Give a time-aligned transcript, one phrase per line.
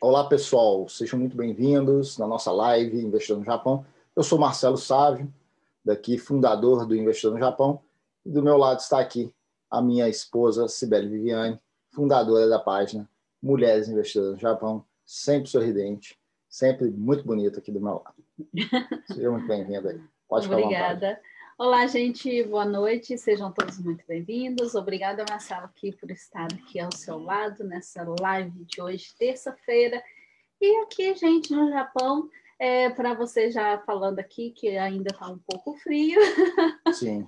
[0.00, 0.88] Olá, pessoal.
[0.88, 3.84] Sejam muito bem-vindos na nossa live Investidor no Japão.
[4.14, 5.28] Eu sou Marcelo Sávio,
[5.84, 7.80] daqui fundador do Investidor no Japão.
[8.24, 9.34] E do meu lado está aqui
[9.68, 13.10] a minha esposa, Sibeli Viviane, fundadora da página
[13.42, 16.16] Mulheres Investidoras no Japão, sempre sorridente,
[16.48, 18.24] sempre muito bonita aqui do meu lado.
[19.12, 20.00] Seja muito bem-vinda aí.
[20.28, 21.20] Pode Obrigada.
[21.60, 24.76] Olá, gente, boa noite, sejam todos muito bem-vindos.
[24.76, 30.00] Obrigada, Marcelo, aqui por estar aqui ao seu lado nessa live de hoje, terça-feira.
[30.60, 32.28] E aqui, gente, no Japão,
[32.60, 36.20] é, para você já falando aqui que ainda está um pouco frio,
[36.94, 37.26] Sim.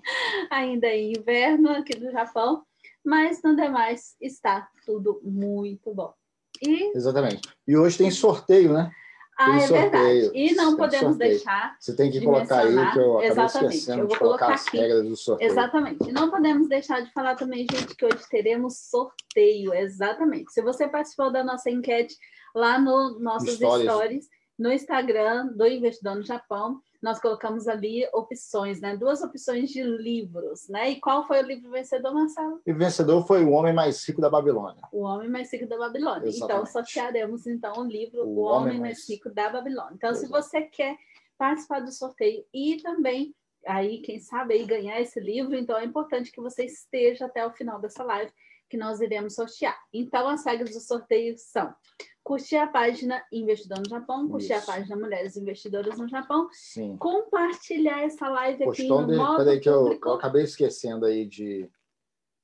[0.49, 2.65] ainda é inverno aqui no Japão,
[3.05, 6.15] mas no demais está tudo muito bom.
[6.63, 6.97] E...
[6.97, 7.49] Exatamente.
[7.67, 8.93] E hoje tem sorteio, né?
[9.43, 9.91] Ah, é sorteio.
[9.91, 10.31] verdade.
[10.35, 11.31] E não podemos sorteio.
[11.31, 11.77] deixar.
[11.79, 13.75] Você tem que de colocar aí, que eu acabei Exatamente.
[13.75, 14.77] esquecendo eu vou de colocar as aqui.
[14.79, 15.51] regras do sorteio.
[15.51, 16.09] Exatamente.
[16.09, 19.73] E não podemos deixar de falar também, gente, que hoje teremos sorteio.
[19.73, 20.53] Exatamente.
[20.53, 22.15] Se você participou da nossa enquete
[22.55, 28.81] lá no nossos stories, stories no Instagram do Investidor no Japão, nós colocamos ali opções,
[28.81, 28.97] né?
[28.97, 30.91] Duas opções de livros, né?
[30.91, 32.61] E qual foi o livro vencedor, Marcelo?
[32.67, 34.83] O vencedor foi O Homem Mais Rico da Babilônia.
[34.93, 36.19] O Homem Mais Rico da Babilônia.
[36.19, 36.61] Então, Exatamente.
[36.61, 39.95] Então, sortearemos, então, o livro O, o Homem, Homem Mais Rico da Babilônia.
[39.95, 40.27] Então, Exato.
[40.27, 40.97] se você quer
[41.39, 43.35] participar do sorteio e também
[43.67, 47.53] aí, quem sabe, aí ganhar esse livro, então é importante que você esteja até o
[47.53, 48.33] final dessa live,
[48.69, 49.79] que nós iremos sortear.
[49.93, 51.75] Então, as regras do sorteio são
[52.31, 54.71] curtir a página Investidor no Japão, curtir Isso.
[54.71, 56.97] a página Mulheres Investidoras no Japão, Sim.
[56.97, 61.69] compartilhar essa live aqui no de, modo peraí que eu, eu, acabei esquecendo aí de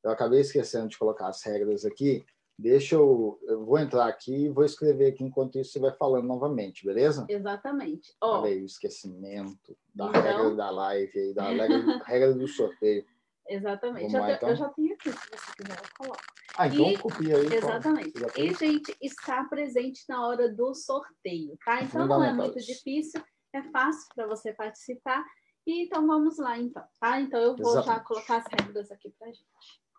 [0.03, 2.27] eu acabei esquecendo de colocar as regras aqui.
[2.59, 6.27] Deixa eu eu vou entrar aqui e vou escrever aqui enquanto isso você vai falando
[6.27, 7.25] novamente, beleza?
[7.29, 8.13] Exatamente.
[8.21, 8.43] Ó, oh.
[8.43, 10.21] o esquecimento da então...
[10.21, 13.05] regra da live aí, da regra, regra do sorteio.
[13.49, 14.17] Exatamente.
[14.17, 14.49] Lá, então?
[14.49, 16.23] Eu já tenho aqui, se você quiser, eu coloco.
[16.59, 17.55] Ah, então e, copia aí.
[17.55, 18.13] Exatamente.
[18.37, 21.83] E, gente, está presente na hora do sorteio, tá?
[21.83, 23.23] Então não é muito difícil,
[23.55, 25.25] é fácil para você participar.
[25.67, 27.21] E então vamos lá, então, tá?
[27.21, 27.99] Então eu vou exatamente.
[27.99, 29.45] já colocar as regras aqui para gente.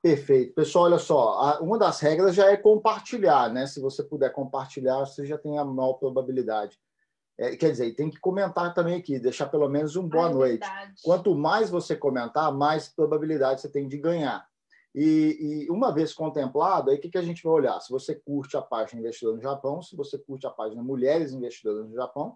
[0.01, 0.53] Perfeito.
[0.53, 3.67] Pessoal, olha só, uma das regras já é compartilhar, né?
[3.67, 6.79] Se você puder compartilhar, você já tem a maior probabilidade
[7.39, 10.33] é, quer dizer, tem que comentar também aqui, deixar pelo menos um boa ah, é
[10.33, 10.59] noite.
[10.59, 11.01] Verdade.
[11.03, 14.47] Quanto mais você comentar, mais probabilidade você tem de ganhar.
[14.95, 15.37] E,
[15.67, 17.79] e uma vez contemplado, aí o que, que a gente vai olhar?
[17.79, 21.87] Se você curte a página Investidor no Japão, se você curte a página Mulheres Investidoras
[21.87, 22.35] no Japão,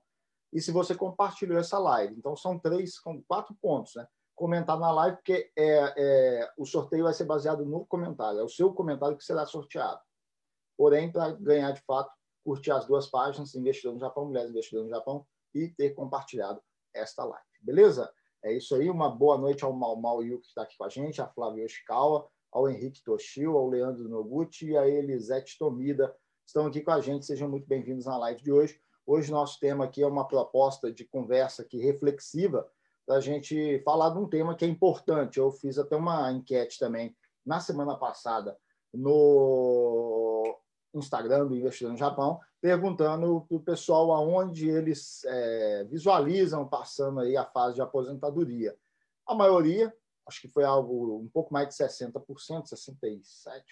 [0.53, 2.13] e se você compartilhou essa live.
[2.15, 4.05] Então, são três, quatro pontos, né?
[4.35, 8.49] Comentar na live, porque é, é, o sorteio vai ser baseado no comentário, é o
[8.49, 9.99] seu comentário que será sorteado.
[10.77, 12.11] Porém, para ganhar de fato,
[12.43, 16.61] curtir as duas páginas, Investidor no Japão, Mulheres Investidor no Japão, e ter compartilhado
[16.93, 17.45] esta live.
[17.61, 18.11] Beleza?
[18.43, 18.89] É isso aí.
[18.89, 21.63] Uma boa noite ao Mal Mal Yu, que está aqui com a gente, a Flávia
[21.63, 26.15] Yoshikawa, ao Henrique Toshio, ao Leandro Noguchi e a Elisete Tomida.
[26.45, 27.25] Estão aqui com a gente.
[27.25, 28.81] Sejam muito bem-vindos na live de hoje.
[29.05, 32.67] Hoje, nosso tema aqui é uma proposta de conversa aqui reflexiva
[33.05, 35.37] para a gente falar de um tema que é importante.
[35.37, 37.15] Eu fiz até uma enquete também
[37.45, 38.57] na semana passada
[38.93, 40.10] no
[40.99, 47.37] Instagram do Investidor no Japão, perguntando para o pessoal aonde eles é, visualizam passando aí
[47.37, 48.75] a fase de aposentadoria.
[49.25, 49.93] A maioria,
[50.27, 53.63] acho que foi algo um pouco mais de 60%, 67%,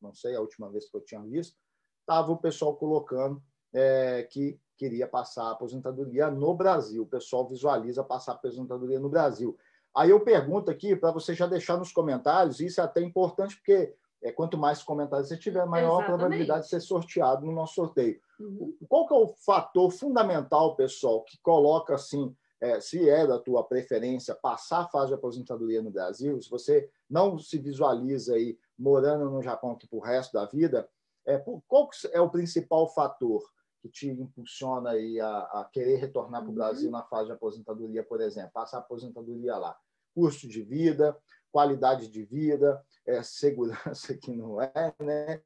[0.00, 1.56] não sei, a última vez que eu tinha visto,
[2.00, 3.42] estava o pessoal colocando
[3.72, 7.02] é, que queria passar a aposentadoria no Brasil.
[7.02, 9.58] O pessoal visualiza passar a aposentadoria no Brasil.
[9.94, 13.94] Aí eu pergunto aqui para você já deixar nos comentários, isso é até importante porque
[14.22, 16.04] é, quanto mais comentários você tiver, maior Exatamente.
[16.04, 18.20] a probabilidade de ser sorteado no nosso sorteio.
[18.40, 18.76] Uhum.
[18.88, 23.62] Qual que é o fator fundamental, pessoal, que coloca assim, é, se é da tua
[23.64, 29.30] preferência passar a fase de aposentadoria no Brasil, se você não se visualiza aí morando
[29.30, 30.88] no Japão aqui o resto da vida,
[31.26, 33.42] é, qual é o principal fator
[33.80, 36.56] que te impulsiona aí a, a querer retornar para o uhum.
[36.56, 39.76] Brasil na fase de aposentadoria, por exemplo, passar a aposentadoria lá?
[40.14, 41.16] Custo de vida,
[41.52, 45.42] qualidade de vida, é, segurança que não é, né?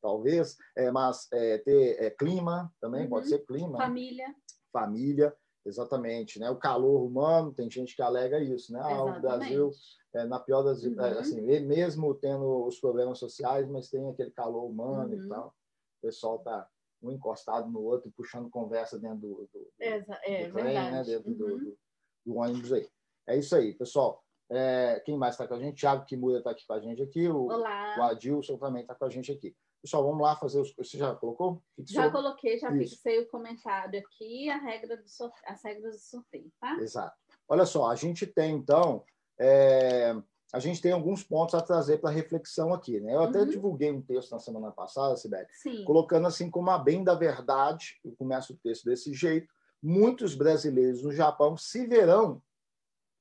[0.00, 3.10] Talvez, é, mas é, ter é, clima também, uhum.
[3.10, 3.78] pode ser clima.
[3.78, 4.34] Família.
[4.72, 5.34] Família,
[5.64, 6.38] exatamente.
[6.38, 6.50] Né?
[6.50, 8.80] O calor humano, tem gente que alega isso, né?
[8.82, 9.70] Ah, o Brasil,
[10.14, 11.18] é, na pior das é, uhum.
[11.18, 15.24] assim, mesmo tendo os problemas sociais, mas tem aquele calor humano uhum.
[15.24, 15.48] e tal.
[15.48, 16.68] O pessoal está
[17.02, 21.02] um encostado no outro, puxando conversa dentro do, do, do, do trem, né?
[21.04, 21.36] dentro uhum.
[21.36, 21.78] do,
[22.24, 22.88] do ônibus aí.
[23.26, 24.22] É isso aí, pessoal.
[24.50, 25.80] É, quem mais está com a gente?
[25.80, 27.28] Thiago Kimura está aqui com a gente aqui.
[27.28, 27.96] O, Olá.
[27.98, 29.54] o Adilson também está com a gente aqui.
[29.82, 30.74] Pessoal, vamos lá fazer os.
[30.76, 31.62] Você já colocou?
[31.76, 32.02] Fixou?
[32.02, 32.96] Já coloquei, já Isso.
[32.96, 36.74] fixei o comentário aqui, a regra do sorteio, as regras do sorteio, tá?
[36.80, 37.16] Exato.
[37.48, 39.04] Olha só, a gente tem, então,
[39.38, 40.16] é,
[40.52, 43.00] a gente tem alguns pontos a trazer para reflexão aqui.
[43.00, 43.14] Né?
[43.14, 43.48] Eu até uhum.
[43.48, 45.46] divulguei um texto na semana passada, Sibeli,
[45.84, 49.52] colocando assim como a bem da verdade, eu começo o texto desse jeito,
[49.82, 52.42] muitos brasileiros no Japão se verão,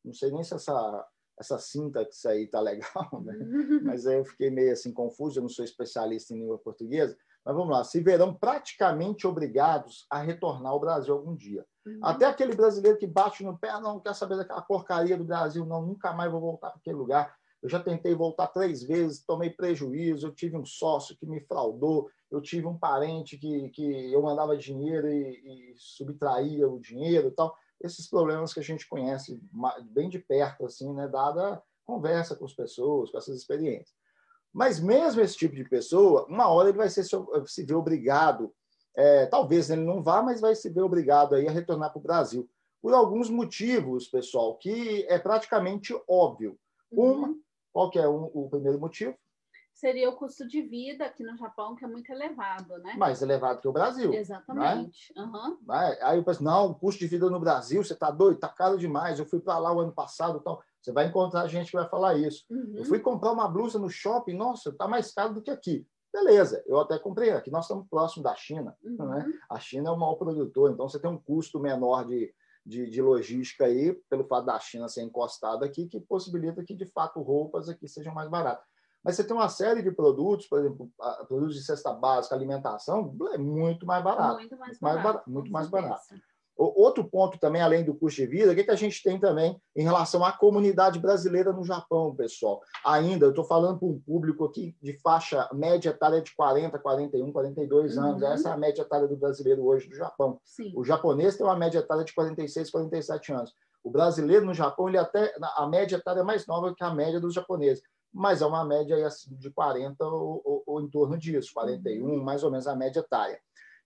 [0.04, 1.08] não sei nem se essa,
[1.38, 3.34] essa cinta que isso aí está legal, né?
[3.84, 7.56] Mas aí eu fiquei meio assim confuso, eu não sou especialista em língua portuguesa, mas
[7.56, 11.64] vamos lá, se verão praticamente obrigados a retornar ao Brasil algum dia.
[11.86, 12.00] Uhum.
[12.02, 15.86] Até aquele brasileiro que bate no pé, não quer saber daquela porcaria do Brasil, não,
[15.86, 17.36] nunca mais vou voltar para aquele lugar.
[17.62, 22.10] Eu já tentei voltar três vezes, tomei prejuízo, eu tive um sócio que me fraudou,
[22.32, 27.32] eu tive um parente que, que eu mandava dinheiro e, e subtraía o dinheiro e
[27.32, 27.56] tal.
[27.82, 29.40] Esses problemas que a gente conhece
[29.92, 33.94] bem de perto, assim, né, dada conversa com as pessoas, com essas experiências.
[34.52, 38.54] Mas mesmo esse tipo de pessoa, uma hora ele vai ser, se ver obrigado,
[38.96, 42.04] é, talvez ele não vá, mas vai se ver obrigado aí a retornar para o
[42.04, 42.50] Brasil.
[42.82, 46.58] Por alguns motivos, pessoal, que é praticamente óbvio.
[46.92, 47.12] Uhum.
[47.12, 47.36] Uma,
[47.74, 49.18] qual que é um, o primeiro motivo?
[49.76, 52.94] Seria o custo de vida aqui no Japão, que é muito elevado, né?
[52.98, 54.14] Mais elevado que o Brasil.
[54.14, 55.14] Exatamente.
[55.14, 55.22] Né?
[55.22, 55.58] Uhum.
[55.68, 58.78] Aí eu penso, não, o custo de vida no Brasil, você está doido, está caro
[58.78, 59.20] demais.
[59.20, 62.18] Eu fui para lá o ano passado, então você vai encontrar gente que vai falar
[62.18, 62.46] isso.
[62.50, 62.76] Uhum.
[62.78, 65.86] Eu fui comprar uma blusa no shopping, nossa, está mais caro do que aqui.
[66.14, 67.32] Beleza, eu até comprei.
[67.32, 68.78] Aqui nós estamos próximo da China.
[68.82, 69.10] Uhum.
[69.10, 69.26] Né?
[69.50, 72.34] A China é o maior produtor, então você tem um custo menor de,
[72.66, 76.86] de, de, logística aí, pelo fato da China ser encostada aqui, que possibilita que, de
[76.86, 78.66] fato, roupas aqui sejam mais baratas.
[79.06, 80.90] Mas você tem uma série de produtos, por exemplo,
[81.28, 84.40] produtos de cesta básica, alimentação, é muito mais barato.
[84.40, 84.82] Muito mais barato.
[84.82, 86.02] Mais barato muito mais barato.
[86.58, 89.62] Outro ponto também, além do custo de vida, o que, que a gente tem também
[89.76, 92.62] em relação à comunidade brasileira no Japão, pessoal?
[92.86, 97.32] Ainda, eu estou falando para um público aqui de faixa média etária de 40, 41,
[97.32, 98.22] 42 anos.
[98.22, 98.28] Uhum.
[98.32, 100.40] Essa é a média etária do brasileiro hoje do Japão.
[100.46, 100.72] Sim.
[100.78, 103.54] O japonês tem uma média etária de 46, 47 anos.
[103.84, 107.20] O brasileiro no Japão, ele até a média etária é mais nova que a média
[107.20, 107.84] dos japoneses,
[108.16, 108.96] mas é uma média
[109.28, 112.24] de 40 ou, ou, ou em torno disso, 41, uhum.
[112.24, 113.40] mais ou menos a média etária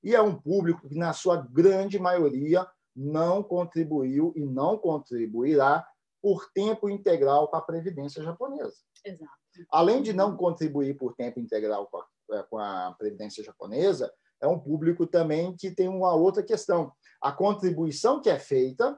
[0.03, 5.85] e é um público que, na sua grande maioria, não contribuiu e não contribuirá
[6.21, 8.75] por tempo integral com a Previdência japonesa.
[9.05, 9.31] Exato.
[9.71, 11.97] Além de não contribuir por tempo integral com
[12.33, 14.11] a, com a Previdência japonesa,
[14.41, 16.91] é um público também que tem uma outra questão.
[17.21, 18.97] A contribuição que é feita,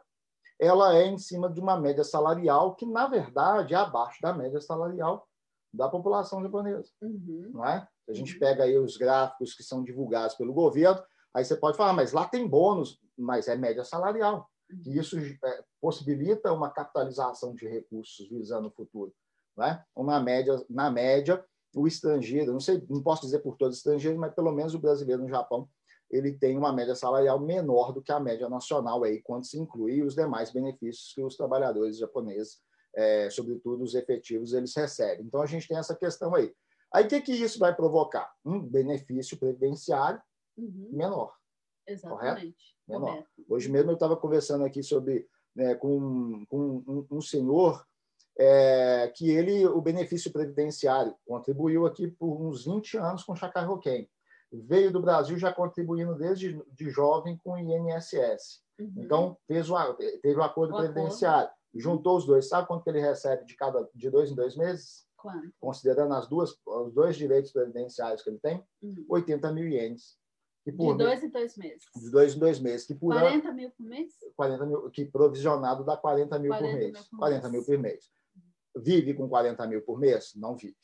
[0.61, 4.61] ela é em cima de uma média salarial que, na verdade, é abaixo da média
[4.61, 5.27] salarial
[5.73, 6.87] da população japonesa.
[7.01, 7.49] Uhum.
[7.51, 7.87] Não é?
[8.07, 8.39] A gente uhum.
[8.39, 11.01] pega aí os gráficos que são divulgados pelo governo,
[11.33, 14.47] aí você pode falar, mas lá tem bônus, mas é média salarial.
[14.71, 14.83] Uhum.
[14.85, 19.11] E isso é, possibilita uma capitalização de recursos visando o futuro.
[19.57, 19.83] Não é?
[19.95, 21.43] Uma média, na média,
[21.75, 24.79] o estrangeiro, não sei, não posso dizer por todos os estrangeiros, mas pelo menos o
[24.79, 25.67] brasileiro no Japão,
[26.11, 30.01] ele tem uma média salarial menor do que a média nacional aí, quando se inclui
[30.03, 32.59] os demais benefícios que os trabalhadores japoneses
[32.95, 35.25] é, sobretudo os efetivos, eles recebem.
[35.25, 36.53] Então, a gente tem essa questão aí.
[36.93, 38.29] Aí, o que, que isso vai provocar?
[38.43, 40.21] Um benefício previdenciário
[40.57, 40.89] uhum.
[40.91, 41.33] menor.
[41.87, 42.25] Exatamente.
[42.25, 42.55] Correto?
[42.87, 43.09] Menor.
[43.11, 43.29] Correto.
[43.49, 47.85] Hoje mesmo eu estava conversando aqui sobre né, com, com um, um, senhor
[48.37, 53.65] é, que ele, o benefício previdenciário, contribuiu aqui por uns 20 anos com o Chacai
[53.65, 54.09] Roquem.
[54.51, 58.62] Veio do Brasil já contribuindo desde de jovem com o INSS.
[58.80, 58.94] Uhum.
[58.98, 61.45] Então, fez o, teve o acordo o previdenciário.
[61.45, 65.06] Acordo juntou os dois, sabe quanto ele recebe de cada de dois em dois meses?
[65.15, 65.51] Quanto?
[65.59, 69.06] Considerando as duas, os dois direitos previdenciários que ele tem, uhum.
[69.09, 70.18] 80 mil ienes.
[70.66, 71.85] de dois em dois meses.
[71.95, 72.85] De dois em dois meses.
[72.85, 74.14] Que por 40 ano, mil por mês?
[74.35, 76.92] 40 mil, que provisionado dá 40 mil 40 por mês.
[76.94, 77.52] Mil por 40 mês.
[77.52, 78.11] mil por mês.
[78.75, 80.33] Vive com 40 mil por mês?
[80.35, 80.75] Não vive.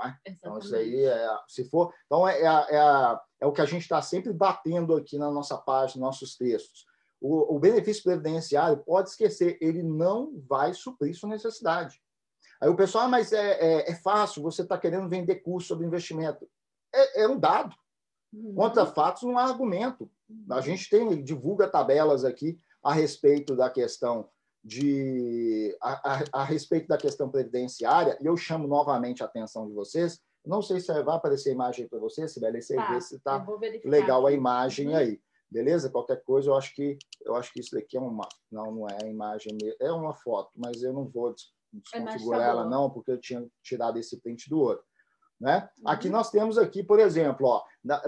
[0.00, 0.16] É?
[0.26, 1.28] Então, isso aí é.
[1.48, 1.92] Se for.
[2.06, 5.56] Então, é, é, é, é o que a gente está sempre batendo aqui na nossa
[5.58, 6.86] página, nossos textos
[7.22, 12.02] o, o benefício previdenciário, pode esquecer, ele não vai suprir sua necessidade.
[12.60, 15.86] Aí o pessoal, ah, mas é, é, é fácil, você está querendo vender curso sobre
[15.86, 16.48] investimento.
[16.92, 17.74] É, é um dado.
[18.32, 18.54] Uhum.
[18.54, 20.10] Contra fatos, não há argumento.
[20.50, 24.28] A gente tem, divulga tabelas aqui a respeito da questão
[24.64, 29.74] de a, a, a, respeito da questão previdenciária, e eu chamo novamente a atenção de
[29.74, 30.20] vocês.
[30.44, 33.46] Não sei se vai aparecer a imagem para vocês, Sibeli, você tá, vê se está
[33.84, 34.96] legal a imagem uhum.
[34.96, 35.20] aí.
[35.50, 35.90] Beleza?
[35.90, 38.26] Qualquer coisa, eu acho que eu acho que isso daqui é uma.
[38.50, 41.34] Não, não é a imagem, é uma foto, mas eu não vou
[41.72, 44.84] desconfigurar é ela, não, porque eu tinha tirado esse print do outro.
[45.40, 45.68] Né?
[45.78, 45.88] Uhum.
[45.88, 47.62] Aqui nós temos aqui, por exemplo, ó,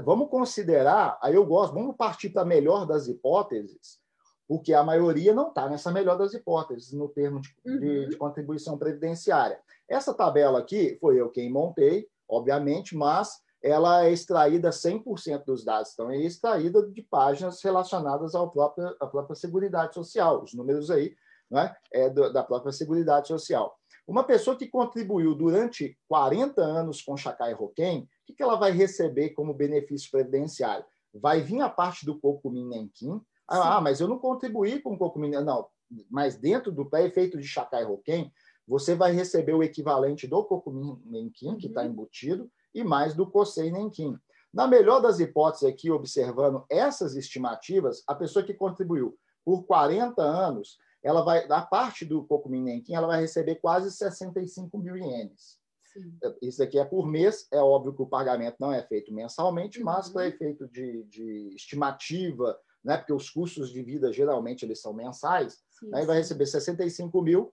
[0.05, 3.99] vamos considerar, aí eu gosto, vamos partir para a melhor das hipóteses,
[4.47, 7.79] porque a maioria não está nessa melhor das hipóteses, no termo de, uhum.
[7.79, 9.59] de, de, contribuição previdenciária.
[9.89, 15.93] Essa tabela aqui foi eu quem montei, obviamente, mas ela é extraída 100% dos dados,
[15.93, 21.15] então é extraída de páginas relacionadas ao próprio, à própria Seguridade Social, os números aí
[21.51, 23.75] né, é do, da própria Seguridade Social.
[24.07, 28.71] Uma pessoa que contribuiu durante 40 anos com Chacai Roquem, o que, que ela vai
[28.71, 30.85] receber como benefício previdenciário?
[31.15, 33.21] Vai vir a parte do Cocumim Nenquim.
[33.47, 35.31] Ah, mas eu não contribuí com o Cocumim.
[35.31, 35.69] Não,
[36.11, 38.33] mas dentro do pré-efeito de Chacai Roquem,
[38.67, 41.89] você vai receber o equivalente do Cocumim Nenquim, que está uhum.
[41.89, 44.19] embutido, e mais do COSEI Nenquim.
[44.53, 50.79] Na melhor das hipóteses aqui, observando essas estimativas, a pessoa que contribuiu por 40 anos,
[51.03, 55.59] ela vai, da parte do Cocumim Nenquim, ela vai receber quase 65 mil ienes.
[55.93, 56.19] Sim.
[56.41, 59.85] Isso aqui é por mês, é óbvio que o pagamento não é feito mensalmente, uhum.
[59.85, 64.93] mas para efeito de, de estimativa, né, porque os custos de vida geralmente eles são
[64.93, 67.53] mensais, sim, né, vai receber 65 mil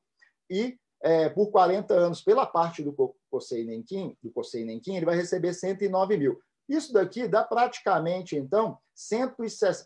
[0.50, 2.93] e é, por 40 anos, pela parte do
[3.29, 6.39] COSEI Nenquim, do COSEI Nenquim, ele vai receber 109 mil.
[6.69, 9.33] Isso daqui dá praticamente, então, 100,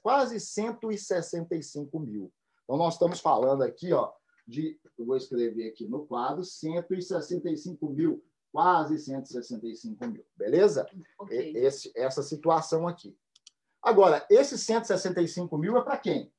[0.03, 2.31] quase 165 mil.
[2.63, 4.11] Então, nós estamos falando aqui, ó,
[4.47, 10.85] de, eu vou escrever aqui no quadro, 165 mil, quase 165 mil, beleza?
[11.19, 11.55] Okay.
[11.55, 13.17] Esse, essa situação aqui.
[13.85, 16.33] Agora, esses 165 mil é para quem?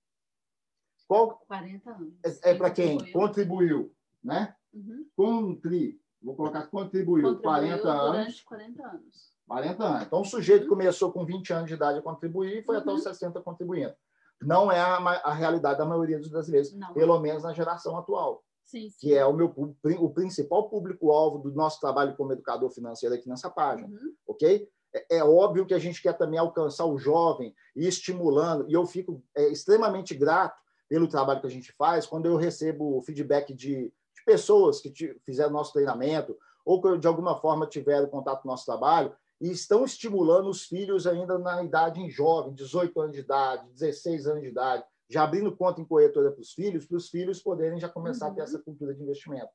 [1.06, 2.14] Qual, 40 anos.
[2.24, 3.12] É, é para quem?
[3.12, 4.56] Contribuiu, né?
[4.74, 5.06] Uhum.
[5.16, 8.42] Contri, vou colocar contribuiu, contribuiu 40 anos.
[8.42, 9.36] 40 anos.
[9.46, 10.02] 40 anos.
[10.02, 10.70] Então, o sujeito uhum.
[10.70, 12.82] começou com 20 anos de idade a contribuir e foi uhum.
[12.82, 13.94] até os 60 contribuindo.
[14.42, 16.92] Não é a, a realidade da maioria dos brasileiros, Não.
[16.92, 18.42] pelo menos na geração atual.
[18.64, 18.96] Sim, sim.
[18.98, 23.48] que é o meu o principal público-alvo do nosso trabalho como educador financeiro aqui nessa
[23.48, 24.12] página, uhum.
[24.26, 24.68] ok?
[24.96, 28.86] É, é, óbvio que a gente quer também alcançar o jovem e estimulando, e eu
[28.86, 33.92] fico é, extremamente grato pelo trabalho que a gente faz quando eu recebo feedback de
[34.24, 34.92] pessoas que
[35.24, 39.50] fizeram nosso treinamento ou que de alguma forma tiveram contato com o nosso trabalho e
[39.50, 44.48] estão estimulando os filhos ainda na idade jovem, 18 anos de idade, 16 anos de
[44.48, 48.26] idade, já abrindo conta em corretora para os filhos, para os filhos poderem já começar
[48.26, 48.32] uhum.
[48.32, 48.46] a ter uhum.
[48.46, 49.50] essa cultura de investimento.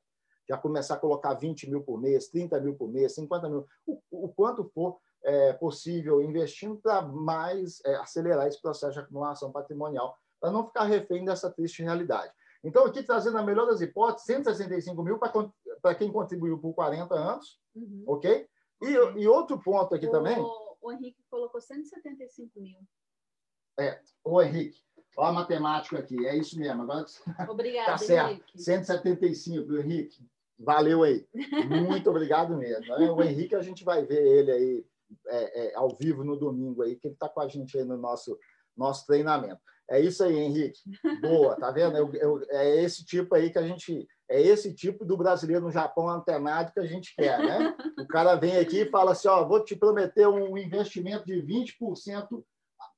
[0.48, 4.00] Já começar a colocar 20 mil por mês, 30 mil por mês, 50 mil, o,
[4.10, 10.18] o quanto for é, possível investindo para mais é, acelerar esse processo de acumulação patrimonial,
[10.40, 12.32] para não ficar refém dessa triste realidade.
[12.64, 17.60] Então, aqui trazendo a melhor das hipóteses, 165 mil para quem contribuiu por 40 anos,
[17.74, 18.04] uhum.
[18.06, 18.46] ok?
[18.82, 20.36] E, e, outro ponto aqui o, também.
[20.80, 22.78] O Henrique colocou 175 mil.
[23.78, 24.78] É, o Henrique,
[25.16, 26.82] olha a matemática aqui, é isso mesmo.
[26.82, 27.06] Agora
[27.48, 28.30] Obrigado, tá certo.
[28.30, 28.62] Henrique.
[28.62, 30.28] 175, Henrique.
[30.58, 31.26] Valeu aí.
[31.88, 32.92] Muito obrigado mesmo.
[32.94, 34.86] É, o Henrique, a gente vai ver ele aí
[35.26, 37.96] é, é, ao vivo no domingo aí, que ele está com a gente aí no
[37.96, 38.38] nosso,
[38.76, 39.60] nosso treinamento.
[39.90, 40.80] É isso aí, Henrique.
[41.20, 41.96] Boa, tá vendo?
[41.96, 44.06] Eu, eu, é esse tipo aí que a gente.
[44.28, 47.76] É esse tipo do brasileiro no Japão antenado que a gente quer, né?
[47.98, 52.42] O cara vem aqui e fala assim: ó, vou te prometer um investimento de 20%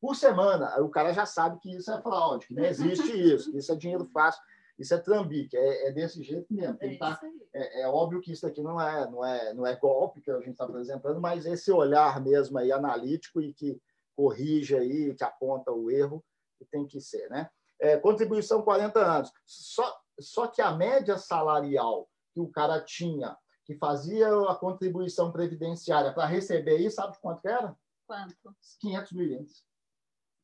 [0.00, 0.72] por semana.
[0.74, 3.72] Aí o cara já sabe que isso é fraude, que não existe isso, que isso
[3.72, 4.40] é dinheiro fácil,
[4.78, 6.76] isso é trambique, é, é desse jeito mesmo.
[6.80, 7.20] É, tá,
[7.52, 10.38] é, é, óbvio que isso aqui não é, não é, não é golpe que a
[10.40, 13.80] gente está apresentando, mas esse olhar mesmo aí analítico e que
[14.16, 16.24] corrige aí, que aponta o erro,
[16.58, 17.48] que tem que ser, né?
[17.80, 19.32] É, contribuição 40 anos.
[19.44, 26.12] Só, só que a média salarial que o cara tinha, que fazia a contribuição previdenciária
[26.12, 27.76] para receber isso, sabe quanto era?
[28.06, 28.34] Quanto?
[28.80, 29.64] 500 mil ienes.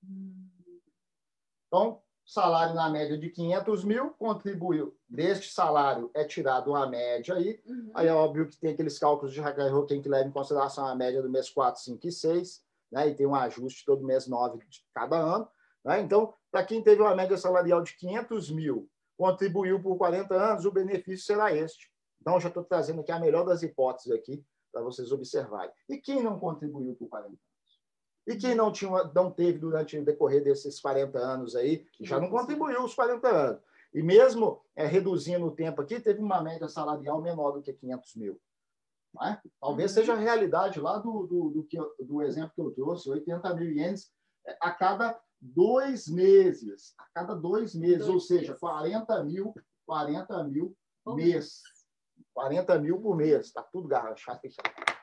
[0.05, 0.49] Hum.
[1.67, 4.97] Então, salário na média de 500 mil, contribuiu.
[5.09, 7.61] Deste salário é tirado uma média aí.
[7.67, 7.91] Uhum.
[7.93, 10.95] Aí é óbvio que tem aqueles cálculos de Hagai tem que levar em consideração a
[10.95, 13.09] média do mês 4, 5 e 6, né?
[13.09, 15.49] e tem um ajuste todo mês 9 de cada ano.
[15.85, 16.01] Né?
[16.01, 20.71] Então, para quem teve uma média salarial de 500 mil, contribuiu por 40 anos, o
[20.71, 21.91] benefício será este.
[22.21, 25.73] Então, já estou trazendo aqui a melhor das hipóteses aqui para vocês observarem.
[25.89, 27.50] E quem não contribuiu por 40 anos?
[28.27, 32.31] E quem não, tinha, não teve durante o decorrer desses 40 anos aí, já não
[32.31, 33.63] contribuiu os 40 anos.
[33.93, 38.17] E mesmo é, reduzindo o tempo aqui, teve uma média salarial menor do que 500
[38.17, 38.41] mil.
[39.23, 39.39] É?
[39.61, 39.95] Talvez uhum.
[39.97, 43.73] seja a realidade lá do, do, do, que, do exemplo que eu trouxe, 80 mil
[43.73, 44.13] ienes
[44.47, 46.95] é, a cada dois meses.
[46.99, 49.53] A cada dois meses, dois ou seja, 40 mil,
[49.87, 51.63] 40 mil por mês.
[52.33, 53.47] 40 mil por mês.
[53.47, 54.41] Está tudo garrachado.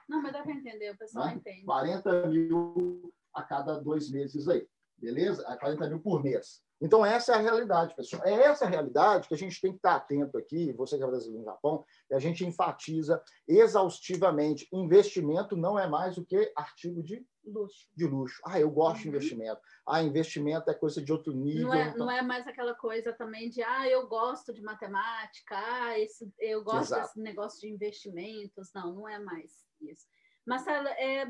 [0.08, 1.34] Não, mas dá para entender, o pessoal né?
[1.36, 1.66] entende.
[1.66, 4.68] 40 mil a cada dois meses aí.
[4.98, 5.44] Beleza?
[5.60, 6.62] 40 mil por mês.
[6.80, 8.22] Então, essa é a realidade, pessoal.
[8.24, 11.08] É essa a realidade que a gente tem que estar atento aqui, você que é
[11.08, 14.68] brasileiro no Japão, e a gente enfatiza exaustivamente.
[14.72, 17.88] Investimento não é mais do que artigo de luxo.
[17.96, 18.40] De luxo.
[18.46, 19.04] Ah, eu gosto uhum.
[19.04, 19.62] de investimento.
[19.88, 21.68] Ah, investimento é coisa de outro nível.
[21.68, 22.06] Não é, então...
[22.06, 26.64] não é mais aquela coisa também de, ah, eu gosto de matemática, ah, esse, eu
[26.64, 27.02] gosto Exato.
[27.02, 28.72] desse negócio de investimentos.
[28.76, 29.67] Não, não é mais
[30.46, 31.28] Mas é,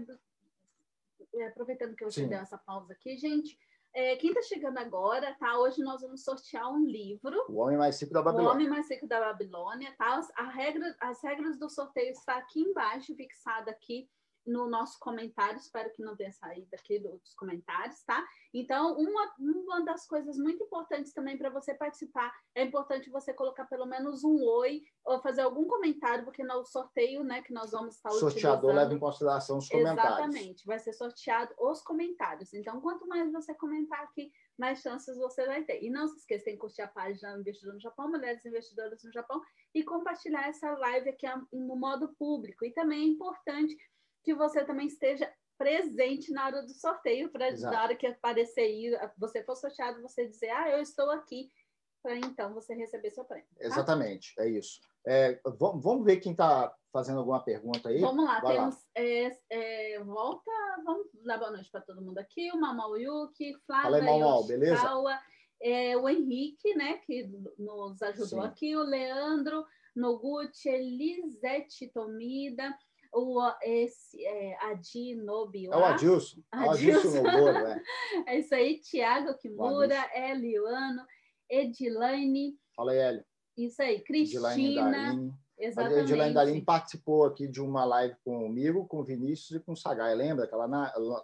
[1.35, 3.57] é, aproveitando que eu te dei essa pausa aqui, gente,
[3.93, 5.57] é, quem está chegando agora, tá?
[5.57, 7.35] Hoje nós vamos sortear um livro.
[7.49, 8.49] O Homem Mais Rico da Babilônia.
[8.49, 10.21] O Homem Mais Rico da Babilônia, tá?
[10.35, 14.07] A regra, as regras do sorteio está aqui embaixo, fixada aqui
[14.47, 18.25] no nosso comentário, espero que não tenha saído aqui dos comentários, tá?
[18.53, 23.65] Então, uma, uma das coisas muito importantes também para você participar, é importante você colocar
[23.65, 27.95] pelo menos um oi, ou fazer algum comentário, porque no sorteio, né, que nós vamos
[27.95, 28.51] estar Sorteador utilizando...
[28.53, 30.19] Sorteador leva em consideração os comentários.
[30.19, 32.53] Exatamente, vai ser sorteado os comentários.
[32.53, 35.83] Então, quanto mais você comentar aqui, mais chances você vai ter.
[35.83, 39.41] E não se esqueça, que curtir a página Investidor no Japão, Mulheres Investidoras no Japão,
[39.73, 42.65] e compartilhar essa live aqui no modo público.
[42.65, 43.77] E também é importante
[44.27, 48.91] que você também esteja presente na hora do sorteio, para na hora que aparecer aí,
[49.17, 51.49] você for sorteado, você dizer, ah, eu estou aqui,
[52.03, 53.47] para então você receber seu prêmio.
[53.57, 53.65] Tá?
[53.65, 54.81] Exatamente, é isso.
[55.07, 58.01] É, vamos ver quem está fazendo alguma pergunta aí.
[58.01, 58.75] Vamos lá, Vai temos.
[58.75, 58.81] Lá.
[58.95, 60.51] É, é, volta,
[60.83, 62.51] vamos dar boa noite para todo mundo aqui.
[62.51, 64.89] O Mamal Yuki, Flávia, aí, beleza?
[65.61, 68.47] é, o Henrique, né, que nos ajudou Sim.
[68.47, 69.65] aqui, o Leandro
[69.95, 72.77] Noguchi, Elisete Tomida,
[73.13, 75.67] o, esse, é, Adi Nobi.
[75.67, 76.41] É o Adilson.
[76.51, 77.83] Adilson, Adilson é.
[78.27, 81.05] é isso aí, Tiago Kimura, Eliano,
[81.49, 82.57] Edilaine.
[82.75, 83.25] Fala aí, Hélio.
[83.57, 84.55] Isso aí, Cristina.
[85.57, 85.99] Exatamente.
[85.99, 89.77] A Edilaine Darim participou aqui de uma live comigo, com o Vinícius e com o
[89.77, 90.13] Sagai.
[90.13, 90.67] Lembra aquela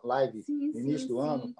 [0.03, 1.27] live sim, no início sim, do sim.
[1.27, 1.55] ano?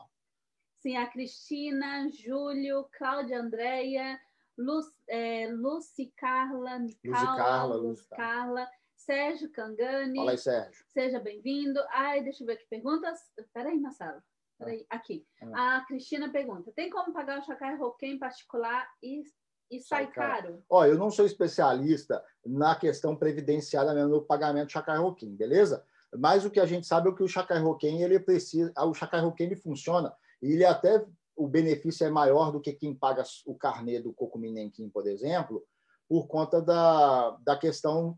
[0.79, 4.19] Sim, a Cristina, Júlio, Cláudia Andréia,
[4.57, 6.79] Lu, é, Lucy Carla,
[7.11, 8.67] Carla, Lucy Carla.
[9.05, 10.15] Sérgio Cangani.
[10.15, 10.85] Fala aí, Sérgio.
[10.87, 11.79] Seja bem-vindo.
[11.89, 13.19] Ai, deixa eu ver aqui perguntas.
[13.53, 14.21] Peraí, Marcelo.
[14.57, 14.95] Peraí, ah.
[14.95, 15.25] aqui.
[15.53, 15.77] Ah.
[15.77, 19.21] A Cristina pergunta: tem como pagar o Chacai Roquem em particular e,
[19.69, 20.41] e sai, sai caro?
[20.43, 20.63] caro?
[20.69, 25.85] Ó, eu não sou especialista na questão previdenciária mesmo, no pagamento do Chacai Roquem, beleza?
[26.17, 28.71] Mas o que a gente sabe é que o Chacai Roquem, ele precisa.
[28.77, 31.05] O Chacai Roquem, ele funciona e ele até.
[31.35, 35.65] O benefício é maior do que quem paga o carnê do Cocuminenquim, por exemplo,
[36.13, 38.15] por conta da, da questão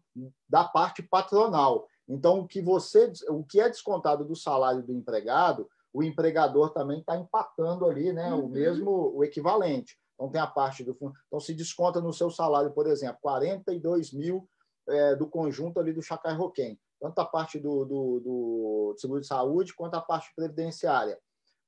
[0.50, 1.88] da parte patronal.
[2.06, 7.00] Então, o que você, o que é descontado do salário do empregado, o empregador também
[7.00, 8.48] está empatando ali, né, uhum.
[8.48, 9.98] o mesmo, o equivalente.
[10.14, 11.14] Então, tem a parte do fundo.
[11.28, 14.46] Então, se desconta no seu salário, por exemplo, 42 mil
[14.90, 19.28] é, do conjunto ali do Chacai Roquem, tanto a parte do, do, do seguro de
[19.28, 21.18] saúde quanto a parte previdenciária.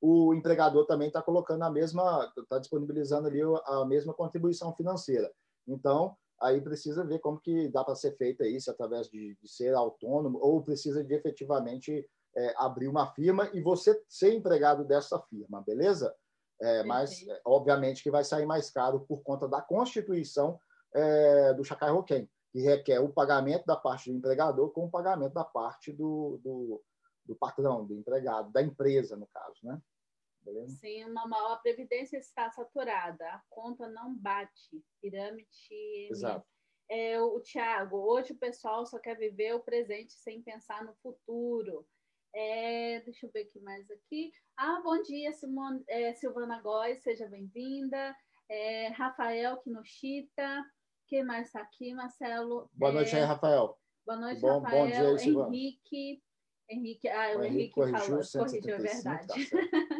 [0.01, 5.31] O empregador também está colocando a mesma, está disponibilizando ali a mesma contribuição financeira.
[5.67, 9.73] Então, aí precisa ver como que dá para ser feita isso através de, de, ser
[9.73, 15.63] autônomo ou precisa de efetivamente é, abrir uma firma e você ser empregado dessa firma,
[15.65, 16.13] beleza?
[16.61, 20.59] É, mas, é, obviamente, que vai sair mais caro por conta da constituição
[20.93, 25.33] é, do Chacai Roquem, que requer o pagamento da parte do empregador com o pagamento
[25.33, 26.81] da parte do, do,
[27.25, 29.79] do patrão, do empregado, da empresa, no caso, né?
[30.67, 34.83] Sim, uma maior a previdência está saturada, a conta não bate.
[35.01, 35.47] Pirâmide.
[36.09, 36.45] Exato.
[36.89, 41.85] É, o Tiago, hoje o pessoal só quer viver o presente sem pensar no futuro.
[42.33, 44.31] É, deixa eu ver aqui mais aqui.
[44.55, 48.15] Ah, bom dia, Simone, é, Silvana Góes, seja bem-vinda.
[48.49, 50.63] É, Rafael Kinoshita.
[51.07, 52.69] Quem mais está aqui, Marcelo?
[52.73, 53.77] Boa noite aí, Rafael.
[54.05, 54.85] Boa noite, bom, Rafael.
[54.85, 56.23] Bom dia aí, Henrique.
[56.69, 59.27] Henrique, ah, o, o Henrique, Henrique falou, corrigiu, é verdade.
[59.27, 59.35] Tá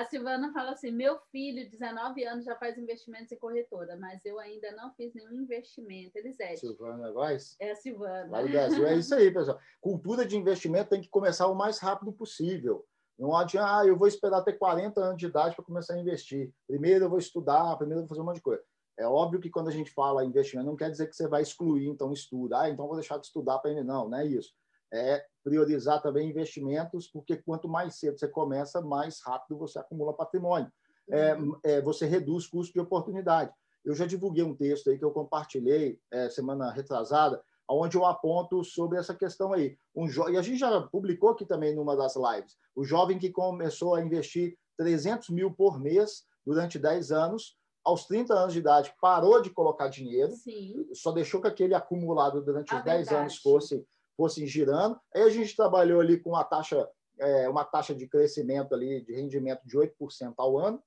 [0.00, 4.38] A Silvana fala assim: meu filho, 19 anos, já faz investimentos em corretora, mas eu
[4.38, 6.16] ainda não fiz nenhum investimento.
[6.16, 6.60] Elisete.
[6.60, 7.54] Silvana Góes?
[7.60, 8.26] É a Silvana.
[8.30, 8.86] Lá do Brasil.
[8.86, 9.58] É isso aí, pessoal.
[9.78, 12.82] Cultura de investimento tem que começar o mais rápido possível.
[13.18, 16.50] Não adianta, ah, eu vou esperar até 40 anos de idade para começar a investir.
[16.66, 18.62] Primeiro eu vou estudar, primeiro eu vou fazer um monte de coisa.
[18.98, 21.88] É óbvio que quando a gente fala investimento, não quer dizer que você vai excluir,
[21.88, 22.54] então, estudo.
[22.54, 23.84] Ah, então vou deixar de estudar para ele.
[23.84, 24.54] Não, não é isso
[24.92, 30.70] é priorizar também investimentos, porque quanto mais cedo você começa, mais rápido você acumula patrimônio.
[31.08, 31.58] É, uhum.
[31.64, 33.52] É, você reduz custo de oportunidade.
[33.84, 38.62] Eu já divulguei um texto aí que eu compartilhei é, semana retrasada, onde eu aponto
[38.64, 39.76] sobre essa questão aí.
[39.94, 42.56] Um e a gente já publicou aqui também numa das lives.
[42.74, 48.34] O jovem que começou a investir 300 mil por mês durante 10 anos, aos 30
[48.34, 50.86] anos de idade, parou de colocar dinheiro, Sim.
[50.92, 53.86] só deixou que aquele acumulado durante os 10 anos fosse
[54.20, 55.00] fossem girando.
[55.14, 56.86] Aí a gente trabalhou ali com uma taxa,
[57.18, 60.82] é, uma taxa de crescimento ali, de rendimento de 8% ao ano.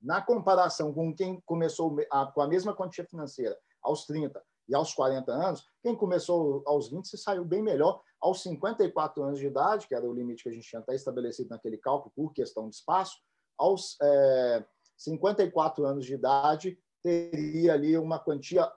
[0.00, 4.94] Na comparação com quem começou a, com a mesma quantia financeira aos 30 e aos
[4.94, 8.00] 40 anos, quem começou aos 20 se saiu bem melhor.
[8.20, 11.50] Aos 54 anos de idade, que era o limite que a gente tinha até estabelecido
[11.50, 13.18] naquele cálculo por questão de espaço,
[13.58, 14.64] aos é,
[14.96, 18.70] 54 anos de idade, teria ali uma quantia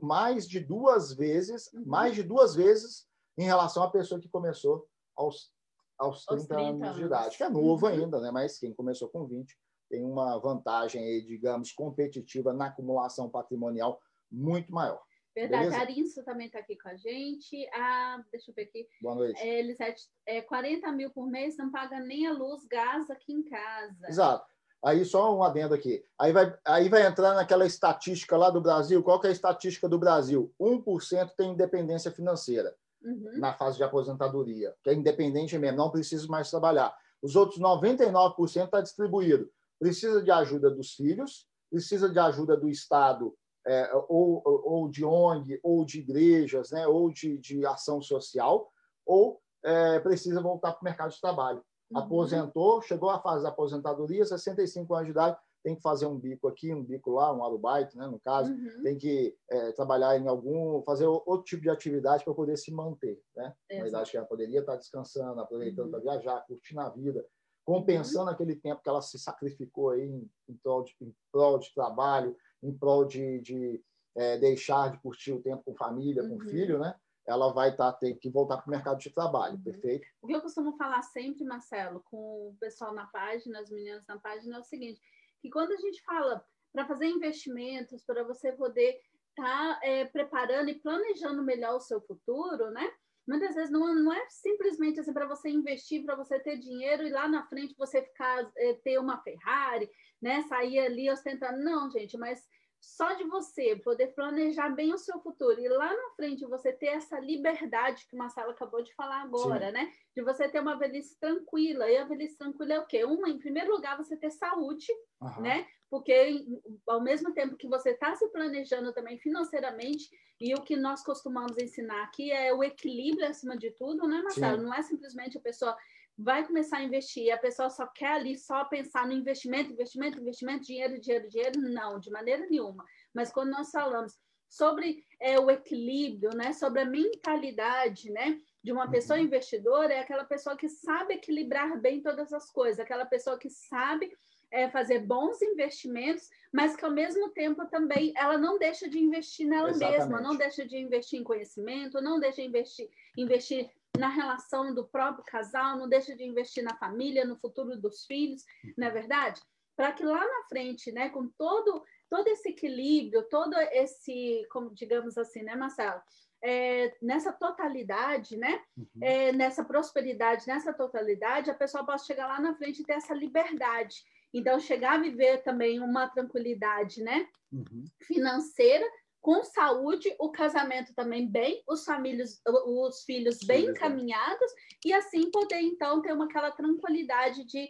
[0.00, 1.84] mais de duas vezes, uhum.
[1.84, 3.09] mais de duas vezes
[3.40, 5.50] em relação à pessoa que começou aos,
[5.98, 7.92] aos 30, 30 anos, de idade, que é novo uhum.
[7.92, 8.30] ainda, né?
[8.30, 9.56] mas quem começou com 20
[9.88, 13.98] tem uma vantagem, aí, digamos, competitiva na acumulação patrimonial
[14.30, 15.02] muito maior.
[15.34, 15.78] Verdade, Beleza?
[15.78, 17.68] a Arinso também está aqui com a gente.
[17.72, 18.86] Ah, deixa eu ver aqui.
[19.00, 19.40] Boa noite.
[19.40, 23.42] É, Elisete, é, 40 mil por mês, não paga nem a luz, gás aqui em
[23.42, 24.08] casa.
[24.08, 24.44] Exato.
[24.84, 26.04] Aí só um adendo aqui.
[26.18, 29.02] Aí vai, aí vai entrar naquela estatística lá do Brasil.
[29.02, 30.52] Qual que é a estatística do Brasil?
[30.60, 33.38] 1% tem independência financeira uhum.
[33.38, 36.94] na fase de aposentadoria, que é independente mesmo, não precisa mais trabalhar.
[37.22, 39.50] Os outros 99% está distribuído.
[39.78, 43.34] Precisa de ajuda dos filhos, precisa de ajuda do Estado
[43.66, 48.70] é, ou, ou de ONG, ou de igrejas, né, ou de, de ação social,
[49.06, 51.62] ou é, precisa voltar para o mercado de trabalho.
[51.90, 51.98] Uhum.
[51.98, 56.48] Aposentou, chegou à fase da aposentadoria, 65 anos de idade, tem que fazer um bico
[56.48, 58.82] aqui, um bico lá, um alubaito, né, no caso, uhum.
[58.82, 63.20] tem que é, trabalhar em algum, fazer outro tipo de atividade para poder se manter,
[63.36, 63.54] né?
[63.70, 65.90] Na idade que ela poderia estar descansando, aproveitando uhum.
[65.90, 67.26] para viajar, curtindo a vida,
[67.64, 68.34] compensando uhum.
[68.34, 72.36] aquele tempo que ela se sacrificou aí em, em, prol, de, em prol de trabalho,
[72.62, 73.82] em prol de, de
[74.16, 76.48] é, deixar de curtir o tempo com família, com uhum.
[76.48, 76.94] filho, né?
[77.26, 79.62] Ela vai estar tá, ter que voltar para o mercado de trabalho, uhum.
[79.62, 80.06] perfeito?
[80.20, 84.18] O que eu costumo falar sempre, Marcelo, com o pessoal na página, as meninas na
[84.18, 85.00] página, é o seguinte:
[85.40, 89.00] que quando a gente fala para fazer investimentos, para você poder
[89.30, 92.92] estar tá, é, preparando e planejando melhor o seu futuro, né?
[93.26, 97.10] Muitas vezes não, não é simplesmente assim para você investir, para você ter dinheiro e
[97.10, 99.88] lá na frente você ficar é, ter uma Ferrari,
[100.20, 100.42] né?
[100.42, 101.62] Sair ali ostentando.
[101.62, 102.40] Não, gente, mas
[102.80, 106.86] só de você poder planejar bem o seu futuro e lá na frente você ter
[106.86, 109.72] essa liberdade que o Marcelo acabou de falar agora, Sim.
[109.72, 109.92] né?
[110.16, 111.90] De você ter uma velhice tranquila.
[111.90, 113.04] E a velhice tranquila é o quê?
[113.04, 114.86] Uma, em primeiro lugar, você ter saúde,
[115.20, 115.42] uhum.
[115.42, 115.66] né?
[115.90, 116.44] Porque
[116.86, 120.08] ao mesmo tempo que você está se planejando também financeiramente,
[120.40, 124.58] e o que nós costumamos ensinar aqui é o equilíbrio acima de tudo, né, Marcelo?
[124.58, 124.64] Sim.
[124.64, 125.76] Não é simplesmente a pessoa
[126.22, 130.20] vai começar a investir e a pessoa só quer ali só pensar no investimento, investimento,
[130.20, 132.84] investimento, dinheiro, dinheiro, dinheiro, não, de maneira nenhuma.
[133.14, 138.90] Mas quando nós falamos sobre é, o equilíbrio, né, sobre a mentalidade, né, de uma
[138.90, 139.24] pessoa uhum.
[139.24, 144.12] investidora, é aquela pessoa que sabe equilibrar bem todas as coisas, aquela pessoa que sabe
[144.50, 149.46] é, fazer bons investimentos, mas que ao mesmo tempo também ela não deixa de investir
[149.46, 149.98] nela Exatamente.
[149.98, 154.86] mesma, não deixa de investir em conhecimento, não deixa de investir, investir na relação do
[154.86, 158.44] próprio casal, não deixa de investir na família, no futuro dos filhos,
[158.76, 159.40] não é verdade?
[159.76, 165.16] Para que lá na frente, né, com todo todo esse equilíbrio, todo esse, como digamos
[165.16, 166.02] assim, né, Marcelo?
[166.42, 168.60] É, nessa totalidade, né?
[168.76, 168.86] Uhum.
[169.00, 173.14] É, nessa prosperidade, nessa totalidade, a pessoa pode chegar lá na frente e ter essa
[173.14, 174.02] liberdade.
[174.32, 177.28] Então, chegar a viver também uma tranquilidade, né?
[177.52, 177.84] Uhum.
[178.00, 178.84] Financeira,
[179.20, 184.50] com saúde, o casamento também bem, os, famílias, os filhos bem encaminhados,
[184.84, 187.68] e assim poder, então, ter uma, aquela tranquilidade de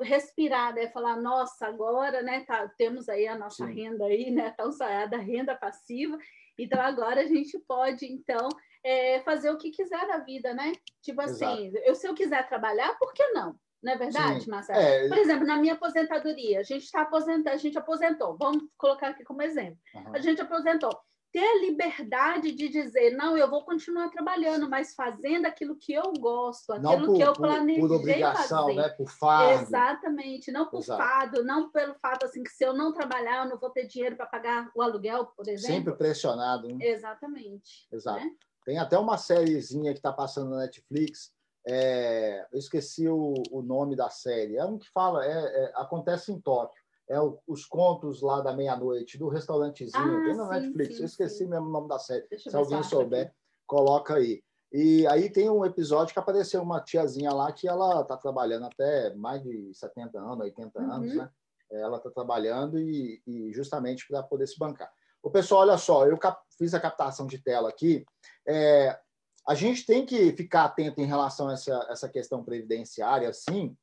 [0.00, 0.88] respirar, né?
[0.88, 2.44] Falar, nossa, agora, né?
[2.44, 3.72] Tá, temos aí a nossa Sim.
[3.72, 4.50] renda aí, né?
[4.56, 6.16] Tão sonhada renda passiva.
[6.58, 8.48] Então, agora a gente pode, então,
[8.84, 10.72] é, fazer o que quiser da vida, né?
[11.00, 13.56] Tipo assim, eu, se eu quiser trabalhar, por que não?
[13.82, 14.50] Não é verdade, Sim.
[14.50, 14.78] Marcelo?
[14.78, 15.08] É...
[15.08, 19.24] Por exemplo, na minha aposentadoria, a gente está aposentando, a gente aposentou, vamos colocar aqui
[19.24, 19.78] como exemplo.
[19.94, 20.14] Uhum.
[20.14, 20.96] A gente aposentou.
[21.32, 26.12] Ter a liberdade de dizer, não, eu vou continuar trabalhando, mas fazendo aquilo que eu
[26.20, 28.74] gosto, aquilo por, que eu planejei por, por obrigação, fazer.
[28.74, 28.88] Né?
[28.90, 29.62] Por fado.
[29.62, 31.02] Exatamente, não por Exato.
[31.02, 34.14] fado, não pelo fato assim que se eu não trabalhar, eu não vou ter dinheiro
[34.14, 35.74] para pagar o aluguel, por exemplo.
[35.74, 36.68] Sempre pressionado.
[36.68, 36.84] Né?
[36.84, 37.88] Exatamente.
[37.90, 38.20] Exato.
[38.22, 38.30] Né?
[38.66, 41.32] Tem até uma sériezinha que está passando na Netflix,
[41.66, 44.56] é, eu esqueci o, o, nome da série.
[44.56, 46.80] É um que fala, é, é, acontece em Tóquio.
[47.08, 50.94] É o, os contos lá da meia-noite, do restaurantezinho, ah, tem na Netflix.
[50.94, 51.46] Sim, eu esqueci sim.
[51.46, 52.26] mesmo o nome da série.
[52.28, 53.34] Deixa Se alguém souber, aqui.
[53.66, 54.42] coloca aí.
[54.72, 59.14] E aí tem um episódio que apareceu uma tiazinha lá que ela está trabalhando até
[59.14, 60.92] mais de 70 anos, 80 uhum.
[60.92, 61.30] anos, né?
[61.70, 64.90] Ela está trabalhando e, e justamente para poder se bancar.
[65.22, 66.18] O pessoal, olha só, eu
[66.58, 68.04] fiz a captação de tela aqui.
[68.46, 68.98] É,
[69.46, 73.76] a gente tem que ficar atento em relação a essa, essa questão previdenciária, sim.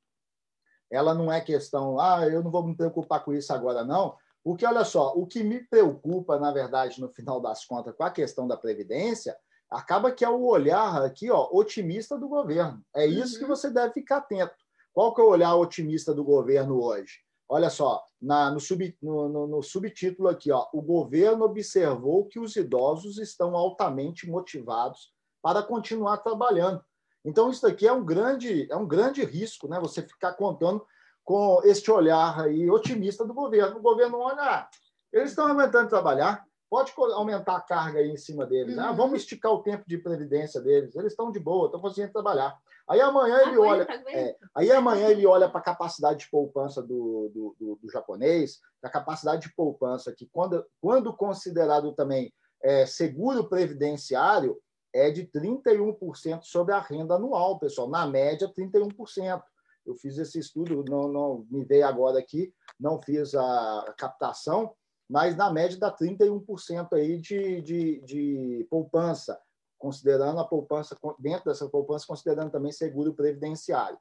[0.91, 4.15] Ela não é questão, ah, eu não vou me preocupar com isso agora, não.
[4.43, 8.09] Porque, olha só, o que me preocupa, na verdade, no final das contas, com a
[8.09, 9.37] questão da Previdência,
[9.69, 12.81] acaba que é o olhar aqui, ó, otimista do governo.
[12.95, 13.39] É isso uhum.
[13.41, 14.55] que você deve ficar atento.
[14.93, 17.19] Qual que é o olhar otimista do governo hoje?
[17.47, 22.39] Olha só, na, no, sub, no, no, no, subtítulo aqui, ó, o governo observou que
[22.39, 26.83] os idosos estão altamente motivados para continuar trabalhando.
[27.23, 29.79] Então, isso daqui é um grande, é um grande risco, né?
[29.79, 30.85] Você ficar contando
[31.23, 33.77] com este olhar aí otimista do governo.
[33.77, 34.69] O governo olha, ah,
[35.11, 38.77] eles estão aguentando trabalhar, pode aumentar a carga aí em cima deles.
[38.77, 38.97] Ah, uhum.
[38.97, 40.95] Vamos esticar o tempo de previdência deles.
[40.95, 42.57] Eles estão de boa, estão conseguindo trabalhar.
[42.87, 47.29] Aí amanhã ele olha, é, aí amanhã ele olha para a capacidade de poupança do,
[47.31, 53.47] do, do, do japonês, a capacidade de poupança que quando, quando considerado também é, seguro
[53.47, 54.57] previdenciário
[54.93, 57.89] é de 31% sobre a renda anual, pessoal.
[57.89, 59.41] Na média, 31%.
[59.85, 64.75] Eu fiz esse estudo, não, não me veio agora aqui, não fiz a captação,
[65.09, 69.39] mas na média dá 31% aí de, de, de poupança
[69.79, 73.97] considerando a poupança, dentro dessa poupança, considerando também seguro previdenciário.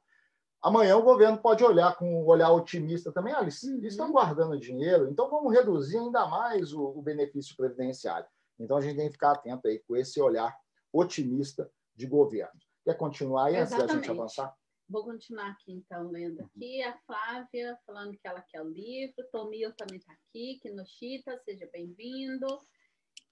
[0.61, 3.79] Amanhã o governo pode olhar com um olhar otimista também, ah, eles, uhum.
[3.83, 8.27] estão guardando dinheiro, então vamos reduzir ainda mais o, o, benefício previdenciário.
[8.59, 10.53] Então a gente tem que ficar atento aí com esse olhar
[10.91, 12.59] otimista de governo.
[12.83, 14.55] Quer continuar aí antes da gente avançar?
[14.89, 16.81] Vou continuar aqui, então, lendo aqui.
[16.81, 19.15] A Flávia falando que ela quer o livro.
[19.31, 20.57] Tomil também está aqui.
[20.61, 22.47] Kinoshita, seja bem-vindo.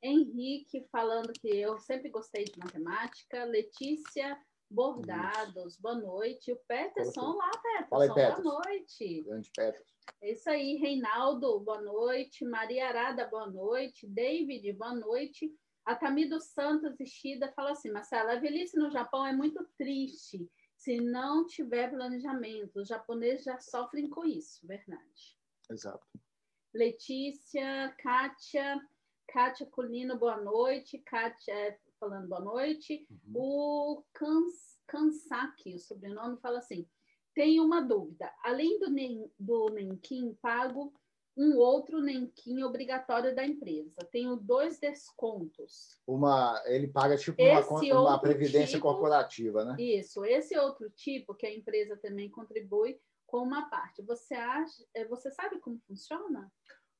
[0.04, 3.44] Henrique falando que eu sempre gostei de matemática.
[3.46, 4.38] Letícia
[4.70, 5.82] Bordados, isso.
[5.82, 6.52] boa noite.
[6.52, 8.42] O Peterson, lá, Peterson, aí, Peterson.
[8.44, 9.22] boa noite.
[9.24, 9.96] Grande Peterson.
[10.22, 12.46] É isso aí, Reinaldo, boa noite.
[12.46, 14.06] Maria Arada, boa noite.
[14.08, 15.52] David, boa noite.
[15.88, 20.46] A Tamido Santos Ishida fala assim, Marcela, a velhice no Japão é muito triste
[20.76, 22.82] se não tiver planejamento.
[22.82, 25.40] Os japoneses já sofrem com isso, verdade.
[25.72, 26.06] Exato.
[26.74, 28.86] Letícia, Kátia,
[29.30, 30.98] Kátia Colino, boa noite.
[31.06, 33.08] Kátia é, falando boa noite.
[33.10, 33.34] Uhum.
[33.34, 36.86] O Kans, Kansaki, o sobrenome, fala assim:
[37.34, 38.30] tem uma dúvida.
[38.44, 38.88] Além do,
[39.40, 40.94] do Nenquim pago,
[41.38, 43.96] um outro Nenquim obrigatório da empresa.
[44.12, 46.02] Tenho dois descontos.
[46.08, 49.76] Uma, ele paga tipo uma, uma previdência tipo, corporativa, né?
[49.80, 50.26] Isso.
[50.26, 54.02] Esse outro tipo que a empresa também contribui com uma parte.
[54.02, 56.52] Você acha, é, você sabe como funciona?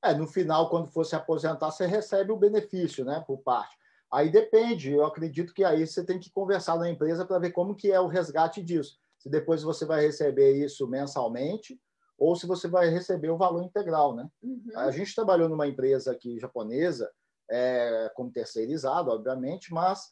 [0.04, 3.76] É, no final, quando for se aposentar, você recebe o benefício, né, por parte.
[4.12, 7.76] Aí depende, eu acredito que aí você tem que conversar na empresa para ver como
[7.76, 9.00] que é o resgate disso.
[9.18, 11.78] Se depois você vai receber isso mensalmente
[12.18, 14.28] ou se você vai receber o valor integral, né?
[14.42, 14.72] Uhum.
[14.76, 17.12] A gente trabalhou numa empresa aqui japonesa,
[17.50, 20.12] é, como terceirizado, obviamente, mas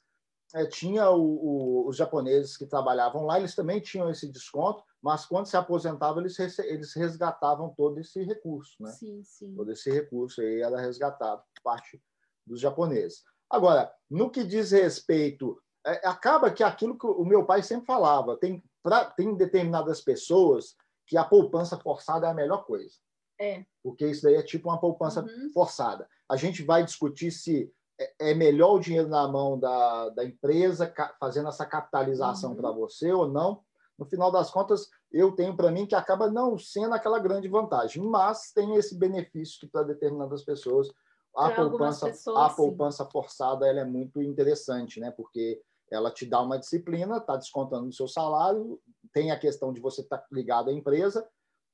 [0.54, 5.26] é, tinha o, o, os japoneses que trabalhavam lá, eles também tinham esse desconto, mas
[5.26, 8.92] quando se aposentavam, eles, eles resgatavam todo esse recurso, né?
[8.92, 9.56] Sim, sim.
[9.56, 12.02] Todo esse recurso aí era resgatado por parte
[12.46, 13.24] dos japoneses.
[13.50, 18.38] Agora, no que diz respeito, é, acaba que aquilo que o meu pai sempre falava,
[18.38, 22.96] tem, pra, tem determinadas pessoas que a poupança forçada é a melhor coisa.
[23.40, 23.66] É.
[23.84, 25.50] Porque isso daí é tipo uma poupança uhum.
[25.54, 26.08] forçada.
[26.30, 30.92] A gente vai discutir se é, é melhor o dinheiro na mão da, da empresa,
[31.20, 32.56] fazendo essa capitalização uhum.
[32.56, 33.62] para você ou não.
[33.98, 38.04] No final das contas, eu tenho para mim que acaba não sendo aquela grande vantagem,
[38.04, 40.90] mas tem esse benefício que para determinadas pessoas
[41.36, 45.12] a pra poupança pessoas, a poupança forçada ela é muito interessante, né?
[45.12, 48.80] Porque ela te dá uma disciplina, está descontando o seu salário,
[49.16, 51.26] tem a questão de você estar tá ligado à empresa,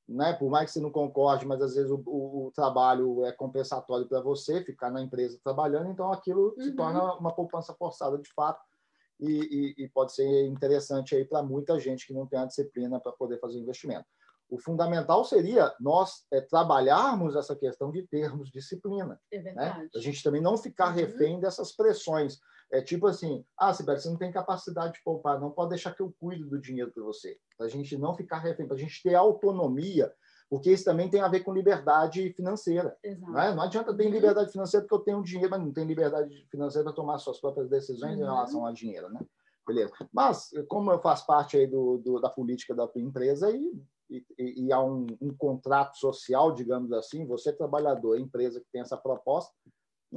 [0.07, 0.33] né?
[0.33, 4.07] Por mais que você não concorde, mas às vezes o, o, o trabalho é compensatório
[4.07, 6.61] para você ficar na empresa trabalhando, então aquilo uhum.
[6.61, 8.61] se torna uma poupança forçada de fato
[9.19, 12.99] e, e, e pode ser interessante aí para muita gente que não tem a disciplina
[12.99, 14.05] para poder fazer investimento.
[14.47, 19.19] O fundamental seria nós é, trabalharmos essa questão de termos disciplina.
[19.31, 19.43] É né?
[19.43, 19.79] verdade.
[19.79, 19.89] Né?
[19.95, 20.95] A gente também não ficar uhum.
[20.95, 22.39] refém dessas pressões.
[22.71, 26.01] É tipo assim, ah, Sibeli, você não tem capacidade de poupar, não pode deixar que
[26.01, 27.37] eu cuide do dinheiro para você.
[27.57, 30.11] Para a gente não ficar refém, para a gente ter autonomia,
[30.49, 32.97] porque isso também tem a ver com liberdade financeira.
[33.03, 33.53] Né?
[33.53, 34.11] Não adianta ter uhum.
[34.11, 37.69] liberdade financeira porque eu tenho dinheiro, mas não tem liberdade financeira para tomar suas próprias
[37.69, 38.21] decisões uhum.
[38.21, 39.19] em relação ao dinheiro, né?
[39.65, 39.93] Beleza.
[40.11, 44.65] Mas, como eu faço parte aí do, do da política da tua empresa, e, e,
[44.65, 49.53] e há um, um, contrato social, digamos assim, você trabalhador, empresa que tem essa proposta,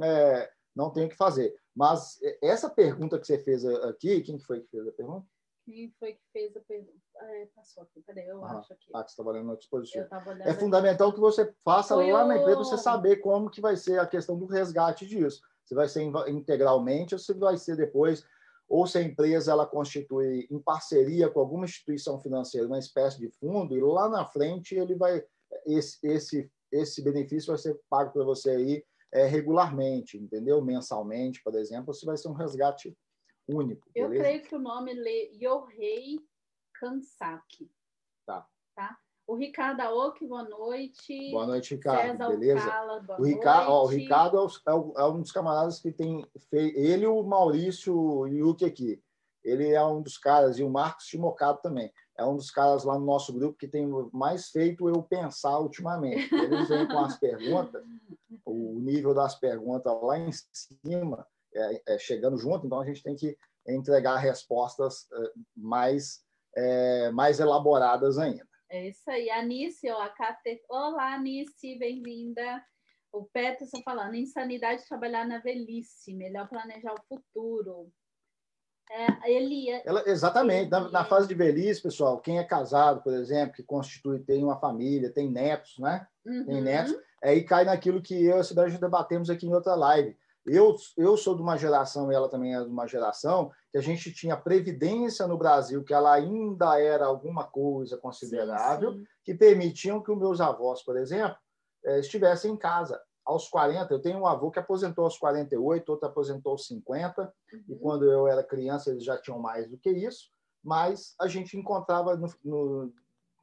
[0.01, 1.55] é, não tem o que fazer.
[1.75, 5.25] Mas é, essa pergunta que você fez aqui, quem foi que fez a pergunta?
[5.65, 6.99] Quem foi que fez a pergunta?
[7.17, 8.91] É, passou aqui, peraí, eu ah, acho aqui.
[8.93, 10.07] Ah, que você está olhando na disposição.
[10.41, 11.15] É fundamental aqui.
[11.15, 14.45] que você faça lá na empresa você saber como que vai ser a questão do
[14.45, 15.41] resgate disso.
[15.63, 18.23] Se vai ser integralmente ou se vai ser depois,
[18.69, 23.29] ou se a empresa ela constitui em parceria com alguma instituição financeira, uma espécie de
[23.31, 25.25] fundo, e lá na frente ele vai
[25.65, 30.61] esse, esse, esse benefício vai ser pago para você aí é, regularmente, entendeu?
[30.63, 32.97] Mensalmente, por exemplo, se vai ser um resgate
[33.47, 33.87] único.
[33.93, 36.19] Eu creio que o nome é Yohei
[36.73, 37.71] Kansaki.
[38.25, 38.47] Tá.
[38.75, 38.97] Tá?
[39.27, 41.31] O Ricardo Aoki, boa noite.
[41.31, 42.11] Boa noite, Ricardo.
[42.11, 42.67] César beleza?
[42.67, 46.23] Ocala, boa o Ricardo, ó, o Ricardo é, o, é, um dos camaradas que tem
[46.49, 46.77] feito.
[46.77, 49.01] Ele e o Maurício Yuki aqui.
[49.43, 51.91] Ele é um dos caras, e o Marcos Timocado também.
[52.17, 56.33] É um dos caras lá no nosso grupo que tem mais feito eu pensar ultimamente.
[56.33, 57.83] Eles vêm com as perguntas,
[58.45, 63.15] o nível das perguntas lá em cima, é, é, chegando junto, então a gente tem
[63.15, 66.23] que entregar respostas é, mais,
[66.55, 68.47] é, mais elaboradas ainda.
[68.69, 69.29] É isso aí.
[69.29, 70.63] Anice, ó, a Cate...
[70.69, 72.63] Olá, Anice, bem-vinda.
[73.11, 77.91] O Peterson falando, insanidade de trabalhar na velhice, melhor planejar o futuro.
[78.91, 80.69] É, ele, Ela, exatamente.
[80.69, 84.59] Na, na, fase de velhice, pessoal, quem é casado, por exemplo, que constitui, tem uma
[84.59, 86.07] família, tem netos, né?
[86.25, 86.45] Uhum.
[86.45, 90.15] Tem netos, aí cai naquilo que eu e a Cidade debatemos aqui em outra live.
[90.45, 93.81] Eu, eu sou de uma geração, e ela também é de uma geração, que a
[93.81, 99.05] gente tinha previdência no Brasil, que ela ainda era alguma coisa considerável, sim, sim.
[99.23, 101.35] que permitiam que os meus avós, por exemplo,
[101.83, 103.93] eh, estivessem em casa aos 40.
[103.93, 107.63] Eu tenho um avô que aposentou aos 48, outro aposentou aos 50, uhum.
[107.67, 110.29] e quando eu era criança eles já tinham mais do que isso,
[110.63, 112.93] mas a gente encontrava no, no,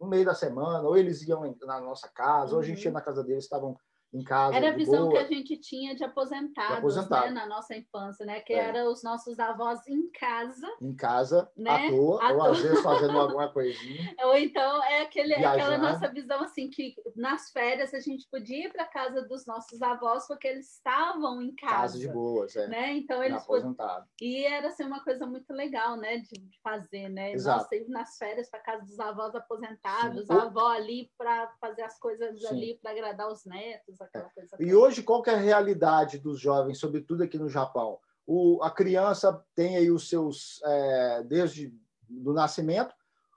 [0.01, 2.57] no meio da semana, ou eles iam na nossa casa, uhum.
[2.57, 2.95] ou a gente ia uhum.
[2.95, 3.77] na casa deles, estavam
[4.13, 4.57] em casa.
[4.57, 5.13] Era a visão boa.
[5.13, 7.27] que a gente tinha de aposentados, de aposentado.
[7.27, 8.41] né, na nossa infância, né?
[8.41, 8.59] Que é.
[8.59, 10.69] eram os nossos avós em casa.
[10.81, 11.71] Em casa, né?
[11.71, 12.51] à toa, à ou toa.
[12.51, 14.15] às vezes fazendo alguma coisinha.
[14.25, 18.73] Ou então é aquele, aquela nossa visão assim que nas férias a gente podia ir
[18.73, 21.73] para casa dos nossos avós porque eles estavam em casa.
[21.73, 22.69] Casa de boas, é.
[22.69, 22.93] Né?
[22.93, 24.09] Então eles aposentados.
[24.21, 27.33] E era assim uma coisa muito legal, né, de, de fazer, né?
[27.33, 27.67] Exato.
[27.73, 30.33] Nós nas férias para casa dos avós aposentados, Sim.
[30.33, 32.47] a avó ali para fazer as coisas Sim.
[32.49, 34.57] ali para agradar os netos aquela coisa.
[34.59, 37.99] E hoje, qual é a realidade dos jovens, sobretudo aqui no Japão?
[38.27, 41.75] O, a criança tem aí os seus, é, desde
[42.09, 42.95] do nascimento,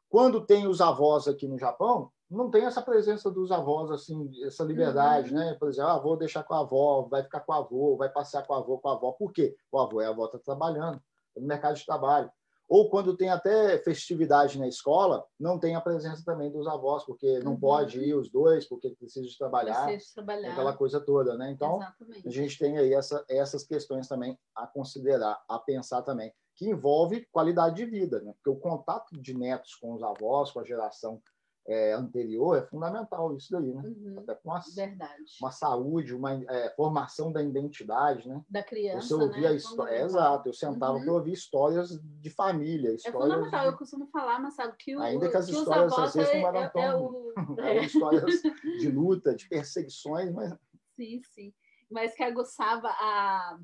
[0.10, 4.63] quando tem os avós aqui no Japão, não tem essa presença dos avós, assim, essa
[4.63, 5.39] liberdade, uhum.
[5.39, 5.54] né?
[5.60, 8.45] Por exemplo, ah, vou deixar com a avó, vai ficar com a avó, vai passear
[8.45, 9.12] com a avó, com a avó.
[9.12, 9.56] Por quê?
[9.71, 11.01] O avô é a avó está trabalhando,
[11.36, 12.32] no mercado de trabalho.
[12.67, 17.39] Ou quando tem até festividade na escola, não tem a presença também dos avós, porque
[17.39, 17.60] não uhum.
[17.60, 20.51] pode ir os dois, porque precisa de trabalhar, precisa de trabalhar.
[20.51, 21.51] aquela coisa toda, né?
[21.51, 22.28] Então, Exatamente.
[22.28, 27.28] a gente tem aí essa, essas questões também a considerar, a pensar também, que envolve
[27.32, 28.34] qualidade de vida, né?
[28.34, 31.21] Porque o contato de netos com os avós, com a geração
[31.67, 33.82] é, anterior, é fundamental isso daí, né?
[33.84, 34.19] Uhum.
[34.19, 34.62] Até com uma,
[35.41, 38.43] uma saúde, uma é, formação da identidade, né?
[38.49, 39.58] Da criança, Você ouvia né?
[39.89, 41.04] é, exato, eu sentava uhum.
[41.04, 42.91] para ouvir histórias de família.
[42.91, 43.67] É histórias é fundamental, de...
[43.67, 46.47] eu costumo falar, mas sabe que o Ainda que as que histórias às vezes não
[46.47, 47.25] eram é, tão...
[47.36, 47.60] É o...
[47.60, 48.41] eram histórias
[48.80, 50.54] de luta, de perseguições, mas...
[50.95, 51.54] Sim, sim.
[51.89, 53.60] Mas que aguçava a,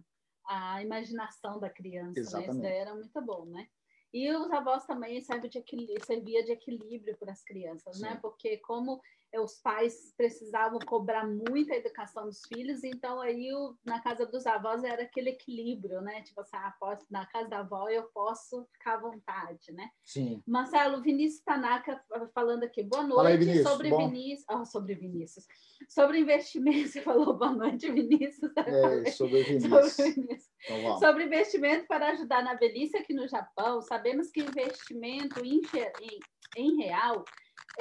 [0.47, 2.47] a imaginação da criança, Exatamente.
[2.47, 2.53] né?
[2.53, 3.67] Isso daí era muito bom, né?
[4.13, 5.57] E os avós também servem de
[6.05, 8.09] servia de equilíbrio para as crianças, né?
[8.09, 8.13] Sim.
[8.15, 8.19] né?
[8.21, 9.01] Porque como
[9.39, 14.83] os pais precisavam cobrar muita educação dos filhos, então aí o, na casa dos avós
[14.83, 16.21] era aquele equilíbrio, né?
[16.23, 19.89] Tipo assim, ah, posso, na casa da avó eu posso ficar à vontade, né?
[20.03, 20.43] Sim.
[20.45, 23.69] Marcelo, Vinícius Tanaka falando aqui, boa noite aí, Vinícius.
[23.69, 24.09] sobre Bom.
[24.09, 25.45] Vinícius, oh, sobre Vinícius,
[25.87, 28.51] sobre investimento, você falou boa noite, Vinícius.
[28.57, 29.93] É, sobre Vinícius.
[29.93, 30.51] Sobre, Vinícius.
[30.69, 35.61] Então, sobre investimento para ajudar na velhice aqui no Japão, sabemos que investimento em,
[36.01, 36.19] em,
[36.57, 37.23] em real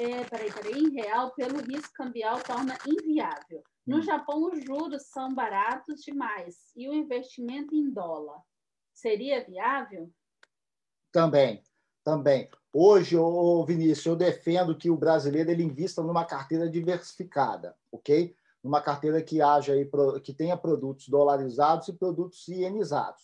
[0.01, 3.63] é, peraí, peraí, em real, pelo risco cambial, torna inviável.
[3.85, 4.01] No hum.
[4.01, 8.41] Japão, os juros são baratos demais e o investimento em dólar
[8.93, 10.11] seria viável?
[11.11, 11.61] Também,
[12.03, 12.49] também.
[12.73, 18.35] Hoje, ô Vinícius, eu defendo que o brasileiro ele invista numa carteira diversificada, ok?
[18.63, 19.89] Numa carteira que haja aí,
[20.23, 23.23] que tenha produtos dolarizados e produtos ienizados.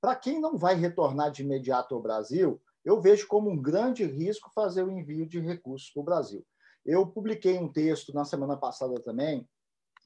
[0.00, 4.50] Para quem não vai retornar de imediato ao Brasil, eu vejo como um grande risco
[4.54, 6.44] fazer o envio de recursos para o Brasil.
[6.84, 9.48] Eu publiquei um texto na semana passada também,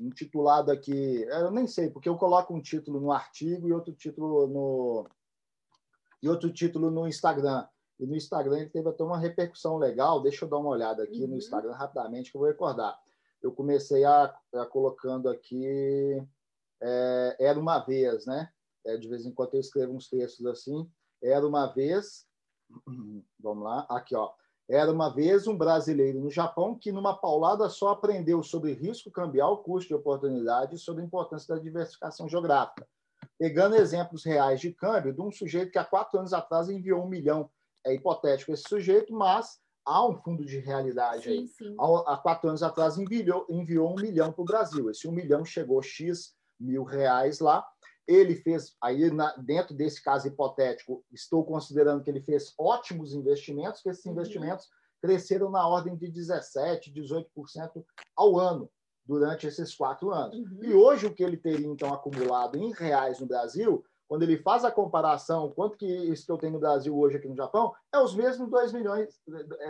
[0.00, 4.46] intitulado aqui, eu nem sei, porque eu coloco um título no artigo e outro título
[4.46, 5.06] no
[6.22, 7.66] e outro título no Instagram.
[7.98, 10.22] E no Instagram ele teve até uma repercussão legal.
[10.22, 11.30] Deixa eu dar uma olhada aqui uhum.
[11.30, 12.98] no Instagram rapidamente que eu vou recordar.
[13.42, 15.66] Eu comecei a, a colocando aqui
[16.80, 18.50] é, era uma vez, né?
[18.84, 20.88] É, de vez em quando eu escrevo uns textos assim.
[21.22, 22.26] Era uma vez
[23.40, 24.30] Vamos lá, aqui, ó.
[24.70, 29.62] Era uma vez um brasileiro no Japão que, numa paulada só, aprendeu sobre risco cambial,
[29.62, 32.86] custo de oportunidade e sobre a importância da diversificação geográfica.
[33.38, 37.08] Pegando exemplos reais de câmbio de um sujeito que há quatro anos atrás enviou um
[37.08, 37.50] milhão.
[37.84, 41.48] É hipotético esse sujeito, mas há um fundo de realidade sim, aí.
[41.48, 41.76] Sim.
[42.06, 44.88] Há, quatro anos atrás enviou, enviou um milhão para o Brasil.
[44.88, 47.66] Esse um milhão chegou X mil reais lá
[48.06, 53.80] ele fez, aí na, dentro desse caso hipotético, estou considerando que ele fez ótimos investimentos,
[53.80, 54.12] que esses uhum.
[54.12, 54.68] investimentos
[55.00, 57.84] cresceram na ordem de 17%, 18%
[58.16, 58.70] ao ano
[59.04, 60.38] durante esses quatro anos.
[60.38, 60.58] Uhum.
[60.62, 64.64] E hoje o que ele teria, então, acumulado em reais no Brasil, quando ele faz
[64.64, 67.98] a comparação, quanto que isso que eu tenho no Brasil hoje aqui no Japão, é
[67.98, 69.18] os mesmos 2 milhões,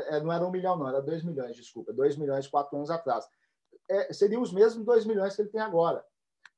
[0.08, 3.24] é, não era um milhão, não, era 2 milhões, desculpa, 2 milhões quatro anos atrás.
[3.88, 6.04] É, seriam os mesmos 2 milhões que ele tem agora.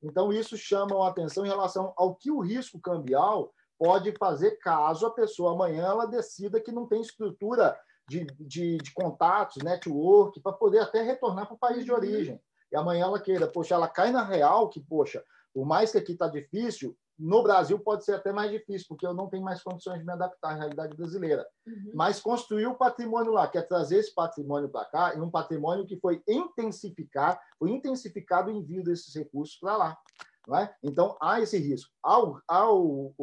[0.05, 5.07] Então, isso chama a atenção em relação ao que o risco cambial pode fazer caso
[5.07, 7.77] a pessoa amanhã ela decida que não tem estrutura
[8.09, 11.97] de, de, de contatos, network, para poder até retornar para o país de uhum.
[11.97, 12.41] origem.
[12.71, 16.13] E amanhã ela queira, poxa, ela cai na real, que, poxa, por mais que aqui
[16.13, 19.99] está difícil, no Brasil pode ser até mais difícil, porque eu não tenho mais condições
[19.99, 21.47] de me adaptar à realidade brasileira.
[21.67, 21.93] Uhum.
[21.95, 25.99] Mas construir o patrimônio lá, quer trazer esse patrimônio para cá, e um patrimônio que
[26.01, 29.99] foi intensificar, foi intensificado o envio desses recursos para lá.
[30.47, 30.75] Não é?
[30.83, 31.91] Então, há esse risco.
[32.03, 33.15] Ao, ao,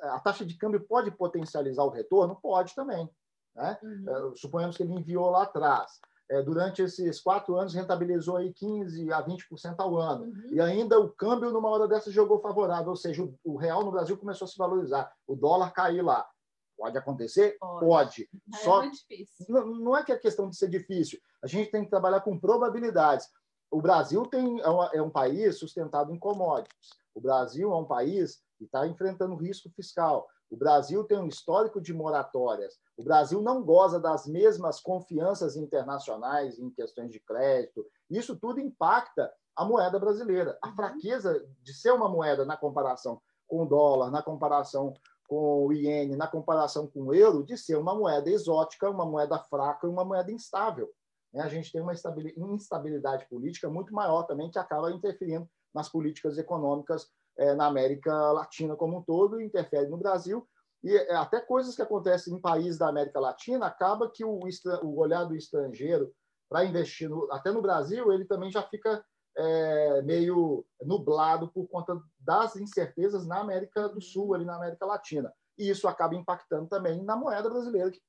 [0.00, 2.38] a taxa de câmbio pode potencializar o retorno?
[2.42, 3.08] Pode também.
[3.54, 3.78] Né?
[3.82, 4.32] Uhum.
[4.32, 6.00] É, suponhamos que ele enviou lá atrás
[6.30, 10.24] é, durante esses quatro anos, rentabilizou aí 15% a 20% ao ano.
[10.24, 10.48] Uhum.
[10.50, 13.90] E ainda o câmbio, numa hora dessa, jogou favorável, ou seja, o, o, real no
[13.90, 16.28] Brasil começou a se valorizar, o dólar cair lá.
[16.76, 17.56] Pode acontecer?
[17.58, 17.86] Pode.
[17.86, 18.30] Pode.
[18.54, 19.46] É Só, difícil.
[19.48, 22.38] Não, não é que é questão de ser difícil, a gente tem que trabalhar com
[22.38, 23.26] probabilidades.
[23.70, 26.90] O Brasil tem, é, uma, é um país sustentado em commodities.
[27.14, 30.28] O Brasil é um país que está enfrentando risco fiscal.
[30.50, 32.78] O Brasil tem um histórico de moratórias.
[32.96, 37.86] O Brasil não goza das mesmas confianças internacionais em questões de crédito.
[38.10, 40.58] Isso tudo impacta a moeda brasileira.
[40.62, 40.74] A uhum.
[40.74, 44.94] fraqueza de ser uma moeda na comparação com o dólar, na comparação
[45.28, 49.38] com o iene, na comparação com o euro, de ser uma moeda exótica, uma moeda
[49.38, 50.90] fraca e uma moeda instável.
[51.32, 51.42] Né?
[51.42, 57.10] A gente tem uma instabilidade política muito maior também, que acaba interferindo nas políticas econômicas
[57.38, 60.46] é, na América Latina como um todo, interfere no Brasil,
[60.82, 64.40] e é, até coisas que acontecem em países da América Latina, acaba que o,
[64.82, 66.12] o olhar do estrangeiro
[66.48, 69.04] para investir, no, até no Brasil, ele também já fica
[69.36, 75.32] é, meio nublado por conta das incertezas na América do Sul, ali na América Latina.
[75.56, 78.00] E isso acaba impactando também na moeda brasileira, que,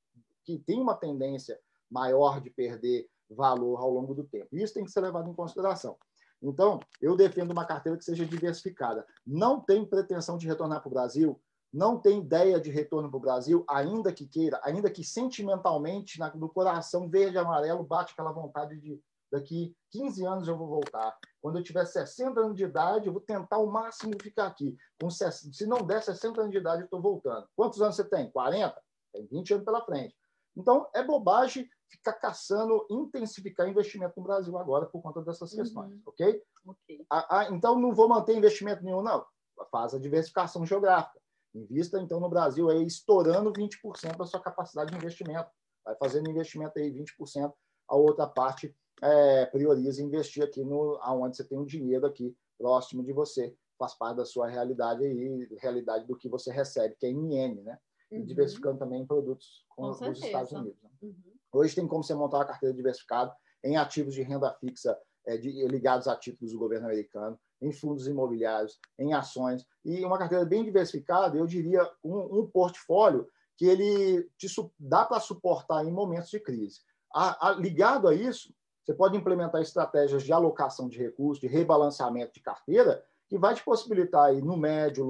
[0.46, 1.60] que tem uma tendência
[1.90, 4.48] maior de perder valor ao longo do tempo.
[4.52, 5.98] Isso tem que ser levado em consideração.
[6.42, 9.06] Então, eu defendo uma carteira que seja diversificada.
[9.26, 11.40] Não tem pretensão de retornar para o Brasil,
[11.72, 16.50] não tem ideia de retorno para o Brasil, ainda que queira, ainda que sentimentalmente, no
[16.50, 19.00] coração verde e amarelo, bate aquela vontade de
[19.32, 21.16] daqui 15 anos eu vou voltar.
[21.42, 24.76] Quando eu tiver 60 anos de idade, eu vou tentar o máximo ficar aqui.
[25.00, 27.48] Com, se não der 60 anos de idade, eu estou voltando.
[27.56, 28.32] Quantos anos você tem?
[28.32, 28.82] 40?
[29.14, 30.16] Tem 20 anos pela frente.
[30.60, 35.58] Então, é bobagem ficar caçando intensificar investimento no Brasil agora por conta dessas uhum.
[35.58, 36.02] questões, uhum.
[36.06, 36.44] ok?
[36.66, 37.06] okay.
[37.10, 39.26] A, a, então, não vou manter investimento nenhum, não.
[39.72, 41.20] Faz a diversificação geográfica.
[41.54, 45.50] Invista, então, no Brasil, aí, estourando 20% da sua capacidade de investimento.
[45.84, 47.52] Vai fazendo investimento aí 20%,
[47.88, 53.04] a outra parte é, prioriza investir aqui no aonde você tem um dinheiro aqui próximo
[53.04, 57.10] de você, faz parte da sua realidade aí, realidade do que você recebe, que é
[57.10, 57.80] em iene, né?
[58.12, 58.20] Uhum.
[58.20, 60.82] E diversificando também em produtos com, com dos Estados Unidos.
[60.82, 60.90] Né?
[61.02, 61.16] Uhum.
[61.54, 65.68] Hoje tem como você montar uma carteira diversificada em ativos de renda fixa é, de,
[65.68, 70.64] ligados a títulos do governo americano, em fundos imobiliários, em ações, e uma carteira bem
[70.64, 74.48] diversificada, eu diria um, um portfólio que ele te
[74.80, 76.80] dá para suportar em momentos de crise.
[77.14, 82.34] A, a, ligado a isso, você pode implementar estratégias de alocação de recursos, de rebalanceamento
[82.34, 85.06] de carteira, que vai te possibilitar aí, no médio,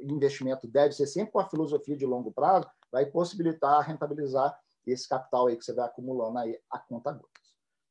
[0.00, 5.46] investimento deve ser sempre com a filosofia de longo prazo, vai possibilitar rentabilizar esse capital
[5.46, 7.38] aí que você vai acumulando aí a conta gotas.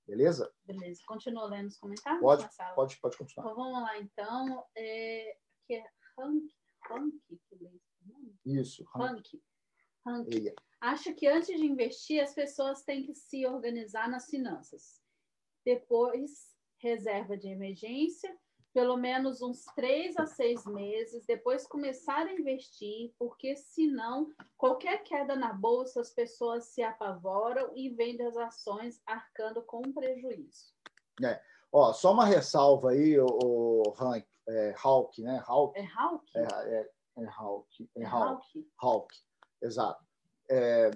[0.07, 0.51] Beleza?
[0.65, 1.01] Beleza.
[1.05, 2.21] Continua lendo os comentários?
[2.21, 3.45] Pode, pode, pode continuar.
[3.45, 4.65] Então, vamos lá, então.
[4.75, 5.37] É,
[5.67, 5.83] que é
[6.17, 6.47] Hank,
[8.45, 8.85] Isso.
[8.95, 9.41] Hank.
[10.79, 15.01] Acho que antes de investir, as pessoas têm que se organizar nas finanças.
[15.65, 18.33] Depois, reserva de emergência
[18.77, 25.35] pelo menos uns três a seis meses, depois começar a investir, porque senão qualquer queda
[25.35, 30.75] na bolsa as pessoas se apavoram e vendem as ações arcando com um prejuízo.
[31.23, 31.41] É.
[31.71, 35.43] Ó, só uma ressalva aí, o, o Hank, é, Hawk, né?
[35.47, 35.79] Hawk.
[35.79, 36.31] É Hawk?
[36.35, 37.89] É, é, é Hawk.
[37.95, 38.69] É, é Hawk.
[38.79, 39.15] Hawk.
[39.59, 40.05] Exato.
[40.49, 40.91] É,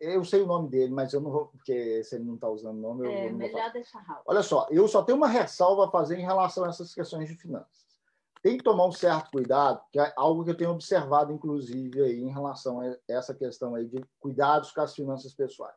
[0.00, 2.78] eu sei o nome dele, mas eu não vou, porque se ele não está usando
[2.78, 4.22] o nome, eu é, não melhor deixar Raul.
[4.26, 7.34] Olha só, eu só tenho uma ressalva a fazer em relação a essas questões de
[7.34, 7.84] finanças.
[8.42, 12.20] Tem que tomar um certo cuidado, que é algo que eu tenho observado, inclusive, aí,
[12.20, 15.76] em relação a essa questão aí de cuidados com as finanças pessoais.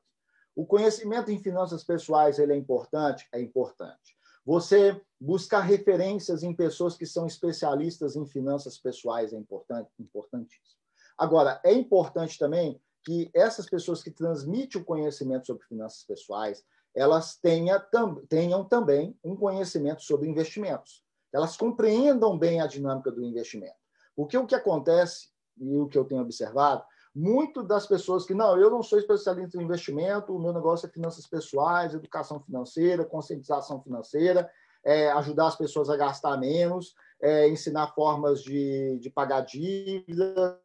[0.56, 3.28] O conhecimento em finanças pessoais ele é importante?
[3.32, 4.18] É importante.
[4.46, 10.78] Você buscar referências em pessoas que são especialistas em finanças pessoais é importante, importantíssimo.
[11.18, 16.62] Agora, é importante também que essas pessoas que transmitem o conhecimento sobre finanças pessoais,
[16.94, 21.06] elas tenha, tam, tenham também um conhecimento sobre investimentos.
[21.32, 23.78] Elas compreendam bem a dinâmica do investimento.
[24.14, 26.84] Porque o que acontece, e o que eu tenho observado,
[27.16, 30.92] muito das pessoas que, não, eu não sou especialista em investimento, o meu negócio é
[30.92, 34.52] finanças pessoais, educação financeira, conscientização financeira,
[34.84, 40.58] é, ajudar as pessoas a gastar menos, é, ensinar formas de, de pagar dívidas,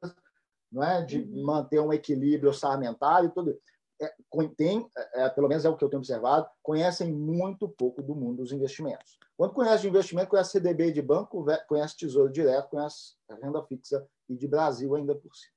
[0.72, 1.04] não é?
[1.04, 1.44] de uhum.
[1.44, 3.58] manter um equilíbrio orçamentário, tudo.
[4.00, 4.12] É,
[4.56, 8.38] tem, é, pelo menos é o que eu tenho observado, conhecem muito pouco do mundo
[8.38, 9.18] dos investimentos.
[9.36, 14.36] Quando conhece de investimento, conhece CDB de banco, conhece Tesouro Direto, conhece renda fixa e
[14.36, 15.52] de Brasil ainda por cima.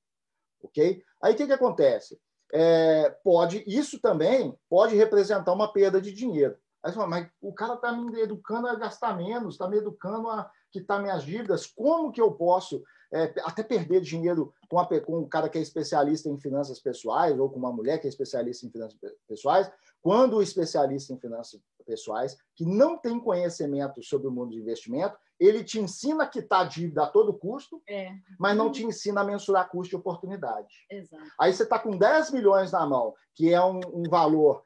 [0.61, 1.03] Ok?
[1.22, 2.20] Aí o que, que acontece?
[2.53, 6.55] É, pode, isso também pode representar uma perda de dinheiro.
[6.84, 10.30] Aí você fala, mas o cara está me educando a gastar menos, está me educando
[10.30, 12.84] a quitar minhas dívidas, como que eu posso
[13.16, 17.39] é, até perder dinheiro com, a, com um cara que é especialista em finanças pessoais
[17.39, 21.61] ou com uma mulher que é especialista em finanças pessoais, quando o especialista em finanças
[21.86, 26.68] pessoais, que não tem conhecimento sobre o mundo de investimento, ele te ensina a quitar
[26.68, 28.11] dívida a todo custo, é.
[28.38, 30.86] mas não te ensina a mensurar custo e oportunidade.
[30.89, 31.24] Exato.
[31.39, 34.61] Aí você está com 10 milhões na mão, que é um, um valor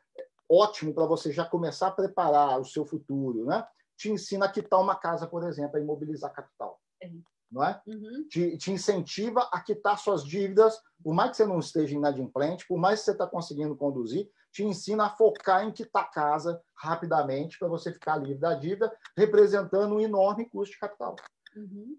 [0.50, 3.66] ótimo para você já começar a preparar o seu futuro, né?
[3.96, 6.80] Te ensina a quitar uma casa, por exemplo, a imobilizar capital.
[7.02, 7.10] É
[7.52, 7.82] não é?
[7.88, 8.28] Uhum.
[8.30, 12.78] Te, te, incentiva a quitar suas dívidas, por mais que você não esteja inadimplente, por
[12.78, 17.68] mais que você está conseguindo conduzir, te ensina a focar em quitar casa rapidamente para
[17.68, 21.16] você ficar livre da dívida, representando um enorme custo de capital.
[21.56, 21.98] Uhum.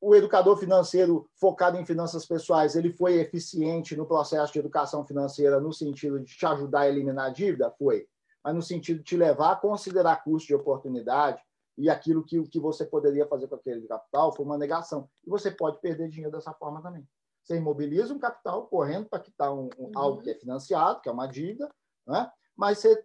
[0.00, 5.60] O educador financeiro focado em finanças pessoais, ele foi eficiente no processo de educação financeira
[5.60, 7.70] no sentido de te ajudar a eliminar a dívida?
[7.78, 8.08] Foi.
[8.42, 11.40] Mas no sentido de te levar a considerar custo de oportunidade,
[11.76, 15.08] e aquilo que, que você poderia fazer com aquele capital foi uma negação.
[15.26, 17.06] E você pode perder dinheiro dessa forma também.
[17.42, 19.92] Você imobiliza um capital correndo para quitar um, um, uhum.
[19.94, 21.68] algo que é financiado, que é uma dívida,
[22.06, 22.30] né?
[22.56, 23.04] mas você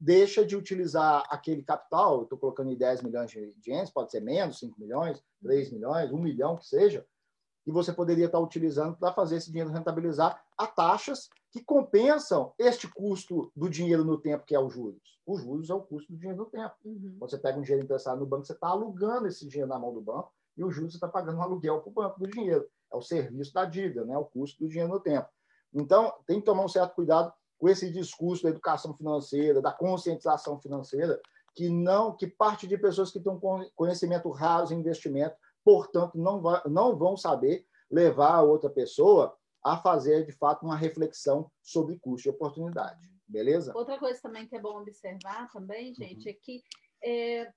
[0.00, 4.58] deixa de utilizar aquele capital, estou colocando em 10 milhões de ienes, pode ser menos,
[4.58, 7.06] 5 milhões, 3 milhões, 1 milhão que seja,
[7.64, 12.86] que você poderia estar utilizando para fazer esse dinheiro rentabilizar a taxas que compensam este
[12.86, 15.18] custo do dinheiro no tempo, que é os juros.
[15.26, 16.74] Os juros é o custo do dinheiro no tempo.
[16.84, 17.16] Uhum.
[17.18, 19.94] Quando você pega um dinheiro emprestado no banco, você está alugando esse dinheiro na mão
[19.94, 22.66] do banco e os juros você está pagando um aluguel para o banco do dinheiro.
[22.92, 24.16] É o serviço da dívida, né?
[24.18, 25.28] o custo do dinheiro no tempo.
[25.72, 30.60] Então, tem que tomar um certo cuidado com esse discurso da educação financeira, da conscientização
[30.60, 31.18] financeira,
[31.54, 33.40] que não que parte de pessoas que têm
[33.74, 39.78] conhecimento raso em investimento portanto, não, vai, não vão saber levar a outra pessoa a
[39.78, 43.00] fazer, de fato, uma reflexão sobre custo e oportunidade.
[43.26, 43.72] Beleza?
[43.74, 46.30] Outra coisa também que é bom observar também, gente, uhum.
[46.30, 46.62] é que
[47.02, 47.52] é,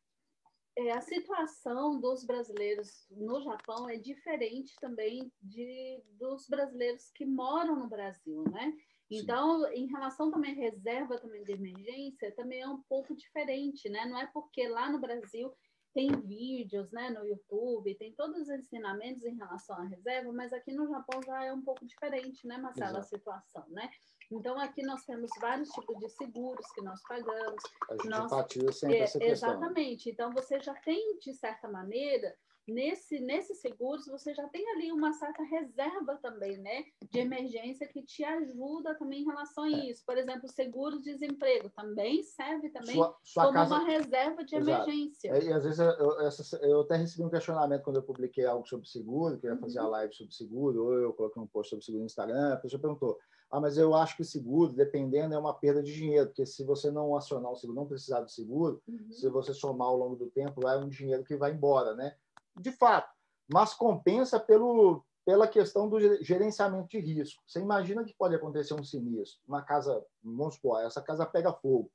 [0.78, 7.76] é, a situação dos brasileiros no Japão é diferente também de, dos brasileiros que moram
[7.76, 8.74] no Brasil, né?
[9.10, 9.74] Então, Sim.
[9.74, 14.06] em relação também à reserva também de emergência, também é um pouco diferente, né?
[14.06, 15.52] Não é porque lá no Brasil
[15.98, 20.72] tem vídeos né, no YouTube, tem todos os ensinamentos em relação à reserva, mas aqui
[20.72, 23.90] no Japão já é um pouco diferente, né, Marcela, a situação, né?
[24.32, 27.64] Então, aqui nós temos vários tipos de seguros que nós pagamos.
[27.90, 28.78] A gente nós...
[28.78, 29.50] sempre é, essa questão.
[29.50, 30.12] Exatamente.
[30.12, 32.36] Então, você já tem, de certa maneira,
[32.68, 36.86] nesse, nesses seguros você já tem ali uma certa reserva também, né?
[37.10, 39.90] De emergência que te ajuda também em relação a é.
[39.90, 40.04] isso.
[40.06, 43.76] Por exemplo, seguro de desemprego também serve também sua, sua como casa...
[43.76, 44.90] uma reserva de Exato.
[44.90, 45.44] emergência.
[45.44, 48.88] E às vezes eu, essa, eu, até recebi um questionamento quando eu publiquei algo sobre
[48.88, 49.86] seguro, que ia fazer uhum.
[49.86, 52.82] a live sobre seguro, ou eu coloquei um post sobre seguro no Instagram, a pessoa
[52.82, 53.18] perguntou.
[53.50, 56.66] Ah, mas eu acho que o seguro, dependendo, é uma perda de dinheiro, porque se
[56.66, 59.10] você não acionar o seguro, não precisar do seguro, uhum.
[59.10, 62.14] se você somar ao longo do tempo, é um dinheiro que vai embora, né?
[62.60, 63.10] De fato,
[63.52, 67.42] mas compensa pelo, pela questão do gerenciamento de risco.
[67.46, 71.92] Você imagina que pode acontecer um sinistro, uma casa, vamos supor, essa casa pega fogo,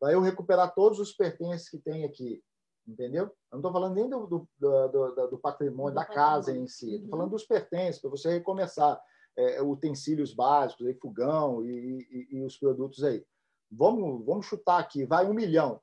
[0.00, 2.42] para eu recuperar todos os pertences que tem aqui,
[2.86, 3.24] entendeu?
[3.24, 6.30] Eu não estou falando nem do, do, do, do patrimônio da patrimônio.
[6.30, 7.10] casa em si, estou uhum.
[7.10, 9.00] falando dos pertences, para você recomeçar
[9.36, 13.24] é, utensílios básicos, aí, fogão e, e, e, os produtos aí.
[13.70, 15.80] Vamos, vamos chutar aqui, vai um milhão,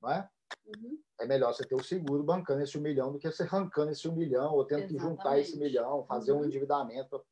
[0.00, 0.28] não é?
[0.66, 3.92] Uhum é melhor você ter o seguro bancando esse um milhão do que você arrancando
[3.92, 5.00] esse um milhão ou tendo Exatamente.
[5.00, 6.40] que juntar esse milhão, fazer uhum.
[6.40, 7.24] um endividamento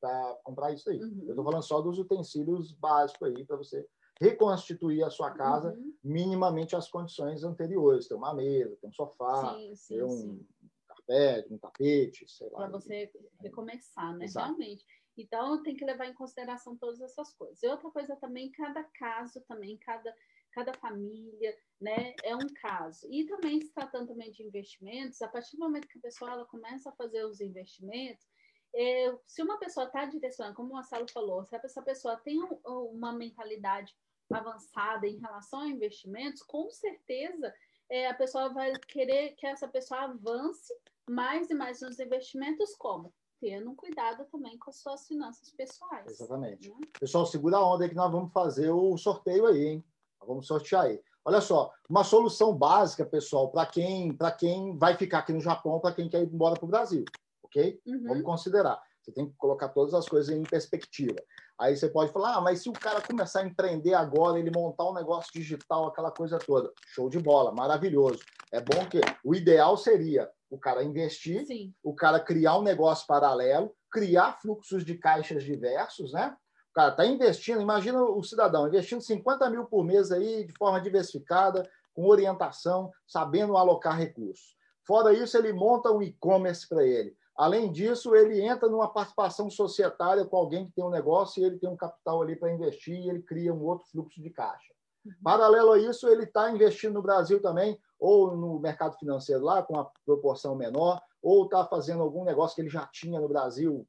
[0.00, 1.02] para comprar isso aí.
[1.02, 1.22] Uhum.
[1.24, 3.86] Eu estou falando só dos utensílios básicos aí para você
[4.20, 5.92] reconstituir a sua casa uhum.
[6.02, 8.06] minimamente as condições anteriores.
[8.06, 10.46] Ter uma mesa, ter um sofá, sim, sim, ter um sim.
[10.86, 12.58] carpete, um tapete, sei lá.
[12.58, 14.24] Para você recomeçar, né?
[14.24, 14.46] Exato.
[14.46, 14.84] Realmente.
[15.18, 17.62] Então, tem que levar em consideração todas essas coisas.
[17.62, 20.14] E outra coisa também, cada caso também, cada
[20.56, 22.14] cada família, né?
[22.24, 23.06] É um caso.
[23.10, 26.46] E também se tratando também de investimentos, a partir do momento que a pessoa ela
[26.46, 28.26] começa a fazer os investimentos,
[28.74, 32.58] é, se uma pessoa está direcionando, como o Marcelo falou, se essa pessoa tem um,
[32.64, 33.94] uma mentalidade
[34.32, 37.54] avançada em relação a investimentos, com certeza
[37.90, 40.72] é, a pessoa vai querer que essa pessoa avance
[41.08, 43.12] mais e mais nos investimentos, como?
[43.38, 46.06] Tendo cuidado também com as suas finanças pessoais.
[46.10, 46.70] Exatamente.
[46.70, 46.76] Né?
[46.98, 49.84] Pessoal, segura a onda aí que nós vamos fazer o sorteio aí, hein?
[50.26, 51.00] Vamos sortear aí.
[51.24, 55.94] Olha só, uma solução básica, pessoal, para quem, quem vai ficar aqui no Japão, para
[55.94, 57.04] quem quer ir embora para o Brasil,
[57.42, 57.80] ok?
[57.84, 58.04] Uhum.
[58.06, 58.80] Vamos considerar.
[59.02, 61.20] Você tem que colocar todas as coisas em perspectiva.
[61.58, 64.88] Aí você pode falar, ah, mas se o cara começar a empreender agora, ele montar
[64.88, 68.20] um negócio digital, aquela coisa toda, show de bola, maravilhoso.
[68.52, 71.74] É bom que o ideal seria o cara investir, Sim.
[71.82, 76.36] o cara criar um negócio paralelo, criar fluxos de caixas diversos, né?
[76.76, 81.66] Cara está investindo, imagina o cidadão investindo 50 mil por mês aí de forma diversificada,
[81.94, 84.54] com orientação, sabendo alocar recursos.
[84.86, 87.16] Fora isso, ele monta um e-commerce para ele.
[87.34, 91.58] Além disso, ele entra numa participação societária com alguém que tem um negócio e ele
[91.58, 94.74] tem um capital ali para investir e ele cria um outro fluxo de caixa.
[95.04, 95.12] Uhum.
[95.24, 99.74] Paralelo a isso, ele está investindo no Brasil também, ou no mercado financeiro lá, com
[99.74, 103.86] uma proporção menor, ou está fazendo algum negócio que ele já tinha no Brasil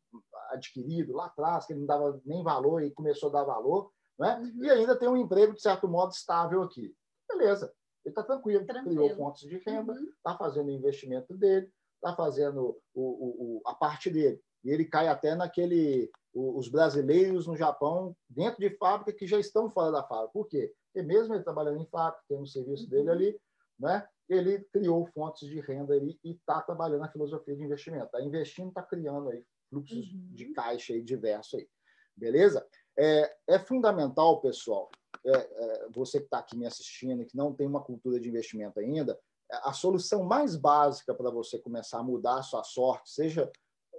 [0.57, 4.37] adquirido lá atrás, que ele não dava nem valor e começou a dar valor, né?
[4.37, 4.63] Uhum.
[4.63, 6.93] e ainda tem um emprego, de certo modo, estável aqui.
[7.29, 10.37] Beleza, ele está tranquilo, tranquilo, criou fontes de renda, está uhum.
[10.37, 14.41] fazendo o investimento dele, está fazendo o, o, o, a parte dele.
[14.63, 16.09] E ele cai até naquele.
[16.33, 20.33] os brasileiros no Japão, dentro de fábrica, que já estão fora da fábrica.
[20.33, 20.73] Por quê?
[20.91, 22.89] Porque mesmo ele trabalhando em fábrica, tendo o serviço uhum.
[22.89, 23.41] dele ali,
[23.79, 24.07] né?
[24.27, 28.05] ele criou fontes de renda ali e está trabalhando na filosofia de investimento.
[28.05, 30.29] Está investindo, está criando aí fluxos uhum.
[30.33, 31.67] de caixa aí diverso aí.
[32.15, 32.65] Beleza?
[32.97, 34.89] É, é fundamental, pessoal,
[35.25, 38.27] é, é, você que está aqui me assistindo e que não tem uma cultura de
[38.27, 43.49] investimento ainda, a solução mais básica para você começar a mudar a sua sorte, seja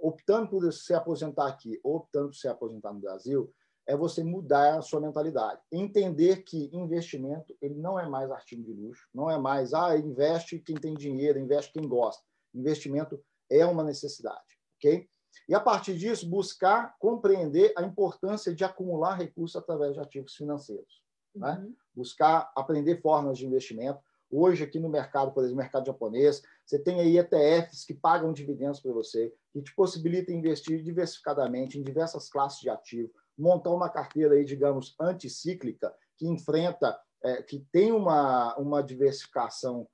[0.01, 3.51] optando por se aposentar aqui ou optando por se aposentar no Brasil,
[3.87, 5.59] é você mudar a sua mentalidade.
[5.71, 10.59] Entender que investimento ele não é mais artigo de luxo, não é mais, ah, investe
[10.59, 12.23] quem tem dinheiro, investe quem gosta.
[12.53, 15.09] Investimento é uma necessidade, ok?
[15.47, 21.01] E, a partir disso, buscar compreender a importância de acumular recursos através de ativos financeiros.
[21.35, 21.51] Né?
[21.51, 21.69] Uhum.
[21.69, 21.73] Né?
[21.95, 23.99] Buscar aprender formas de investimento.
[24.31, 28.79] Hoje, aqui no mercado, por exemplo, mercado japonês, você tem aí ETFs que pagam dividendos
[28.79, 34.35] para você, que te possibilitam investir diversificadamente em diversas classes de ativo, montar uma carteira
[34.35, 39.87] aí, digamos, anticíclica, que enfrenta, é, que tem uma, uma diversificação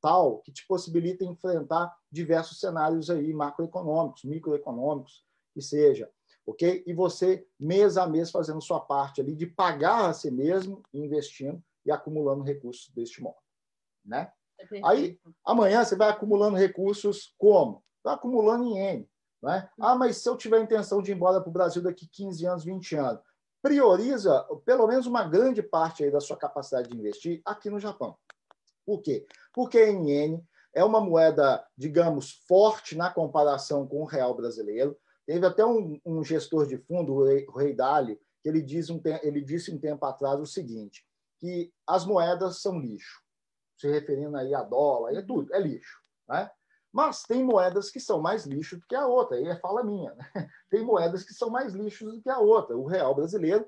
[0.00, 6.10] tal que te possibilita enfrentar diversos cenários aí macroeconômicos, microeconômicos, que seja,
[6.46, 6.82] ok?
[6.86, 11.62] E você, mês a mês, fazendo sua parte ali de pagar a si mesmo, investindo
[11.84, 13.38] e acumulando recursos deste modo,
[14.04, 14.32] né?
[14.58, 17.82] É aí, amanhã você vai acumulando recursos como?
[18.02, 19.08] Vai acumulando em N,
[19.42, 19.68] né?
[19.80, 22.46] Ah, mas se eu tiver a intenção de ir embora para o Brasil daqui 15
[22.46, 23.20] anos, 20 anos,
[23.62, 28.16] prioriza pelo menos uma grande parte aí da sua capacidade de investir aqui no Japão.
[28.84, 29.26] Por quê?
[29.52, 30.42] Porque a NN
[30.74, 34.96] é uma moeda, digamos, forte na comparação com o real brasileiro.
[35.26, 39.40] Teve até um, um gestor de fundo, o Rei, Dálio, que ele, diz um, ele
[39.40, 41.06] disse um tempo atrás o seguinte,
[41.38, 43.22] que as moedas são lixo.
[43.78, 46.00] Se referindo aí a dólar, é tudo, é lixo.
[46.28, 46.50] Né?
[46.92, 50.12] Mas tem moedas que são mais lixo do que a outra, aí é fala minha.
[50.14, 50.24] Né?
[50.70, 52.76] Tem moedas que são mais lixo do que a outra.
[52.76, 53.66] O real brasileiro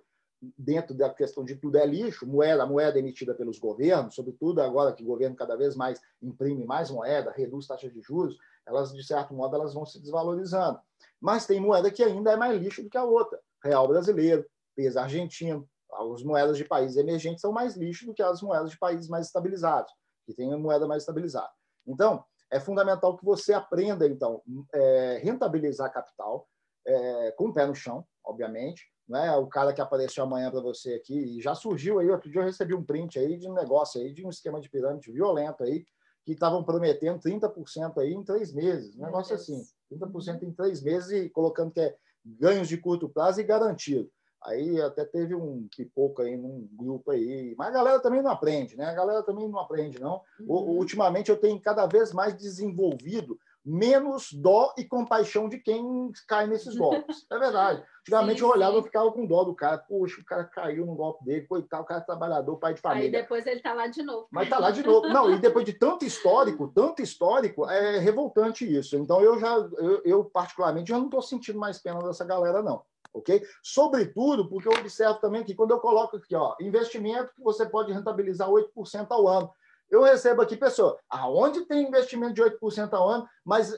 [0.58, 5.02] dentro da questão de tudo é lixo, moeda, moeda emitida pelos governos, sobretudo agora que
[5.02, 8.36] o governo cada vez mais imprime mais moeda, reduz taxas de juros,
[8.66, 10.78] elas, de certo modo, elas vão se desvalorizando.
[11.20, 13.38] Mas tem moeda que ainda é mais lixo do que a outra.
[13.62, 18.42] Real brasileiro, peso argentino, as moedas de países emergentes são mais lixo do que as
[18.42, 19.92] moedas de países mais estabilizados,
[20.26, 21.50] que têm a moeda mais estabilizada.
[21.86, 24.42] Então, é fundamental que você aprenda, então,
[24.72, 26.48] é, rentabilizar capital,
[26.86, 29.32] é, com o pé no chão, obviamente, né?
[29.36, 32.10] O cara que apareceu amanhã para você aqui e já surgiu aí.
[32.10, 34.68] Outro dia eu recebi um print aí de um negócio aí, de um esquema de
[34.68, 35.84] pirâmide violento aí,
[36.24, 38.96] que estavam prometendo 30% aí em três meses.
[38.96, 43.40] Um negócio assim, 30% em três meses e colocando que é ganhos de curto prazo
[43.40, 44.10] e garantido.
[44.42, 48.76] Aí até teve um pipoco aí num grupo aí, mas a galera também não aprende,
[48.76, 48.84] né?
[48.84, 50.20] A galera também não aprende, não.
[50.40, 50.76] Uhum.
[50.76, 56.76] Ultimamente eu tenho cada vez mais desenvolvido menos dó e compaixão de quem cai nesses
[56.76, 57.24] golpes.
[57.34, 57.82] É verdade.
[58.02, 59.78] Antigamente sim, eu olhava e ficava com dó do cara.
[59.78, 63.06] Poxa, o cara caiu no golpe dele, coitado, o cara é trabalhador, pai de família.
[63.06, 64.28] Aí depois ele tá lá de novo.
[64.30, 65.08] Mas tá lá de novo.
[65.08, 68.96] Não, e depois de tanto histórico, tanto histórico, é revoltante isso.
[68.96, 72.82] Então eu já, eu, eu particularmente, já não estou sentindo mais pena dessa galera, não.
[73.14, 73.42] Ok?
[73.62, 77.92] Sobretudo porque eu observo também que quando eu coloco aqui, ó, investimento que você pode
[77.92, 79.50] rentabilizar 8% ao ano.
[79.90, 83.72] Eu recebo aqui pessoa, aonde tem investimento de 8% ao ano, mas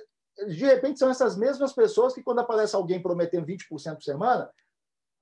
[0.48, 4.50] de repente são essas mesmas pessoas que quando aparece alguém prometendo 20% por semana,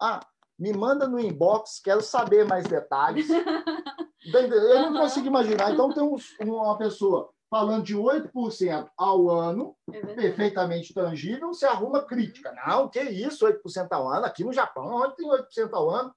[0.00, 0.20] ah,
[0.58, 3.28] me manda no inbox, quero saber mais detalhes.
[4.32, 5.72] Eu não consigo imaginar.
[5.72, 6.02] Então tem
[6.40, 12.52] uma pessoa falando de 8% ao ano, é perfeitamente tangível, você arruma crítica.
[12.66, 14.26] Não, que isso, 8% ao ano?
[14.26, 16.14] Aqui no Japão, onde tem 8% ao ano?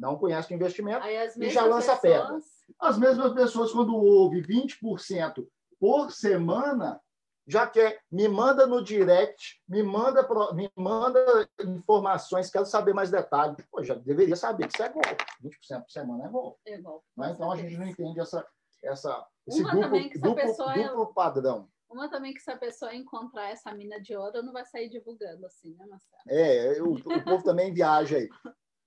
[0.00, 2.00] Não conhece o investimento e já lança pessoas...
[2.00, 2.40] pedra.
[2.80, 5.46] As mesmas pessoas, quando houve 20%
[5.78, 6.98] por semana,
[7.46, 13.56] já quer, me manda no direct, me manda, me manda informações, quero saber mais detalhes.
[13.70, 15.24] Pô, já deveria saber que isso é golpe.
[15.44, 16.58] 20% por semana é golpe.
[16.66, 17.04] É golpe.
[17.16, 17.32] Né?
[17.32, 18.46] Então a gente não entende essa,
[18.82, 21.14] essa, esse Uma duplo, que duplo, pessoa duplo é...
[21.14, 21.68] padrão.
[21.90, 25.44] Uma também que se a pessoa encontrar essa mina de ouro, não vai sair divulgando
[25.44, 26.22] assim, né, Marcelo?
[26.28, 28.28] É, o, o povo também viaja aí.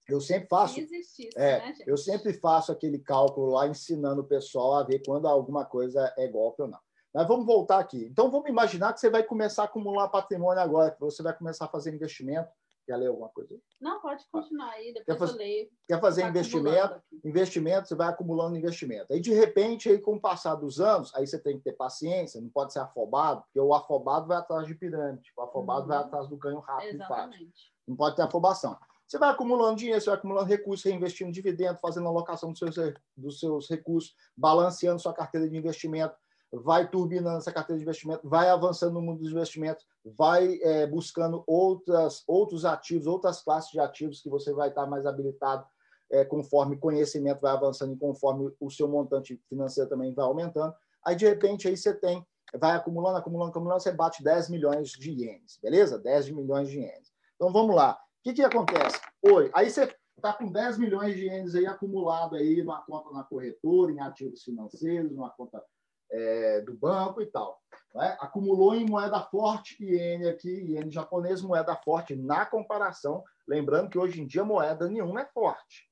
[0.08, 0.80] Eu sempre faço.
[0.80, 5.28] Existisse, é, né, eu sempre faço aquele cálculo lá, ensinando o pessoal a ver quando
[5.28, 6.80] alguma coisa é golpe ou não.
[7.14, 8.06] Mas vamos voltar aqui.
[8.06, 11.66] Então, vamos imaginar que você vai começar a acumular patrimônio agora, que você vai começar
[11.66, 12.50] a fazer investimento.
[12.86, 13.58] Quer ler alguma coisa?
[13.80, 15.70] Não, pode continuar aí, depois quer fazer, eu leio.
[15.88, 17.02] Quer fazer investimento?
[17.24, 19.14] Investimento, você vai acumulando investimento.
[19.14, 22.42] Aí, de repente, aí, com o passar dos anos, aí você tem que ter paciência,
[22.42, 25.88] não pode ser afobado, porque o afobado vai atrás de pirâmide, o afobado uhum.
[25.88, 27.44] vai atrás do ganho rápido Exatamente.
[27.44, 27.74] e fácil.
[27.88, 28.78] Não pode ter afobação.
[29.14, 32.76] Você vai acumulando dinheiro, você vai acumulando recursos, reinvestindo dividendo, fazendo alocação dos seus,
[33.16, 36.16] dos seus recursos, balanceando sua carteira de investimento,
[36.52, 41.44] vai turbinando essa carteira de investimento, vai avançando no mundo dos investimentos, vai é, buscando
[41.46, 45.64] outras, outros ativos, outras classes de ativos que você vai estar mais habilitado
[46.12, 50.74] é, conforme conhecimento vai avançando e conforme o seu montante financeiro também vai aumentando.
[51.06, 52.26] Aí, de repente, aí você tem,
[52.60, 56.00] vai acumulando, acumulando, acumulando, você bate 10 milhões de ienes, beleza?
[56.00, 57.14] 10 milhões de ienes.
[57.36, 58.03] Então, vamos lá.
[58.24, 59.02] Que, que acontece?
[59.22, 63.26] Oi, aí você está com 10 milhões de ienes aí acumulado aí numa conta na
[63.26, 65.62] corretora, em ativos financeiros, numa conta
[66.10, 67.60] é, do banco e tal.
[67.94, 68.16] Né?
[68.22, 73.22] Acumulou em moeda forte iene aqui, iene japonês, moeda forte na comparação.
[73.46, 75.92] Lembrando que hoje em dia moeda nenhuma é forte.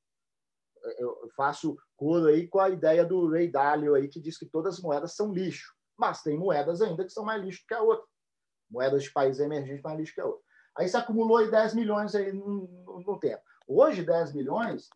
[1.00, 4.76] Eu faço coro aí com a ideia do Ray Dalio aí, que diz que todas
[4.76, 5.76] as moedas são lixo.
[5.98, 8.08] Mas tem moedas ainda que são mais lixo que a outra.
[8.70, 10.51] Moedas de países emergentes mais lixo que a outra.
[10.78, 13.42] Aí você acumulou aí 10 milhões aí no, tempo.
[13.68, 14.90] Hoje, 10 milhões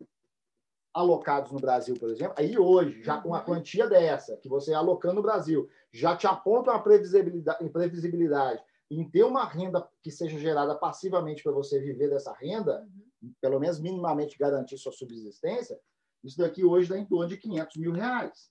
[0.93, 3.45] alocados no Brasil, por exemplo, aí hoje, já com uma uhum.
[3.45, 9.23] quantia dessa, que você alocando no Brasil, já te aponta uma previsibilidade, previsibilidade em ter
[9.23, 12.88] uma renda que seja gerada passivamente para você viver dessa renda,
[13.21, 13.34] uhum.
[13.41, 15.78] pelo menos minimamente garantir sua subsistência,
[16.23, 18.49] isso daqui hoje dá em torno de 500 mil reais.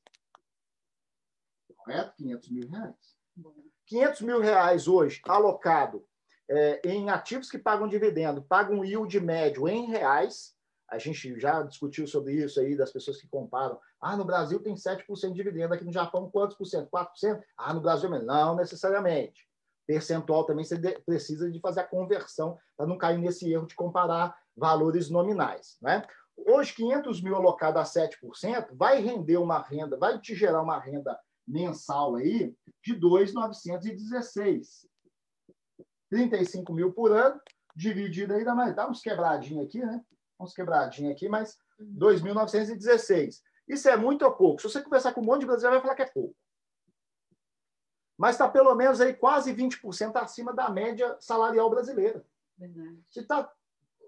[1.77, 2.15] Correto?
[2.17, 3.17] 500 mil reais.
[3.87, 6.07] 500 mil reais hoje alocado
[6.51, 10.55] é, em ativos que pagam dividendo, pagam yield médio em reais.
[10.89, 13.79] A gente já discutiu sobre isso aí, das pessoas que comparam.
[14.01, 16.91] Ah, no Brasil tem 7% de dividendo, aqui no Japão quantos por cento?
[16.91, 17.41] 4%?
[17.57, 19.49] Ah, no Brasil não necessariamente.
[19.87, 24.37] Percentual também você precisa de fazer a conversão para não cair nesse erro de comparar
[24.57, 25.77] valores nominais.
[25.81, 26.07] Né?
[26.37, 31.19] Hoje, 500 mil alocado a 7% vai render uma renda, vai te gerar uma renda
[31.47, 34.87] mensal aí de 2,916.
[36.15, 37.41] 35 mil por ano,
[37.75, 40.01] dividido aí, dá, mais, dá uns quebradinhos aqui, né?
[40.39, 43.25] Uns quebradinhos aqui, mas 2.916.
[43.25, 43.31] Uhum.
[43.67, 44.63] Isso é muito ou pouco?
[44.63, 46.37] Se você conversar com um monte de brasileiro, vai falar que é pouco.
[48.17, 52.25] Mas está pelo menos aí quase 20% acima da média salarial brasileira.
[52.57, 53.03] Verdade.
[53.11, 53.53] Se está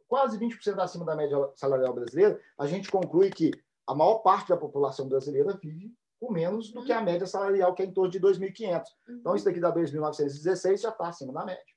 [0.07, 3.51] quase 20% acima da média salarial brasileira, a gente conclui que
[3.85, 7.05] a maior parte da população brasileira vive com menos do que a uhum.
[7.05, 8.85] média salarial, que é em torno de 2.500.
[9.09, 9.17] Uhum.
[9.17, 11.76] Então, isso daqui dá 2.916, já está acima da média.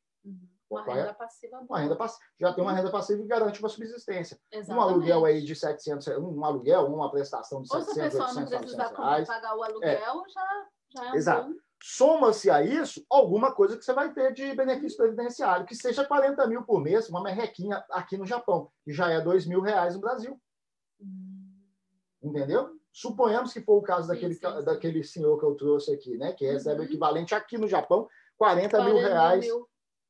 [0.69, 1.59] Uma renda passiva.
[1.59, 2.23] Uma renda passiva.
[2.39, 4.39] Já tem uma renda passiva que garante uma subsistência.
[4.51, 4.77] Exatamente.
[4.77, 8.33] Um aluguel aí de 700, um aluguel, uma prestação de Ou 700, se a pessoa
[8.33, 9.27] não precisar reais.
[9.27, 10.29] pagar o aluguel, é.
[10.29, 11.49] já, já é um Exato.
[11.49, 11.55] Bom...
[11.81, 16.45] Soma-se a isso alguma coisa que você vai ter de benefício previdenciário, que seja 40
[16.45, 20.01] mil por mês, uma merrequinha aqui no Japão, que já é 2 mil reais no
[20.01, 20.39] Brasil.
[21.01, 21.55] Hum.
[22.21, 22.77] Entendeu?
[22.91, 24.63] Suponhamos que for o caso daquele, sim, sim.
[24.65, 26.33] daquele senhor que eu trouxe aqui, né?
[26.33, 26.85] Que recebe uhum.
[26.85, 29.45] o equivalente aqui no Japão, 40, 40 mil reais.
[29.45, 29.69] Mil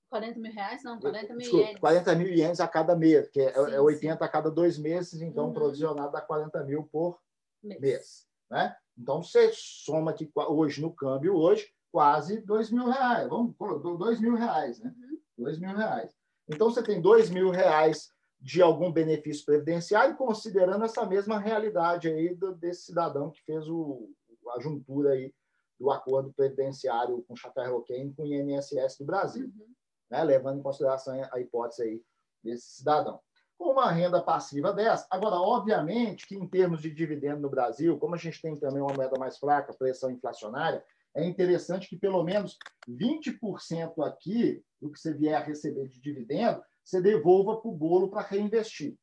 [0.09, 0.83] 40 mil reais?
[0.83, 1.79] Não, 40 mil Desculpa, ienes.
[1.79, 4.23] 40 mil ienes a cada mês, que é, sim, é 80 sim.
[4.23, 5.53] a cada dois meses, então uhum.
[5.53, 7.19] provisionado dá 40 mil por
[7.63, 7.79] mês.
[7.79, 8.75] mês né?
[8.97, 13.29] Então, você soma aqui hoje no câmbio, hoje, quase 2 mil reais.
[13.29, 14.93] Vamos pôr 2 mil reais, né?
[15.37, 15.45] Uhum.
[15.45, 16.11] 2 mil reais.
[16.47, 22.33] Então, você tem 2 mil reais de algum benefício previdenciário, considerando essa mesma realidade aí
[22.33, 24.09] do, desse cidadão que fez o,
[24.55, 25.33] a juntura aí
[25.79, 29.45] do acordo previdenciário com o Chapéu Roquem com o INSS do Brasil.
[29.45, 29.78] Uhum
[30.09, 32.03] né, levando em consideração a hipótese aí
[32.43, 33.19] desse cidadão.
[33.57, 38.15] Com uma renda passiva dessa, agora, obviamente que em termos de dividendo no Brasil, como
[38.15, 40.83] a gente tem também uma moeda mais fraca, pressão inflacionária,
[41.13, 42.57] é interessante que pelo menos
[42.87, 48.09] 20% aqui do que você vier a receber de dividendo, você devolva para o bolo
[48.09, 48.97] para reinvestir.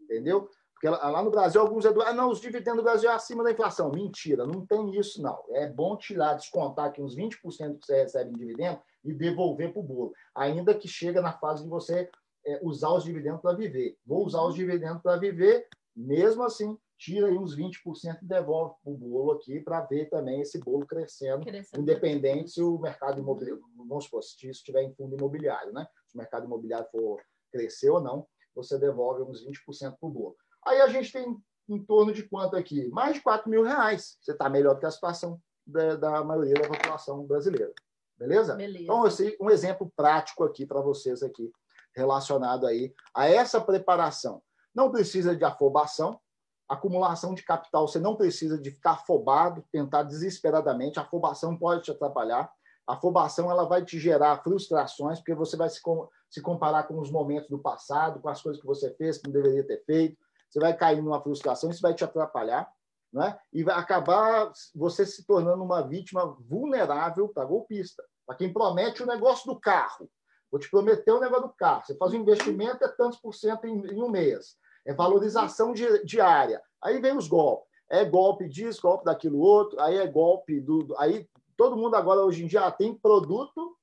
[0.00, 0.50] Entendeu?
[0.74, 3.90] Porque lá no Brasil, alguns ah, não, os dividendos do Brasil é acima da inflação.
[3.90, 5.42] Mentira, não tem isso, não.
[5.50, 9.80] É bom tirar, descontar aqui uns 20% que você recebe em dividendo e devolver para
[9.80, 10.12] o bolo.
[10.34, 12.10] Ainda que chega na fase de você
[12.46, 13.96] é, usar os dividendos para viver.
[14.04, 15.66] Vou usar os dividendos para viver,
[15.96, 20.58] mesmo assim, tira aí uns 20% e devolve o bolo aqui para ver também esse
[20.58, 25.16] bolo crescendo, crescendo, independente se o mercado imobiliário, vamos supor, se isso estiver em fundo
[25.16, 25.86] imobiliário, né?
[26.06, 27.20] Se o mercado imobiliário for
[27.50, 30.36] crescer ou não, você devolve uns 20% para o bolo.
[30.66, 31.36] Aí a gente tem
[31.68, 32.88] em torno de quanto aqui?
[32.88, 34.16] Mais de 4 mil reais.
[34.20, 37.72] Você está melhor do que a situação da, da, maioria da população brasileira.
[38.18, 38.54] Beleza?
[38.54, 38.84] Beleza.
[38.84, 41.50] Então, esse, um exemplo prático aqui para vocês aqui,
[41.94, 44.42] relacionado aí a essa preparação.
[44.74, 46.20] Não precisa de afobação,
[46.68, 51.90] acumulação de capital, você não precisa de ficar afobado, tentar desesperadamente, a afobação pode te
[51.90, 52.50] atrapalhar.
[52.86, 56.98] A afobação ela vai te gerar frustrações, porque você vai se, com, se comparar com
[56.98, 60.18] os momentos do passado, com as coisas que você fez que não deveria ter feito.
[60.54, 62.70] Você vai cair numa frustração, isso vai te atrapalhar,
[63.12, 63.36] né?
[63.52, 69.06] e vai acabar você se tornando uma vítima vulnerável para golpista, para quem promete o
[69.06, 70.08] negócio do carro.
[70.50, 71.84] Vou te prometer o negócio do carro.
[71.84, 75.72] Você faz um investimento, é tantos por cento em, em um mês é valorização
[76.04, 76.62] diária.
[76.82, 77.68] Aí vem os golpes.
[77.88, 80.94] É golpe disso, golpe daquilo outro, aí é golpe do.
[80.98, 83.76] Aí todo mundo agora, hoje em dia, ah, tem produto,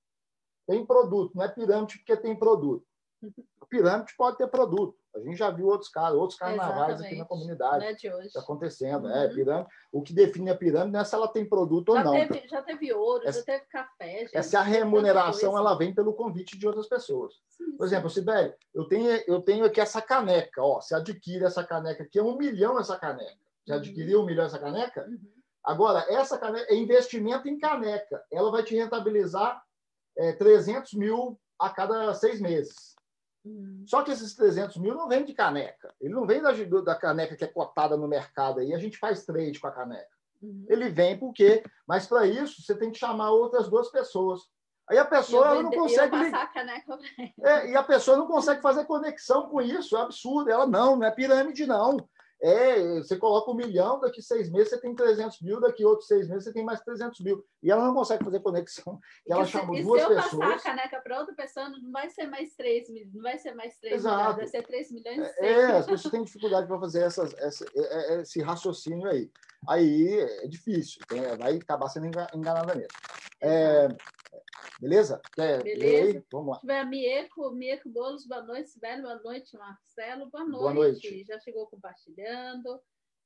[0.68, 2.86] tem produto, não é pirâmide porque tem produto.
[3.62, 4.98] A pirâmide pode ter produto.
[5.16, 7.06] A gente já viu outros casos, outros carnavais Exatamente.
[7.06, 7.80] aqui na comunidade.
[7.80, 8.30] Não é de hoje.
[8.38, 9.10] Acontecendo.
[9.10, 9.18] É, uhum.
[9.18, 9.70] É, pirâmide.
[9.92, 12.12] O que define a pirâmide não é se ela tem produto já ou não.
[12.14, 14.20] Teve, já teve ouro, essa, já teve café.
[14.20, 17.34] Gente, essa a remuneração ela vem pelo convite de outras pessoas.
[17.50, 20.64] Sim, Por exemplo, Sibeli, eu tenho, eu tenho aqui essa caneca.
[20.64, 23.38] Ó, você adquire essa caneca aqui, é um milhão essa caneca.
[23.66, 23.80] Você uhum.
[23.80, 25.06] adquiriu um milhão essa caneca?
[25.08, 25.20] Uhum.
[25.64, 28.24] Agora, essa caneca é investimento em caneca.
[28.32, 29.62] Ela vai te rentabilizar
[30.18, 32.96] é, 300 mil a cada seis meses.
[33.44, 33.84] Uhum.
[33.88, 35.94] Só que esses 300 mil não vem de caneca.
[36.00, 38.74] Ele não vem da, da caneca que é cotada no mercado aí.
[38.74, 40.10] A gente faz trade com a caneca.
[40.42, 40.66] Uhum.
[40.70, 41.64] Ele vem por quê?
[41.88, 44.42] Mas para isso você tem que chamar outras duas pessoas.
[44.90, 46.16] Aí a pessoa ela não consegue.
[46.16, 46.20] A
[47.42, 49.96] é, e a pessoa não consegue fazer conexão com isso.
[49.96, 50.50] É absurdo.
[50.50, 51.98] Ela não, não é pirâmide, não.
[52.44, 56.28] É, você coloca um milhão, daqui seis meses você tem 300 mil, daqui outros seis
[56.28, 57.46] meses você tem mais 300 mil.
[57.62, 59.00] E ela não consegue fazer conexão.
[59.28, 60.26] E ela chamou duas pessoas.
[60.26, 63.22] se eu passar a caneca para outra pessoa, não vai ser mais 3 milhões, não
[63.22, 64.18] vai ser mais 3 Exato.
[64.18, 65.38] milhões, vai ser 3 milhões e 6.
[65.38, 69.30] É, é, as pessoas têm dificuldade para fazer essas, essa, é, é, esse raciocínio aí.
[69.68, 71.00] Aí é difícil,
[71.38, 72.90] vai acabar sendo enganada mesmo.
[73.40, 73.88] É,
[74.82, 75.22] Beleza?
[75.32, 76.26] Quer Beleza.
[76.32, 76.60] Vamos lá.
[76.60, 80.60] Tiver Mieco, Mieco Bolos, boa noite, Sibeli, boa noite, Marcelo, boa noite.
[80.60, 81.24] Boa noite.
[81.24, 82.82] Já chegou compartilhando.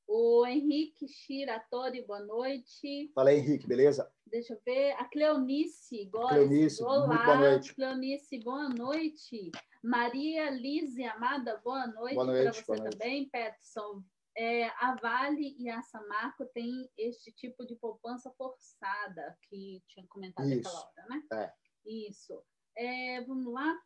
[0.05, 3.09] O Henrique Shiratori, boa noite.
[3.15, 4.11] Fala aí, Henrique, beleza?
[4.27, 4.91] Deixa eu ver.
[4.99, 6.29] A Cleonice Góes.
[6.29, 7.73] Cleonice, Olá, boa noite.
[7.73, 9.51] Cleonice, boa noite.
[9.81, 13.29] Maria Lise Amada, boa noite, boa noite para você também.
[13.29, 14.03] Peterson
[14.37, 20.47] é, a Vale e a Samarco têm este tipo de poupança forçada que tinha comentado
[20.47, 20.57] Isso.
[20.57, 21.23] naquela hora, né?
[21.33, 21.53] É.
[21.85, 22.43] Isso.
[22.77, 23.77] É, vamos lá.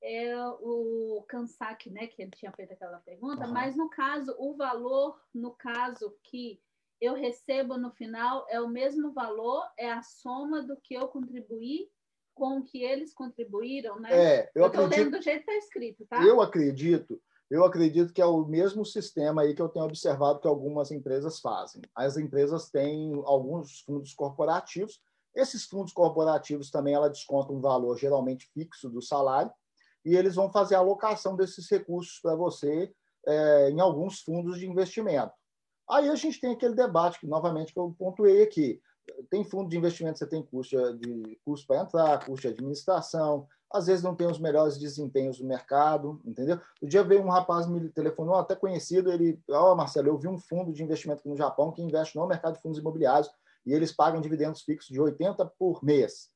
[0.00, 3.52] É, o Kansak, né, que ele tinha feito aquela pergunta, uhum.
[3.52, 6.62] mas no caso, o valor, no caso que
[7.00, 11.90] eu recebo no final é o mesmo valor, é a soma do que eu contribuí
[12.32, 14.10] com o que eles contribuíram, né?
[14.12, 16.22] É, eu, eu acredito, lendo do jeito que está escrito, tá?
[16.22, 17.20] Eu acredito
[17.50, 21.40] eu acredito que é o mesmo sistema aí que eu tenho observado que algumas empresas
[21.40, 21.80] fazem.
[21.94, 25.00] As empresas têm alguns fundos corporativos.
[25.34, 29.50] Esses fundos corporativos também ela desconta um valor geralmente fixo do salário
[30.04, 32.92] e eles vão fazer a alocação desses recursos para você
[33.26, 35.32] é, em alguns fundos de investimento.
[35.88, 38.80] Aí a gente tem aquele debate que novamente que eu pontuei aqui.
[39.30, 43.86] Tem fundo de investimento, você tem custo de custo para entrar, custo de administração, às
[43.86, 46.60] vezes não tem os melhores desempenhos do mercado, entendeu?
[46.80, 50.28] O dia veio um rapaz me telefonou, até conhecido, ele, ó, oh, Marcelo, eu vi
[50.28, 53.30] um fundo de investimento aqui no Japão que investe no mercado de fundos imobiliários
[53.66, 56.30] e eles pagam dividendos fixos de 80 por mês.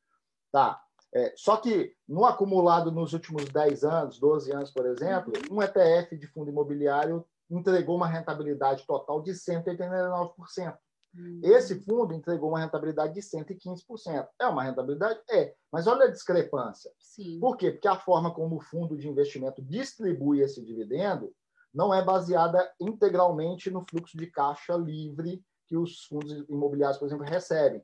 [0.50, 0.80] Tá.
[1.14, 6.16] É, só que no acumulado nos últimos 10 anos, 12 anos, por exemplo, um ETF
[6.16, 10.76] de fundo imobiliário entregou uma rentabilidade total de 189%.
[11.14, 11.40] Hum.
[11.42, 14.26] Esse fundo entregou uma rentabilidade de 115%.
[14.40, 15.20] É uma rentabilidade?
[15.30, 15.54] É.
[15.70, 16.90] Mas olha a discrepância.
[16.98, 17.38] Sim.
[17.38, 17.70] Por quê?
[17.70, 21.32] Porque a forma como o fundo de investimento distribui esse dividendo
[21.72, 27.24] não é baseada integralmente no fluxo de caixa livre que os fundos imobiliários, por exemplo,
[27.24, 27.82] recebem.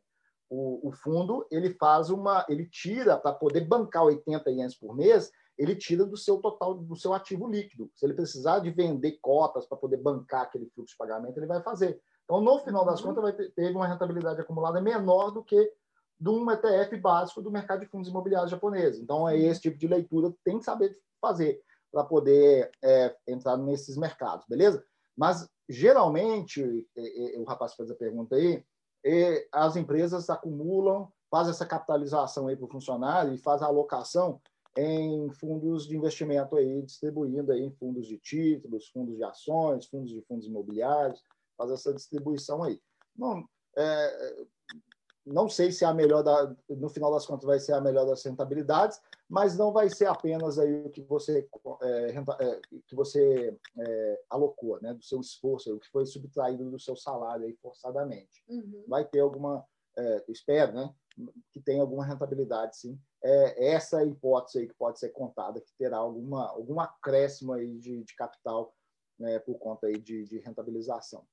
[0.50, 5.30] O, o fundo ele faz uma, ele tira para poder bancar 80 ienes por mês,
[5.58, 7.90] ele tira do seu total, do seu ativo líquido.
[7.94, 11.62] Se ele precisar de vender cotas para poder bancar aquele fluxo de pagamento, ele vai
[11.62, 12.00] fazer.
[12.28, 13.06] Então, no final das uhum.
[13.06, 15.72] contas, vai ter, teve uma rentabilidade acumulada menor do que
[16.20, 18.98] de um ETF básico do mercado de fundos imobiliários japonês.
[18.98, 23.56] Então, é esse tipo de leitura que tem que saber fazer para poder é, entrar
[23.56, 24.84] nesses mercados, beleza?
[25.16, 26.86] Mas, geralmente,
[27.36, 28.62] o rapaz fez a pergunta aí,
[29.50, 34.38] as empresas acumulam, faz essa capitalização aí para o funcionário e faz a alocação
[34.76, 40.10] em fundos de investimento aí, distribuindo aí em fundos de títulos, fundos de ações, fundos
[40.10, 41.22] de fundos imobiliários,
[41.58, 42.80] faz essa distribuição aí.
[43.14, 43.44] Não,
[43.76, 44.46] é,
[45.26, 48.06] não sei se é a melhor da, no final das contas vai ser a melhor
[48.06, 51.46] das rentabilidades, mas não vai ser apenas aí o que você
[51.82, 56.80] é, é, que você é, alocou, né, do seu esforço, o que foi subtraído do
[56.80, 58.42] seu salário aí forçadamente.
[58.48, 58.84] Uhum.
[58.88, 59.64] Vai ter alguma,
[59.98, 60.94] é, espero, né,
[61.52, 62.98] que tenha alguma rentabilidade, sim.
[63.22, 68.04] É essa hipótese aí que pode ser contada, que terá alguma algum acréscimo aí de,
[68.04, 68.72] de capital
[69.18, 71.26] né, por conta aí de, de rentabilização.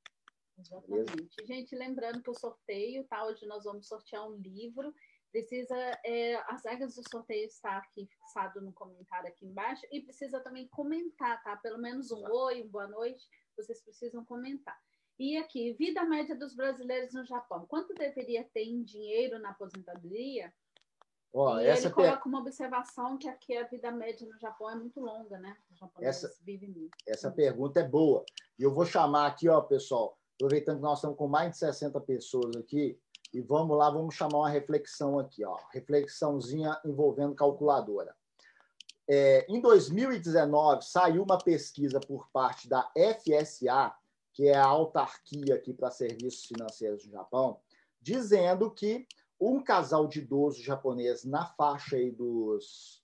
[0.58, 1.46] Exatamente.
[1.46, 3.26] Gente, lembrando que o sorteio, tá?
[3.26, 4.94] Hoje nós vamos sortear um livro.
[5.32, 5.76] Precisa,
[6.06, 10.68] é, as regras do sorteio está aqui fixado no comentário aqui embaixo e precisa também
[10.70, 11.58] comentar, tá?
[11.58, 13.28] Pelo menos um oi, um boa noite,
[13.58, 14.78] vocês precisam comentar.
[15.20, 17.66] E aqui, vida média dos brasileiros no Japão.
[17.68, 20.54] Quanto deveria ter em dinheiro na aposentadoria?
[21.34, 22.28] Oh, e ele coloca per...
[22.28, 25.58] uma observação que aqui a vida média no Japão é muito longa, né?
[26.00, 26.90] essa, muito.
[27.06, 28.24] Essa pergunta é boa.
[28.58, 32.00] E eu vou chamar aqui, ó, pessoal, aproveitando que nós estamos com mais de 60
[32.02, 33.00] pessoas aqui,
[33.34, 38.16] e vamos lá, vamos chamar uma reflexão aqui, ó, reflexãozinha envolvendo calculadora.
[39.08, 43.94] É, em 2019, saiu uma pesquisa por parte da FSA,
[44.34, 47.60] que é a autarquia aqui para serviços financeiros do Japão,
[48.02, 49.08] dizendo que
[49.40, 53.04] um casal de idosos japonês na faixa aí dos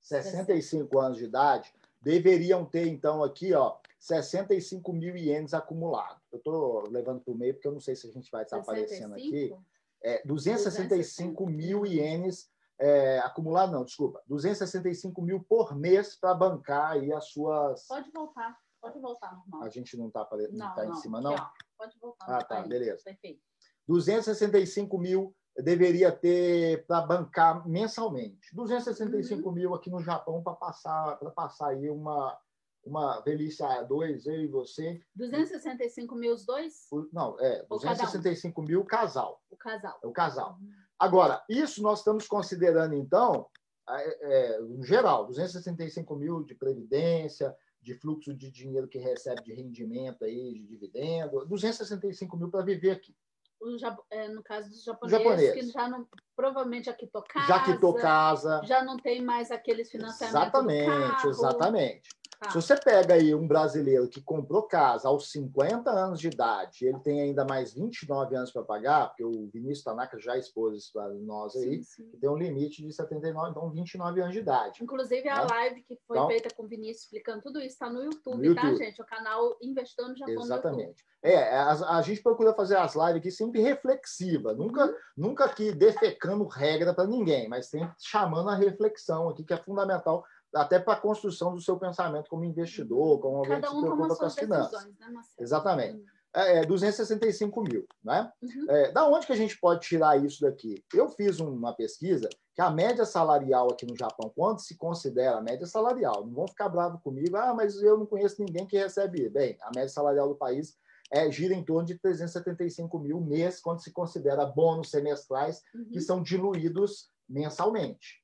[0.00, 6.22] 65 anos de idade deveriam ter, então, aqui, ó, 65 mil ienes acumulados.
[6.32, 8.64] Eu estou levando para o meio porque eu não sei se a gente vai estar
[8.64, 8.72] 65?
[8.72, 9.54] aparecendo aqui.
[10.02, 14.22] É, 265 mil ienes é, acumulado, não, desculpa.
[14.26, 17.86] 265 mil por mês para bancar aí as suas.
[17.86, 19.64] Pode voltar, pode voltar normal.
[19.64, 21.36] A gente não está tá em cima, não?
[21.76, 22.26] Pode voltar.
[22.26, 22.68] Ah, tá, aí.
[22.68, 23.04] beleza.
[23.04, 23.42] Perfeito.
[23.86, 28.54] 265 mil deveria ter para bancar mensalmente.
[28.54, 29.54] 265 uhum.
[29.54, 32.38] mil aqui no Japão para passar, para passar aí uma
[32.84, 35.00] uma velhice a dois, eu e você.
[35.14, 36.88] 265 mil os dois?
[37.12, 38.64] Não, é, 265 um?
[38.64, 39.42] mil casal.
[39.50, 39.98] O casal.
[40.02, 40.58] É o casal.
[40.60, 40.70] Uhum.
[40.98, 43.46] Agora, isso nós estamos considerando, então,
[43.88, 49.54] é, é, no geral, 265 mil de previdência, de fluxo de dinheiro que recebe de
[49.54, 53.14] rendimento aí, de dividendo, 265 mil para viver aqui.
[53.60, 53.76] O,
[54.10, 55.52] é, no caso dos japoneses, japonês.
[55.52, 57.46] que já não, provavelmente já quitou casa.
[57.46, 58.62] Já quitou casa.
[58.64, 60.40] Já não tem mais aqueles financiamentos.
[60.40, 62.08] Exatamente, exatamente.
[62.40, 62.48] Tá.
[62.48, 66.98] Se você pega aí um brasileiro que comprou casa aos 50 anos de idade, ele
[67.00, 71.10] tem ainda mais 29 anos para pagar, porque o Vinícius Tanaka já expôs isso para
[71.10, 72.10] nós aí, sim, sim.
[72.10, 74.82] que tem um limite de 79, então 29 anos de idade.
[74.82, 75.46] Inclusive, a né?
[75.50, 78.54] live que foi então, feita com o Vinícius explicando tudo isso está no YouTube, no
[78.54, 79.02] tá, YouTube, tá, gente?
[79.02, 81.04] O canal Investindo no Japão Exatamente.
[81.22, 84.94] É, a, a, gente procura fazer as lives aqui sempre reflexiva, nunca, uhum.
[85.14, 90.24] nunca aqui defecando regra para ninguém, mas sempre chamando a reflexão aqui, que é fundamental
[90.54, 94.16] até para a construção do seu pensamento como investidor, como alguém Cada que se preocupa
[94.16, 94.84] com as finanças.
[94.84, 95.98] Né, Exatamente.
[95.98, 96.20] Hum.
[96.32, 97.86] É, é, 265 mil.
[98.04, 98.30] Né?
[98.40, 98.70] Uhum.
[98.70, 100.82] É, da onde que a gente pode tirar isso daqui?
[100.94, 105.42] Eu fiz uma pesquisa que a média salarial aqui no Japão, quando se considera a
[105.42, 109.28] média salarial, não vão ficar bravos comigo, ah, mas eu não conheço ninguém que recebe.
[109.28, 110.76] Bem, a média salarial do país
[111.12, 115.90] é, gira em torno de 375 mil mês, quando se considera bônus semestrais, uhum.
[115.90, 118.19] que são diluídos mensalmente.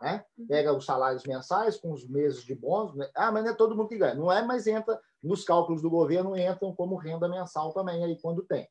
[0.00, 0.24] Né?
[0.36, 0.46] Uhum.
[0.46, 2.94] Pega os salários mensais com os meses de bônus.
[2.94, 3.10] Né?
[3.14, 4.14] Ah, mas não é todo mundo que ganha.
[4.14, 8.42] Não é, mas entra nos cálculos do governo, entram como renda mensal também aí quando
[8.42, 8.68] tem.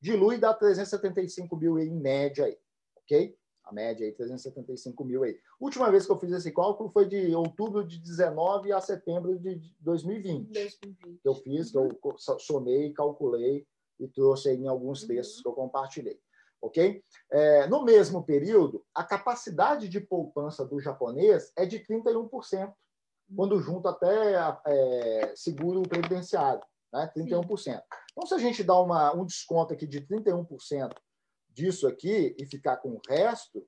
[0.00, 2.58] Dilui dá 375 mil em média aí,
[2.96, 3.36] ok?
[3.64, 5.40] A média aí, 375 mil aí.
[5.58, 9.60] Última vez que eu fiz esse cálculo foi de outubro de 19 a setembro de
[9.80, 10.52] 2020.
[10.52, 11.20] 2020.
[11.20, 11.98] Que eu fiz, eu
[12.38, 13.66] somei, calculei
[13.98, 15.08] e trouxe aí em alguns uhum.
[15.08, 15.42] textos uhum.
[15.42, 16.20] que eu compartilhei
[16.60, 17.02] ok?
[17.30, 22.72] É, no mesmo período, a capacidade de poupança do japonês é de 31%,
[23.34, 24.34] quando junto até
[24.66, 27.10] é, seguro previdenciário, né?
[27.16, 27.58] 31%.
[27.58, 27.78] Sim.
[28.12, 30.94] Então, se a gente dá uma, um desconto aqui de 31%
[31.50, 33.66] disso aqui e ficar com o resto,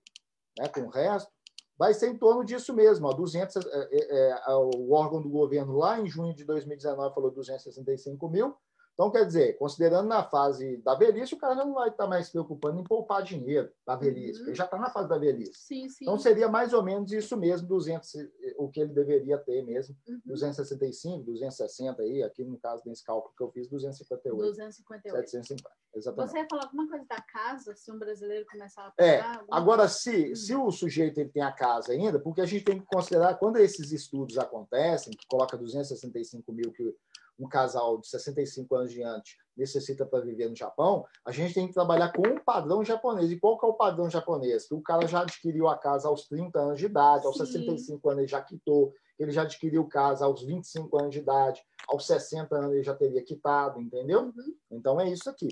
[0.59, 1.31] né, com o resto,
[1.79, 3.07] vai ser em torno disso mesmo.
[3.07, 7.31] Ó, 200, é, é, é, o órgão do governo lá em junho de 2019 falou
[7.31, 8.57] 265 mil,
[8.99, 12.33] então, quer dizer, considerando na fase da velhice, o cara não vai estar mais se
[12.33, 14.49] preocupando em poupar dinheiro da velhice, uhum.
[14.49, 15.53] ele já está na fase da velhice.
[15.55, 16.03] Sim, sim.
[16.03, 18.13] Então, seria mais ou menos isso mesmo, 200,
[18.57, 20.21] o que ele deveria ter mesmo, uhum.
[20.27, 24.37] 265, 260 aí, aqui no caso desse cálculo que eu fiz, 258.
[24.37, 25.31] 258.
[25.31, 26.33] 750, exatamente.
[26.33, 29.37] Você ia falar alguma coisa da casa, se um brasileiro começar a é, pagar?
[29.37, 30.35] É, agora, se, uhum.
[30.35, 33.59] se o sujeito ele tem a casa ainda, porque a gente tem que considerar, quando
[33.59, 36.93] esses estudos acontecem, que coloca 265 mil que
[37.39, 41.75] um casal de 65 anos diante necessita para viver no Japão, a gente tem que
[41.75, 43.31] trabalhar com um padrão japonês.
[43.31, 44.69] E qual que é o padrão japonês?
[44.69, 47.47] Que o cara já adquiriu a casa aos 30 anos de idade, aos Sim.
[47.47, 52.07] 65 anos ele já quitou, ele já adquiriu casa aos 25 anos de idade, aos
[52.07, 54.27] 60 anos ele já teria quitado, entendeu?
[54.27, 54.55] Uhum.
[54.71, 55.49] Então é isso aqui.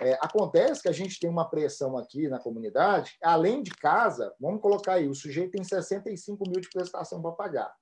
[0.00, 4.62] É, acontece que a gente tem uma pressão aqui na comunidade, além de casa, vamos
[4.62, 7.74] colocar aí, o sujeito tem 65 mil de prestação para pagar.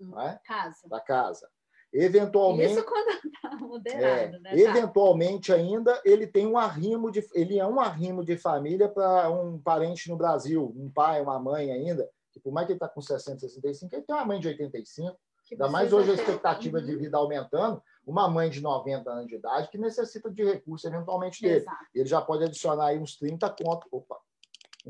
[0.00, 0.40] Hum, é?
[0.44, 0.88] Casa.
[0.88, 1.48] Da casa.
[1.94, 2.72] Eventualmente.
[2.72, 4.50] Isso quando está moderado, é, né?
[4.50, 4.56] Tá.
[4.56, 7.24] Eventualmente ainda ele tem um arrimo de.
[7.32, 11.70] Ele é um arrimo de família para um parente no Brasil, um pai, uma mãe
[11.70, 14.48] ainda, que por mais que ele está com 60, 65, ele tem uma mãe de
[14.48, 15.16] 85.
[15.46, 16.86] Que Ainda mais hoje a expectativa ter...
[16.86, 21.42] de vida aumentando, uma mãe de 90 anos de idade que necessita de recurso eventualmente
[21.42, 21.56] dele.
[21.56, 21.84] Exato.
[21.94, 24.18] Ele já pode adicionar aí uns 30 conto, opa,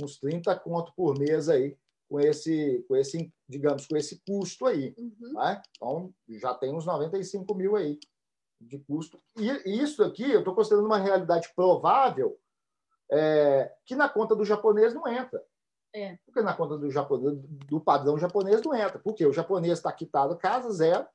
[0.00, 1.76] uns 30 conto por mês aí
[2.08, 4.94] com esse, com esse, digamos, com esse custo aí.
[4.98, 5.32] Uhum.
[5.32, 5.62] Né?
[5.76, 7.98] Então, já tem uns 95 mil aí
[8.60, 9.22] de custo.
[9.36, 12.36] E isso aqui, eu estou considerando uma realidade provável
[13.10, 15.42] é, que na conta do japonês não entra.
[15.94, 16.18] É.
[16.26, 17.38] Porque na conta do, japonês,
[17.68, 18.98] do padrão japonês não entra.
[18.98, 21.06] Porque o japonês está quitado casa zero,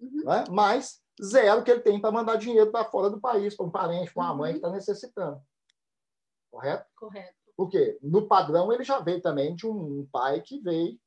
[0.00, 0.24] uhum.
[0.24, 0.44] né?
[0.50, 4.14] mais zero que ele tem para mandar dinheiro para fora do país, para um parente,
[4.14, 4.38] para uma uhum.
[4.38, 5.40] mãe que está necessitando.
[6.50, 6.86] Correto?
[6.96, 7.42] Correto.
[7.54, 10.98] Porque no padrão ele já veio também de um pai que veio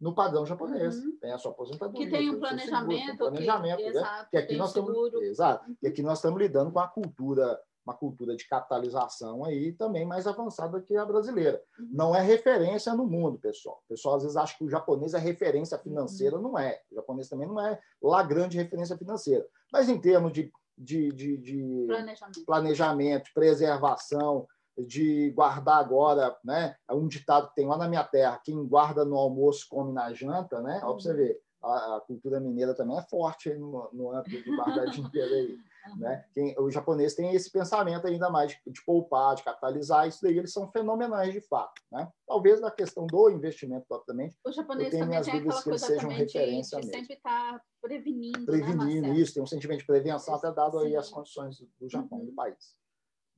[0.00, 0.96] no padrão japonês.
[0.96, 1.18] Uhum.
[1.20, 2.06] Tem a sua aposentadoria.
[2.06, 3.00] Que tem um planejamento.
[3.00, 3.76] Seguro, tem um planejamento.
[3.76, 3.88] Que, né?
[3.88, 5.68] exato, que aqui nós estamos, exato.
[5.68, 5.76] Uhum.
[5.82, 10.26] E aqui nós estamos lidando com a cultura uma cultura de capitalização aí também mais
[10.26, 11.62] avançada que a brasileira.
[11.78, 11.90] Uhum.
[11.92, 13.82] Não é referência no mundo, pessoal.
[13.84, 16.42] O pessoal às vezes acha que o japonês é referência financeira, uhum.
[16.42, 16.80] não é.
[16.90, 19.46] O japonês também não é lá grande referência financeira.
[19.70, 22.44] Mas em termos de, de, de, de planejamento.
[22.46, 24.46] planejamento, preservação,
[24.78, 26.76] de guardar agora, né?
[26.88, 30.12] É um ditado que tem lá na minha terra, quem guarda no almoço come na
[30.12, 30.80] janta, né?
[30.80, 31.16] Para você uhum.
[31.16, 35.58] ver, a, a, cultura mineira também é forte no, no âmbito de guardar dinheiro aí.
[35.98, 36.24] Né?
[36.32, 40.38] Quem, o japonês tem esse pensamento ainda mais de, de, poupar, de capitalizar, isso daí
[40.38, 41.74] eles são fenomenais de fato.
[41.92, 42.10] Né?
[42.26, 46.10] Talvez na questão do investimento propriamente, o japonês eu tenho minhas dúvidas que eles sejam
[46.10, 50.78] referência de, sempre está prevenindo, prevenindo né, isso, tem um sentimento de prevenção até dado
[50.78, 52.26] aí as condições do Japão, uhum.
[52.26, 52.76] do país.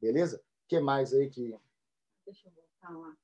[0.01, 0.41] Beleza?
[0.67, 1.57] O que mais aí que...
[2.25, 3.17] Deixa eu voltar lá.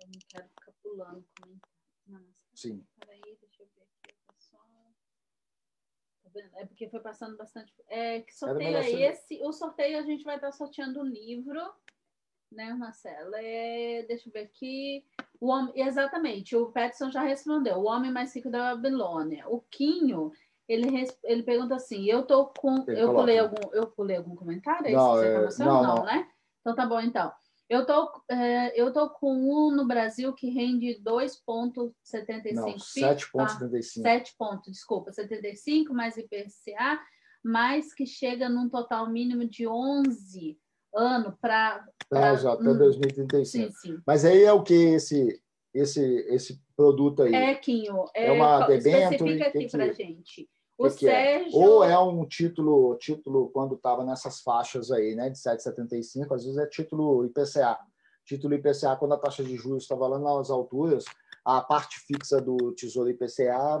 [0.00, 2.34] Eu não quero ficar pulando comentários.
[2.52, 2.84] Sim.
[2.98, 4.66] Peraí, deixa eu ver aqui, pessoal.
[6.24, 6.50] Tá vendo?
[6.56, 7.72] É porque foi passando bastante.
[7.86, 9.40] É, que sorteio é esse?
[9.44, 11.72] O sorteio a gente vai estar sorteando um livro,
[12.50, 13.36] né, Marcelo?
[13.36, 15.06] É, deixa eu ver aqui.
[15.40, 17.76] O homem, exatamente, o Peterson já respondeu.
[17.76, 19.48] O homem mais rico da Babilônia.
[19.48, 20.32] O Quinho,
[20.68, 22.84] ele, ele pergunta assim: eu tô com.
[22.88, 24.86] eu pulei, algum, eu pulei algum comentário?
[24.86, 26.28] É não, isso que você tá é, não, não, não, né?
[26.60, 27.32] Então tá bom, então.
[27.68, 31.92] Eu tô, é, eu tô com um no Brasil que rende 2,75.
[32.82, 34.02] 7,75.
[34.02, 36.98] 7 pontos, desculpa, 75 mais IPCA,
[37.44, 40.58] mas que chega num total mínimo de 11
[40.94, 41.86] anos para.
[42.10, 43.44] É, já até 2035.
[43.44, 43.98] Sim, sim.
[44.06, 45.38] Mas aí é o que esse,
[45.74, 47.34] esse, esse produto aí?
[47.34, 48.06] É, Quinho.
[48.14, 49.14] É, é uma debênture?
[49.14, 50.48] Especifica aqui para gente.
[50.78, 51.60] O que Sérgio...
[51.60, 51.66] É?
[51.66, 56.56] Ou é um título, título quando estava nessas faixas aí, né, de 7,75, às vezes
[56.56, 57.76] é título IPCA.
[58.24, 61.04] Título IPCA, quando a taxa de juros estava lá nas alturas,
[61.44, 63.80] a parte fixa do Tesouro IPCA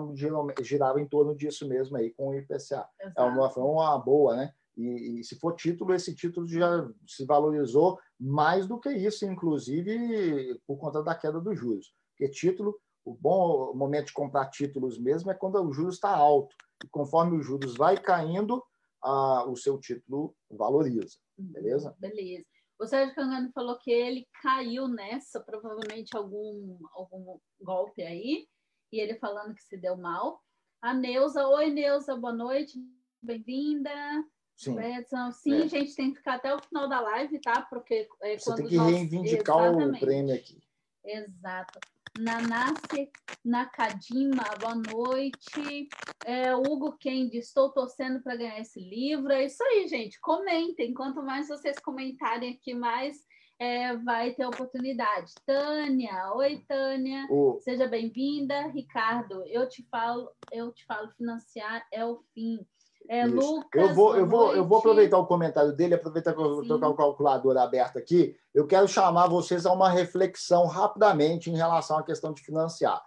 [0.62, 2.88] girava em torno disso mesmo aí, com o IPCA.
[3.16, 4.52] É uma, foi uma boa, né?
[4.76, 10.58] E, e, se for título, esse título já se valorizou mais do que isso, inclusive
[10.66, 11.92] por conta da queda dos juros.
[12.10, 16.54] Porque título, o bom momento de comprar títulos mesmo é quando o juros está alto
[16.84, 18.62] e conforme os juros vai caindo,
[19.02, 21.18] a, o seu título valoriza.
[21.38, 21.52] Uhum.
[21.52, 21.96] Beleza?
[21.98, 22.44] Beleza.
[22.78, 28.46] O Sérgio Cangano falou que ele caiu nessa, provavelmente algum, algum golpe aí,
[28.92, 30.40] e ele falando que se deu mal.
[30.80, 32.78] A Neuza, oi Neuza, boa noite,
[33.20, 33.90] bem-vinda.
[34.56, 34.76] Sim,
[35.32, 35.68] Sim é.
[35.68, 37.62] gente, tem que ficar até o final da live, tá?
[37.62, 38.92] Porque é, Você tem que nós...
[38.92, 39.96] reivindicar Exatamente.
[39.96, 40.58] o prêmio aqui.
[41.04, 41.80] Exato.
[42.18, 43.10] Nanase
[43.44, 45.88] Nakadima, boa noite.
[46.26, 49.32] É, Hugo Kendi, estou torcendo para ganhar esse livro.
[49.32, 50.20] É isso aí, gente.
[50.20, 50.92] Comentem.
[50.92, 53.16] Quanto mais vocês comentarem aqui, mais
[53.58, 55.32] é, vai ter oportunidade.
[55.46, 57.58] Tânia, oi Tânia, oh.
[57.60, 58.66] seja bem-vinda.
[58.66, 62.58] Ricardo, eu te falo, eu te falo, financiar é o fim.
[63.08, 66.60] É, Lucas, eu vou, eu vou, eu vou aproveitar o comentário dele, aproveitar que eu
[66.60, 68.36] estou com o calculador aberto aqui.
[68.54, 73.02] Eu quero chamar vocês a uma reflexão rapidamente em relação à questão de financiar.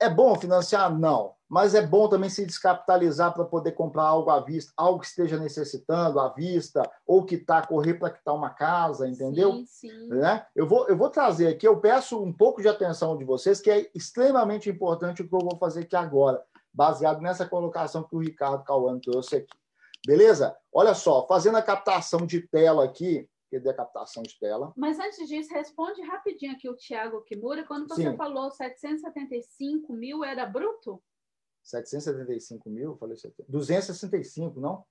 [0.00, 0.92] É bom financiar?
[0.98, 1.34] Não.
[1.46, 5.36] Mas é bom também se descapitalizar para poder comprar algo à vista, algo que esteja
[5.36, 9.52] necessitando à vista, ou que está correr para quitar uma casa, entendeu?
[9.52, 10.08] Sim, sim.
[10.08, 10.46] Né?
[10.56, 13.70] Eu, vou, eu vou trazer aqui, eu peço um pouco de atenção de vocês, que
[13.70, 16.42] é extremamente importante o que eu vou fazer aqui agora
[16.72, 19.56] baseado nessa colocação que o Ricardo Cauã trouxe aqui.
[20.06, 20.56] Beleza?
[20.72, 24.72] Olha só, fazendo a captação de tela aqui, cadê a captação de tela?
[24.76, 28.16] Mas antes disso, responde rapidinho aqui o Tiago Kimura, quando você Sim.
[28.16, 31.00] falou 775 mil era bruto?
[31.62, 32.96] 775 mil?
[32.96, 33.16] Falei
[33.48, 34.84] 265, não?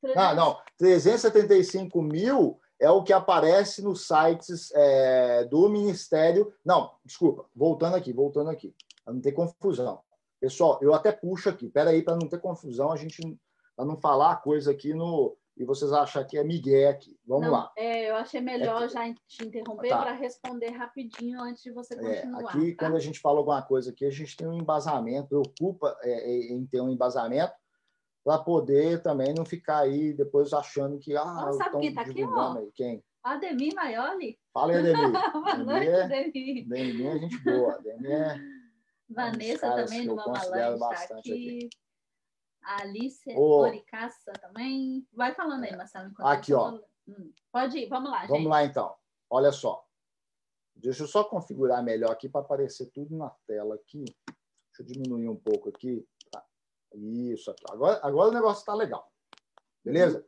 [0.00, 0.22] 300.
[0.22, 0.58] Ah, não.
[0.78, 6.54] 375 mil é o que aparece nos sites é, do Ministério.
[6.64, 10.03] Não, desculpa, voltando aqui, voltando aqui, para não ter confusão.
[10.44, 13.18] Pessoal, eu até puxo aqui, peraí, para não ter confusão, a gente
[13.74, 17.18] para não falar a coisa aqui no e vocês acham que é Miguel aqui.
[17.26, 17.72] Vamos não, lá.
[17.78, 20.02] É, eu achei melhor é, já te interromper tá.
[20.02, 22.42] para responder rapidinho antes de você é, continuar.
[22.42, 22.84] É, aqui, tá?
[22.84, 26.52] quando a gente fala alguma coisa aqui, a gente tem um embasamento, preocupa é, é,
[26.52, 27.54] em ter um embasamento
[28.22, 31.16] para poder também não ficar aí depois achando que.
[31.16, 32.58] Ah, oh, sabe quem está aqui, ó?
[32.58, 32.70] Aí.
[32.74, 33.04] Quem?
[33.22, 34.38] Ademir Maioli.
[34.52, 35.10] Fala aí, Ademir.
[35.32, 36.66] Boa noite, Ademir.
[36.66, 37.74] Ademir é gente boa.
[37.76, 38.53] Ademir é.
[39.08, 41.32] Vanessa também do Mamalange está aqui.
[41.32, 41.70] aqui.
[42.62, 43.60] Alice oh.
[43.60, 45.06] Oricaça também.
[45.12, 45.76] Vai falando aí, é.
[45.76, 46.12] Marcelo.
[46.18, 46.80] Aqui, ó.
[47.06, 47.32] Hum.
[47.52, 48.48] Pode ir, vamos lá, Vamos gente.
[48.48, 48.96] lá, então.
[49.28, 49.86] Olha só.
[50.74, 54.04] Deixa eu só configurar melhor aqui para aparecer tudo na tela aqui.
[54.04, 56.06] Deixa eu diminuir um pouco aqui.
[56.30, 56.44] Tá.
[56.94, 57.54] Isso.
[57.68, 59.12] Agora, agora o negócio está legal.
[59.84, 60.18] Beleza?
[60.18, 60.24] Uhum.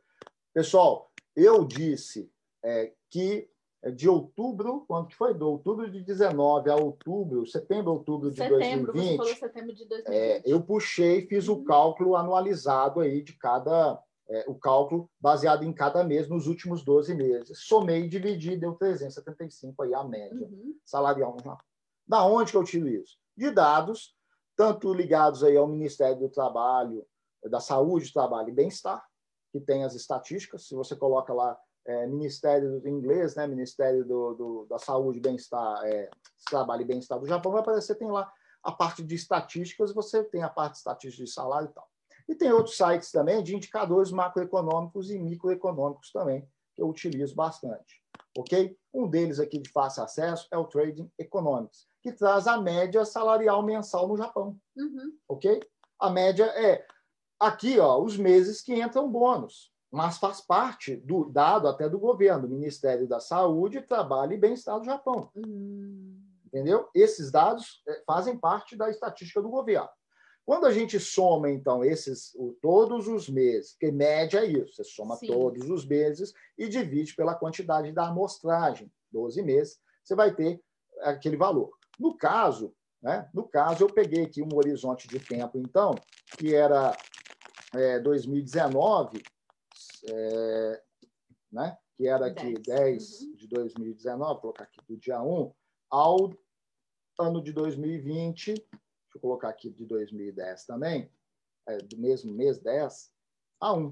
[0.53, 2.31] Pessoal, eu disse
[2.63, 3.49] é, que
[3.91, 5.33] de outubro, quando que foi?
[5.33, 9.09] De outubro de 19 a outubro, setembro, outubro de setembro, 2020.
[9.09, 10.15] Você falou setembro de 2020.
[10.15, 11.55] É, eu puxei, fiz uhum.
[11.55, 16.83] o cálculo anualizado aí de cada, é, o cálculo baseado em cada mês nos últimos
[16.83, 17.59] 12 meses.
[17.59, 20.75] Somei e dividi, deu 375 aí a média uhum.
[20.83, 21.65] salarial no Japão.
[22.07, 23.17] Da onde que eu tiro isso?
[23.35, 24.15] De dados,
[24.55, 27.05] tanto ligados aí ao Ministério do Trabalho,
[27.43, 29.05] da Saúde, Trabalho e Bem-Estar,
[29.51, 30.67] que tem as estatísticas.
[30.67, 35.85] Se você coloca lá é, Ministério do Inglês, né, Ministério do, do da Saúde, Bem-Estar,
[35.85, 36.09] é,
[36.49, 38.31] Trabalho e Bem-Estar do Japão, vai aparecer, tem lá
[38.61, 41.89] a parte de estatísticas, você tem a parte de estatística de salário e tal.
[42.27, 46.45] E tem outros sites também de indicadores macroeconômicos e microeconômicos também,
[46.75, 48.03] que eu utilizo bastante.
[48.37, 48.77] Ok?
[48.93, 53.63] Um deles aqui de fácil acesso é o Trading Economics, que traz a média salarial
[53.63, 54.57] mensal no Japão.
[54.75, 55.17] Uhum.
[55.29, 55.61] Ok?
[55.97, 56.85] A média é
[57.39, 62.47] aqui, ó, os meses que entram bônus mas faz parte do dado até do governo,
[62.47, 65.29] Ministério da Saúde, Trabalho e Bem-Estar do Japão.
[65.35, 66.19] Hum.
[66.45, 66.89] Entendeu?
[66.93, 69.89] Esses dados é, fazem parte da estatística do governo.
[70.45, 72.31] Quando a gente soma, então, esses
[72.61, 75.27] todos os meses, que média é isso, você soma Sim.
[75.27, 80.61] todos os meses e divide pela quantidade da amostragem, 12 meses, você vai ter
[81.01, 81.71] aquele valor.
[81.99, 85.95] No caso, né, no caso, eu peguei aqui um horizonte de tempo, então,
[86.37, 86.95] que era
[87.75, 89.21] é, 2019
[90.03, 90.83] é,
[91.51, 91.77] né?
[91.95, 93.35] que era aqui 10, 10 uhum.
[93.35, 95.51] de 2019, vou colocar aqui do dia 1,
[95.89, 96.31] ao
[97.19, 98.67] ano de 2020, deixa
[99.15, 101.11] eu colocar aqui de 2010 também,
[101.67, 103.11] é, do mesmo mês 10,
[103.59, 103.89] a 1.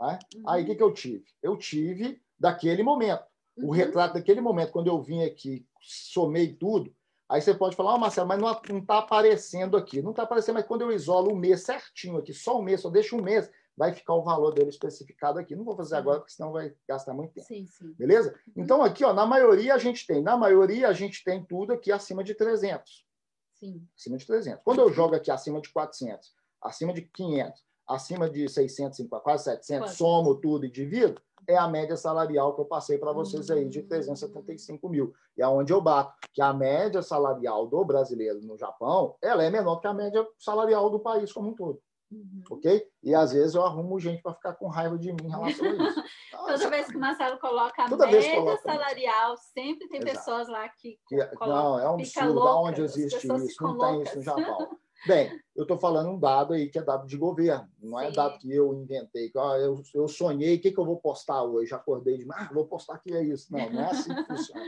[0.00, 0.18] Né?
[0.36, 0.42] Uhum.
[0.46, 1.24] Aí o que, que eu tive?
[1.42, 3.24] Eu tive daquele momento.
[3.56, 3.70] O uhum.
[3.70, 6.94] retrato daquele momento, quando eu vim aqui, somei tudo,
[7.30, 10.00] Aí você pode falar, oh, Marcelo, mas não está aparecendo aqui.
[10.00, 12.88] Não está aparecendo, mas quando eu isolo um mês certinho aqui, só um mês, só
[12.88, 15.54] deixo um mês, vai ficar o valor dele especificado aqui.
[15.54, 17.46] Não vou fazer agora, porque senão vai gastar muito tempo.
[17.46, 17.94] Sim, sim.
[17.96, 18.34] Beleza?
[18.48, 18.64] Uhum.
[18.64, 21.92] Então, aqui, ó, na maioria a gente tem, na maioria a gente tem tudo aqui
[21.92, 23.06] acima de 300.
[23.54, 23.86] Sim.
[23.96, 24.64] Acima de 300.
[24.64, 29.90] Quando eu jogo aqui acima de 400, acima de 500, acima de 600, quase 700,
[29.90, 29.96] Quanto?
[29.96, 33.82] somo tudo e divido, é a média salarial que eu passei para vocês aí de
[33.82, 34.90] 375 hum.
[34.90, 35.14] mil.
[35.36, 39.50] E é onde eu bato que a média salarial do brasileiro no Japão ela é
[39.50, 41.80] menor que a média salarial do país como um todo.
[42.10, 42.42] Uhum.
[42.50, 42.86] Ok?
[43.02, 45.74] E às vezes eu arrumo gente para ficar com raiva de mim em relação a
[45.74, 46.04] isso.
[46.32, 50.16] Toda vez que o Marcelo coloca a média coloca, salarial, sempre tem Exato.
[50.16, 50.98] pessoas lá que.
[51.06, 52.42] que não, é um absurdo.
[52.42, 53.62] Da onde existe isso?
[53.62, 54.78] Não tem isso no Japão.
[55.06, 58.12] Bem, eu estou falando um dado aí que é dado de governo, não é Sim.
[58.12, 59.30] é dado que eu inventei.
[59.30, 61.72] Que, ó, eu, eu sonhei, o que, que eu vou postar hoje?
[61.72, 63.52] Acordei de ah, vou postar que é isso.
[63.52, 64.64] Não, não é assim que funciona.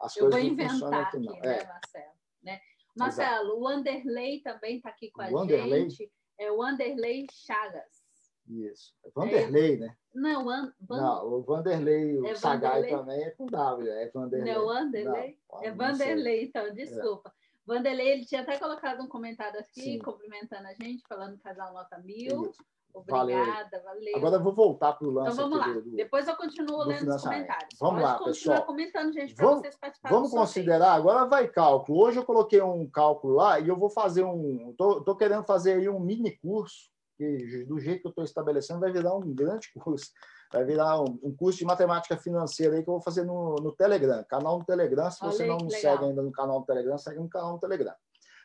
[0.00, 1.32] As eu coisas não funcionam aqui, não.
[1.32, 1.66] Aqui, né, é.
[1.66, 2.12] Marcelo?
[2.42, 2.60] Né?
[2.96, 5.90] Marcelo, o Wanderlei também está aqui com a Wanderlei?
[5.90, 6.12] gente.
[6.44, 8.04] É o Wanderlei Chagas.
[8.46, 8.94] Isso.
[9.04, 9.96] É Vanderlei, é, né?
[10.14, 10.74] Não, Van...
[10.88, 12.98] não, o Vanderlei, o é Sagai Vanderlei?
[12.98, 14.54] também é com W, é Vanderlei.
[14.54, 15.38] Não, Vanderlei?
[15.50, 17.30] Não, é Vanderlei, então, desculpa.
[17.30, 17.44] É.
[17.66, 19.98] Vanderlei, ele tinha até colocado um comentário aqui, Sim.
[19.98, 22.50] cumprimentando a gente, falando casal nota mil.
[22.50, 22.64] Isso.
[22.94, 23.82] Obrigada, valeu.
[23.84, 24.16] valeu.
[24.16, 25.32] Agora eu vou voltar para o lance.
[25.32, 25.72] Então vamos lá.
[25.72, 27.78] Do, Depois eu continuo lendo os comentários.
[27.80, 28.62] Vamos Pode lá, pessoal.
[28.62, 30.16] comentando, gente, para vocês participarem.
[30.16, 32.04] Vamos considerar, agora vai cálculo.
[32.04, 34.70] Hoje eu coloquei um cálculo lá e eu vou fazer um.
[34.70, 36.88] Estou querendo fazer aí um mini curso,
[37.18, 40.12] que do jeito que eu estou estabelecendo, vai virar um grande curso.
[40.52, 43.72] Vai virar um, um, curso de matemática financeira aí que eu vou fazer no, no
[43.72, 45.10] Telegram, canal no Telegram.
[45.10, 47.94] Se você não me segue ainda no canal do Telegram, segue no canal do Telegram.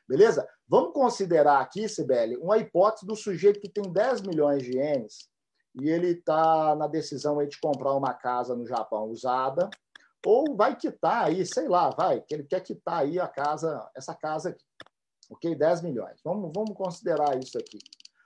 [0.09, 0.49] Beleza?
[0.67, 5.29] Vamos considerar aqui, Sibeli, uma hipótese do sujeito que tem 10 milhões de ienes
[5.79, 9.69] e ele está na decisão aí de comprar uma casa no Japão usada,
[10.25, 14.15] ou vai quitar aí, sei lá, vai, que ele quer quitar aí a casa, essa
[14.15, 14.65] casa aqui,
[15.29, 15.53] ok?
[15.53, 16.19] 10 milhões.
[16.23, 17.77] Vamos, vamos considerar isso aqui,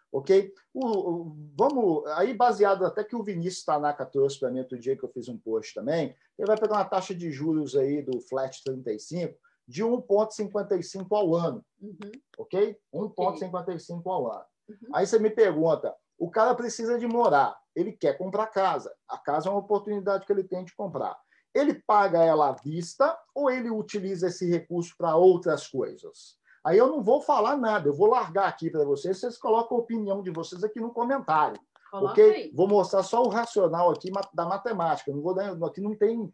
[0.09, 0.53] ok?
[0.73, 4.97] O, o, vamos, aí baseado até que o Vinícius Tanaka trouxe para mim outro dia
[4.97, 8.21] que eu fiz um post também, ele vai pegar uma taxa de juros aí do
[8.21, 12.11] flat 35 de 1,55 ao ano, uhum.
[12.37, 12.77] ok?
[12.93, 14.45] 1,55 ao ano.
[14.69, 14.89] Uhum.
[14.93, 18.93] Aí você me pergunta, o cara precisa de morar, ele quer comprar casa.
[19.07, 21.17] A casa é uma oportunidade que ele tem de comprar.
[21.53, 26.37] Ele paga ela à vista ou ele utiliza esse recurso para outras coisas?
[26.65, 29.81] Aí eu não vou falar nada, eu vou largar aqui para vocês, vocês colocam a
[29.81, 31.59] opinião de vocês aqui no comentário.
[31.91, 32.33] Coloca ok?
[32.33, 32.51] Aí.
[32.55, 35.11] Vou mostrar só o racional aqui da matemática.
[35.11, 36.31] Não vou dar, aqui não tem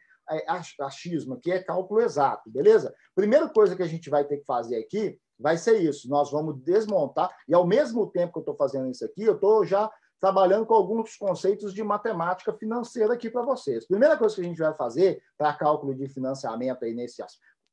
[0.79, 2.93] achismo, aqui é cálculo exato, beleza?
[3.15, 6.09] Primeira coisa que a gente vai ter que fazer aqui vai ser isso.
[6.09, 9.65] Nós vamos desmontar, e ao mesmo tempo que eu estou fazendo isso aqui, eu estou
[9.65, 9.89] já
[10.19, 13.87] trabalhando com alguns conceitos de matemática financeira aqui para vocês.
[13.87, 17.23] Primeira coisa que a gente vai fazer para cálculo de financiamento aí nesse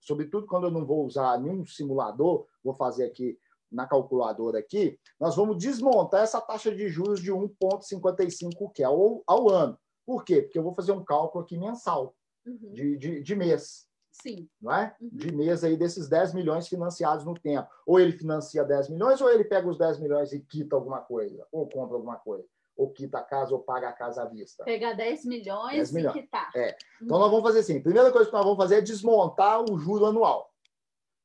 [0.01, 3.37] sobretudo quando eu não vou usar nenhum simulador, vou fazer aqui
[3.71, 9.25] na calculadora aqui, nós vamos desmontar essa taxa de juros de 1,55 que é ao,
[9.27, 9.77] ao ano.
[10.07, 10.43] Por quê?
[10.43, 12.15] Porque eu vou fazer um cálculo aqui mensal,
[12.47, 12.73] uhum.
[12.73, 13.87] de, de, de mês.
[14.23, 14.49] Sim.
[14.61, 14.95] Não é?
[15.01, 15.11] Uhum.
[15.13, 17.69] De mês aí desses 10 milhões financiados no tempo.
[17.85, 21.47] Ou ele financia 10 milhões, ou ele pega os 10 milhões e quita alguma coisa,
[21.53, 22.47] ou compra alguma coisa.
[22.77, 24.65] Ou quita a casa, ou paga a casa à vista.
[24.65, 26.17] Pegar 10 milhões, 10 milhões.
[26.17, 26.51] e quitar.
[26.55, 26.77] É.
[27.01, 27.23] Então, uhum.
[27.23, 27.83] nós vamos fazer assim.
[27.83, 30.51] Primeira coisa que nós vamos fazer é desmontar o juro anual.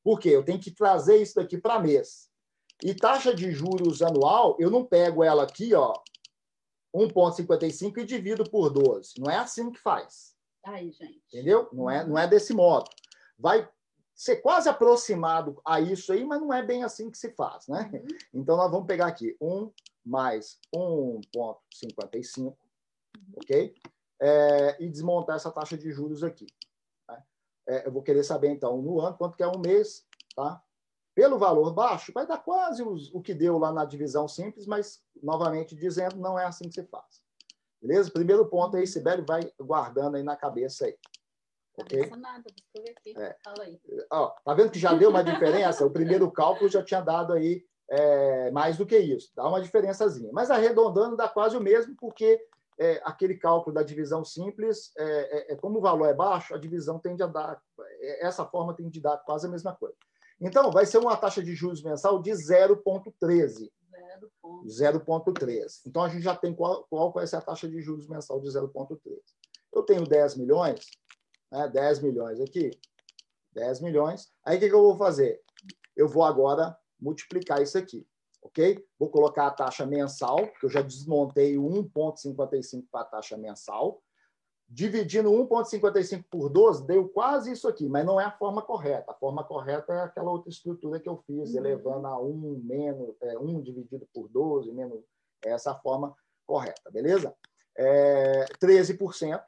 [0.02, 0.30] Por quê?
[0.30, 2.30] Eu tenho que trazer isso daqui para mês.
[2.82, 5.94] E taxa de juros anual, eu não pego ela aqui, ó,
[6.94, 9.14] 1,55 e divido por 12.
[9.18, 10.31] Não é assim que faz.
[10.64, 11.22] Aí, gente.
[11.28, 11.68] Entendeu?
[11.72, 12.88] Não é, não é desse modo.
[13.38, 13.68] Vai
[14.14, 17.90] ser quase aproximado a isso aí, mas não é bem assim que se faz, né?
[17.92, 18.06] Uhum.
[18.34, 19.72] Então, nós vamos pegar aqui 1
[20.04, 22.56] mais 1,55, uhum.
[23.36, 23.74] ok?
[24.20, 26.46] É, e desmontar essa taxa de juros aqui.
[27.08, 27.22] Né?
[27.68, 30.06] É, eu vou querer saber, então, no ano, quanto que é um mês,
[30.36, 30.62] tá?
[31.14, 35.02] Pelo valor baixo, vai dar quase os, o que deu lá na divisão simples, mas,
[35.22, 37.21] novamente dizendo, não é assim que se faz.
[37.82, 38.10] Beleza?
[38.10, 40.96] Primeiro ponto aí, Sibeli, vai guardando aí na cabeça aí.
[41.76, 42.10] Ok?
[42.10, 42.44] Não nada.
[43.16, 43.36] É.
[43.44, 43.80] Fala aí.
[44.10, 45.84] Ó, tá vendo que já deu uma diferença?
[45.84, 49.32] o primeiro cálculo já tinha dado aí é, mais do que isso.
[49.34, 50.30] Dá uma diferençazinha.
[50.32, 52.40] Mas arredondando dá quase o mesmo, porque
[52.78, 56.58] é, aquele cálculo da divisão simples, é, é, é como o valor é baixo, a
[56.58, 57.60] divisão tende a dar,
[58.00, 59.96] é, essa forma tem de dar quase a mesma coisa.
[60.40, 63.70] Então, vai ser uma taxa de juros mensal de 0,13.
[64.66, 65.82] 0,13.
[65.86, 68.48] Então, a gente já tem qual, qual vai ser a taxa de juros mensal de
[68.48, 68.98] 0,13.
[69.72, 70.86] Eu tenho 10 milhões,
[71.50, 71.68] né?
[71.68, 72.70] 10 milhões aqui,
[73.52, 74.32] 10 milhões.
[74.44, 75.40] Aí, o que, que eu vou fazer?
[75.96, 78.06] Eu vou agora multiplicar isso aqui,
[78.42, 78.84] ok?
[78.98, 84.02] Vou colocar a taxa mensal, que eu já desmontei 1,55 para a taxa mensal.
[84.74, 89.12] Dividindo 1,55 por 12, deu quase isso aqui, mas não é a forma correta.
[89.12, 91.58] A forma correta é aquela outra estrutura que eu fiz, uhum.
[91.58, 95.04] elevando a 1 menos é, 1 dividido por 12, menos
[95.44, 96.16] essa forma
[96.46, 97.34] correta, beleza?
[97.76, 99.42] É, 13%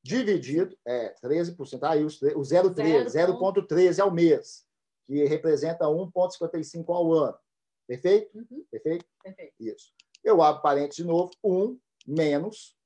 [0.00, 4.64] dividido, é 13%, aí o 0,13, 0,13 ao mês,
[5.08, 7.38] que representa 1,55 ao ano.
[7.84, 8.38] Perfeito?
[8.38, 8.64] Uhum.
[8.70, 9.04] Perfeito?
[9.24, 9.54] Perfeito.
[9.58, 9.92] Isso.
[10.22, 11.76] Eu abro parênteses de novo, 1
[12.06, 12.76] menos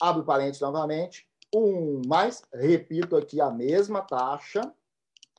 [0.00, 4.60] abro parênteses novamente, um mais, repito aqui a mesma taxa,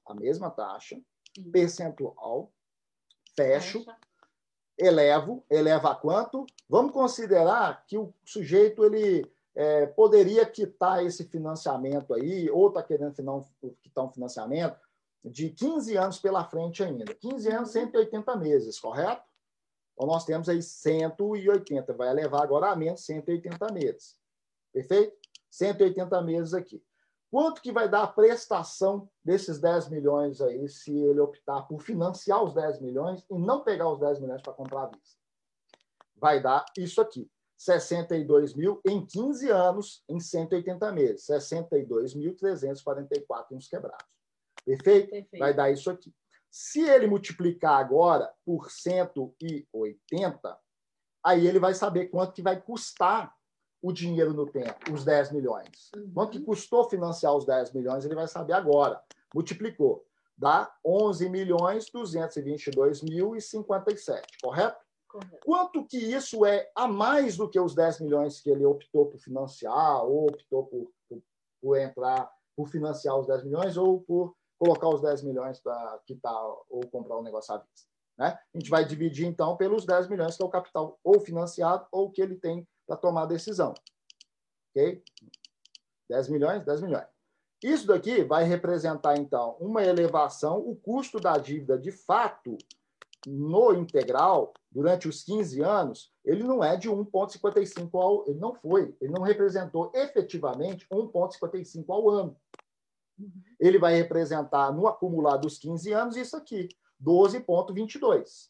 [0.06, 1.00] a mesma taxa,
[1.52, 2.52] percentual,
[3.36, 3.98] fecho, Fecha.
[4.78, 6.46] elevo, eleva a quanto?
[6.70, 13.14] Vamos considerar que o sujeito ele é, poderia quitar esse financiamento aí, ou está querendo
[13.82, 14.78] quitar um financiamento
[15.24, 17.14] de 15 anos pela frente ainda.
[17.14, 18.40] 15 anos, 180 uhum.
[18.40, 19.24] meses, correto?
[19.94, 24.18] Então, nós temos aí 180, vai elevar agora a menos 180 meses.
[24.76, 25.18] Perfeito?
[25.50, 26.84] 180 meses aqui.
[27.32, 32.44] Quanto que vai dar a prestação desses 10 milhões aí, se ele optar por financiar
[32.44, 35.18] os 10 milhões e não pegar os 10 milhões para comprar à vista?
[36.18, 37.32] Vai dar isso aqui.
[37.58, 41.26] 62 mil em 15 anos, em 180 meses.
[41.26, 44.06] 62.344 uns quebrados.
[44.66, 45.10] Perfeito?
[45.10, 45.40] Perfeito?
[45.40, 46.14] Vai dar isso aqui.
[46.52, 50.60] Se ele multiplicar agora por 180,
[51.24, 53.34] aí ele vai saber quanto que vai custar
[53.86, 55.92] o dinheiro no tempo, os 10 milhões.
[55.96, 56.12] Uhum.
[56.12, 59.00] Quanto que custou financiar os 10 milhões, ele vai saber agora.
[59.32, 60.04] Multiplicou.
[60.36, 64.84] Dá 11 milhões 222 mil e 57, correto?
[65.08, 65.38] correto?
[65.46, 69.20] Quanto que isso é a mais do que os 10 milhões que ele optou por
[69.20, 71.22] financiar, ou optou por, por,
[71.62, 76.44] por entrar, por financiar os 10 milhões, ou por colocar os 10 milhões para quitar
[76.72, 77.88] ou comprar um negócio à vista.
[78.18, 78.36] Né?
[78.52, 82.10] A gente vai dividir, então, pelos 10 milhões, que é o capital ou financiado ou
[82.10, 83.74] que ele tem para tomar a decisão.
[84.70, 85.04] Ok?
[86.10, 87.08] 10 milhões, 10 milhões.
[87.64, 92.58] Isso daqui vai representar, então, uma elevação, o custo da dívida, de fato,
[93.26, 98.28] no integral, durante os 15 anos, ele não é de 1,55 ao.
[98.28, 102.38] Ele não foi, ele não representou efetivamente 1,55 ao ano.
[103.60, 106.68] Ele vai representar, no acumulado dos 15 anos, isso aqui,
[107.02, 108.50] 12,22.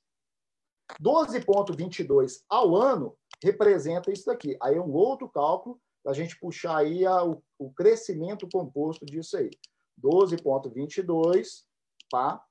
[1.01, 4.57] 12,22 ao ano representa isso daqui.
[4.61, 9.05] Aí é um outro cálculo para a gente puxar aí a, o, o crescimento composto
[9.05, 9.51] disso aí.
[10.01, 11.63] 12,22,
[12.09, 12.43] tá?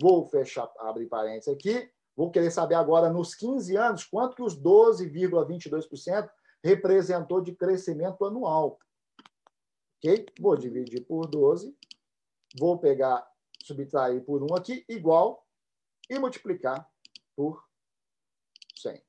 [0.00, 1.90] Vou fechar, abrir parênteses aqui.
[2.16, 6.30] Vou querer saber agora, nos 15 anos, quanto que os 12,22%
[6.64, 8.78] representou de crescimento anual.
[9.96, 10.26] Ok?
[10.40, 11.76] Vou dividir por 12.
[12.58, 13.28] Vou pegar,
[13.62, 15.44] subtrair por 1 aqui, igual,
[16.08, 16.88] e multiplicar
[17.36, 17.62] por
[18.76, 19.07] 100.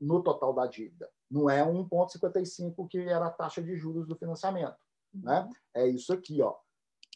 [0.00, 1.10] no total da dívida?
[1.30, 4.76] Não é 1,55 que era a taxa de juros do financiamento.
[5.12, 5.48] Né?
[5.74, 6.54] É isso aqui, ó.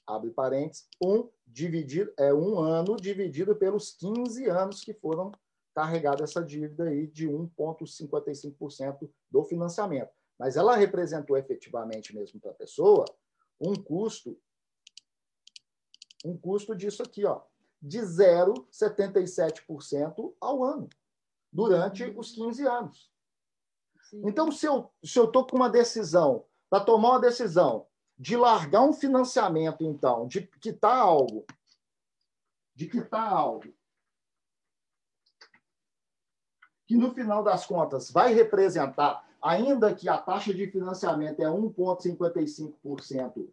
[0.07, 5.31] Abre parênteses, um, dividido, é um ano dividido pelos 15 anos que foram
[5.75, 10.11] carregada essa dívida aí de 1,55% do financiamento.
[10.39, 13.05] Mas ela representou efetivamente mesmo para a pessoa
[13.61, 14.37] um custo
[16.25, 17.43] um custo disso aqui, ó,
[17.81, 20.89] de 0,77% ao ano,
[21.53, 23.09] durante os 15 anos.
[24.03, 24.23] Sim.
[24.25, 27.87] Então, se eu estou com uma decisão, para tomar uma decisão
[28.19, 31.47] de largar um financiamento, então, de quitar algo,
[32.75, 33.73] de quitar algo,
[36.87, 43.49] que no final das contas vai representar, ainda que a taxa de financiamento é 1,55%,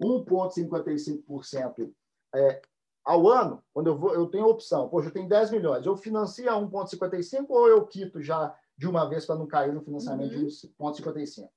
[0.00, 1.92] 1,55%
[2.34, 2.60] é,
[3.04, 5.96] ao ano, quando eu, vou, eu tenho a opção, poxa, eu tenho 10 milhões, eu
[5.96, 10.34] financio a 1,55 ou eu quito já de uma vez para não cair no financiamento
[10.34, 10.46] uhum.
[10.46, 11.48] de 1,55?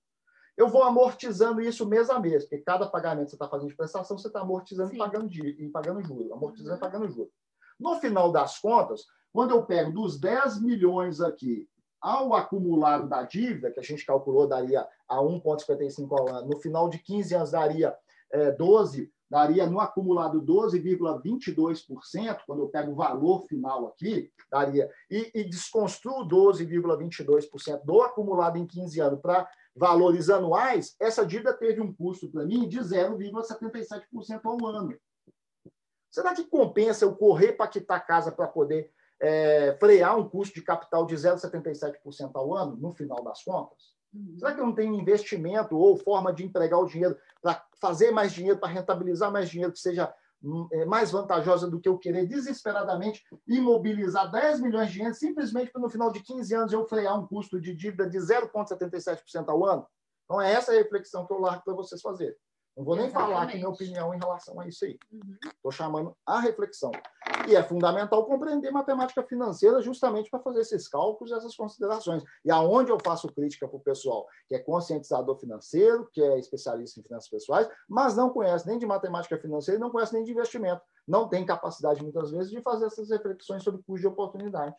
[0.57, 3.75] eu vou amortizando isso mês a mês, porque cada pagamento que você está fazendo de
[3.75, 6.79] prestação, você está amortizando e pagando, e pagando juros, amortizando e uhum.
[6.79, 7.33] pagando juros.
[7.79, 11.67] No final das contas, quando eu pego dos 10 milhões aqui
[12.01, 16.89] ao acumulado da dívida, que a gente calculou daria a 1,55 ao ano, no final
[16.89, 17.95] de 15 anos daria
[18.31, 25.31] é, 12, daria no acumulado 12,22%, quando eu pego o valor final aqui, daria, e,
[25.33, 31.93] e desconstruo 12,22% do acumulado em 15 anos para valores anuais, essa dívida teve um
[31.93, 34.97] custo para mim de 0,77% ao ano.
[36.09, 38.91] Será que compensa eu correr para quitar a casa para poder
[39.22, 43.91] é, frear um custo de capital de 0,77% ao ano, no final das contas?
[44.14, 44.35] Uhum.
[44.38, 48.34] Será que eu não tenho investimento ou forma de empregar o dinheiro para fazer mais
[48.34, 50.14] dinheiro, para rentabilizar mais dinheiro que seja
[50.73, 55.81] é, mais vantajosa do que eu querer desesperadamente imobilizar 10 milhões de ienes simplesmente para
[55.81, 59.85] no final de 15 anos eu frear um custo de dívida de 0,77% ao ano?
[60.26, 62.35] Então, é essa a reflexão que eu largo para vocês fazerem.
[62.76, 63.31] Não vou nem Exatamente.
[63.31, 64.98] falar aqui minha opinião em relação a isso aí.
[65.11, 65.72] Estou uhum.
[65.72, 66.91] chamando a reflexão.
[67.48, 72.23] E é fundamental compreender matemática financeira justamente para fazer esses cálculos e essas considerações.
[72.45, 76.99] E aonde eu faço crítica para o pessoal que é conscientizador financeiro, que é especialista
[76.99, 80.31] em finanças pessoais, mas não conhece nem de matemática financeira e não conhece nem de
[80.31, 80.81] investimento.
[81.07, 84.76] Não tem capacidade, muitas vezes, de fazer essas reflexões sobre custo de oportunidade.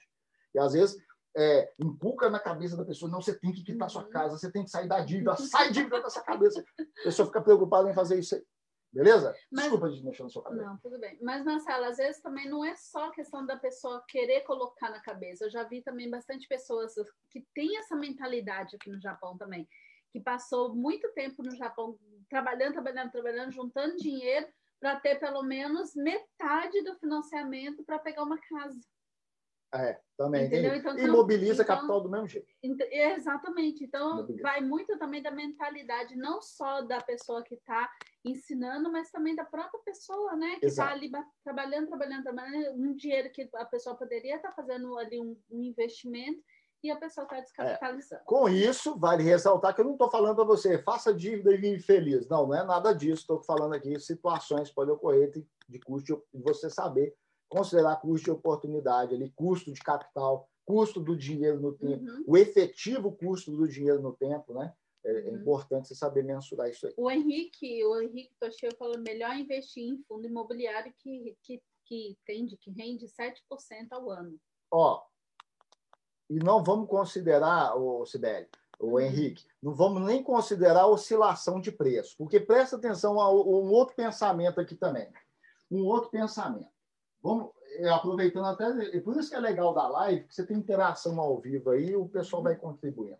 [0.55, 0.97] E, às vezes,
[1.37, 4.11] é, inculca na cabeça da pessoa, não, você tem que quitar sua uhum.
[4.11, 6.65] casa, você tem que sair da dívida, sai dívida dessa cabeça.
[6.79, 8.45] A pessoa fica preocupada em fazer isso aí.
[8.93, 9.35] Beleza?
[9.51, 10.67] Mas, Desculpa de mexer na sua cabeça.
[10.67, 11.19] Não, tudo bem.
[11.23, 15.47] Mas, Marcelo, às vezes também não é só questão da pessoa querer colocar na cabeça.
[15.47, 16.93] Eu já vi também bastante pessoas
[17.31, 19.67] que têm essa mentalidade aqui no Japão também,
[20.13, 21.99] que passou muito tempo no Japão
[22.29, 24.47] trabalhando, trabalhando, trabalhando, juntando dinheiro
[24.79, 28.79] para ter pelo menos metade do financiamento para pegar uma casa.
[29.75, 30.47] É, também.
[30.47, 30.75] Entendeu?
[30.75, 32.47] Então, Imobiliza então, capital do mesmo jeito.
[32.63, 33.85] Exatamente.
[33.85, 34.43] Então, Imobiliza.
[34.43, 37.91] vai muito também da mentalidade, não só da pessoa que está
[38.23, 40.57] ensinando, mas também da própria pessoa, né?
[40.61, 41.11] Que está ali
[41.43, 45.63] trabalhando, trabalhando, trabalhando, um dinheiro que a pessoa poderia estar tá fazendo ali um, um,
[45.63, 46.43] investimento
[46.85, 48.23] e a pessoa está descapitalizando.
[48.23, 48.25] É.
[48.27, 51.83] Com isso, vale ressaltar que eu não estou falando para você, faça dívida e vive
[51.83, 52.29] feliz.
[52.29, 53.23] Não, não é nada disso.
[53.23, 57.17] Estou falando aqui situações podem ocorrer de, de custo de você saber
[57.53, 62.25] considerar custo de oportunidade, ali, custo de capital, custo do dinheiro no tempo, uhum.
[62.27, 64.73] o efetivo custo do dinheiro no tempo, né?
[65.05, 65.37] É, é uhum.
[65.37, 66.95] importante você saber mensurar isso aí.
[66.97, 72.57] O Henrique, o Henrique Toshio falou melhor investir em fundo imobiliário que, que, que tende,
[72.57, 73.37] que rende 7%
[73.91, 74.39] ao ano.
[74.71, 75.03] Ó,
[76.31, 78.49] e não vamos considerar, o Sibeli,
[78.81, 79.01] o uhum.
[79.01, 84.61] Henrique, não vamos nem considerar oscilação de preço, porque presta atenção a um outro pensamento
[84.61, 85.13] aqui também.
[85.71, 86.71] Um outro pensamento.
[87.23, 91.19] Vamos, é, aproveitando até, por isso que é legal da live, que você tem interação
[91.21, 93.19] ao vivo aí, o pessoal vai contribuindo.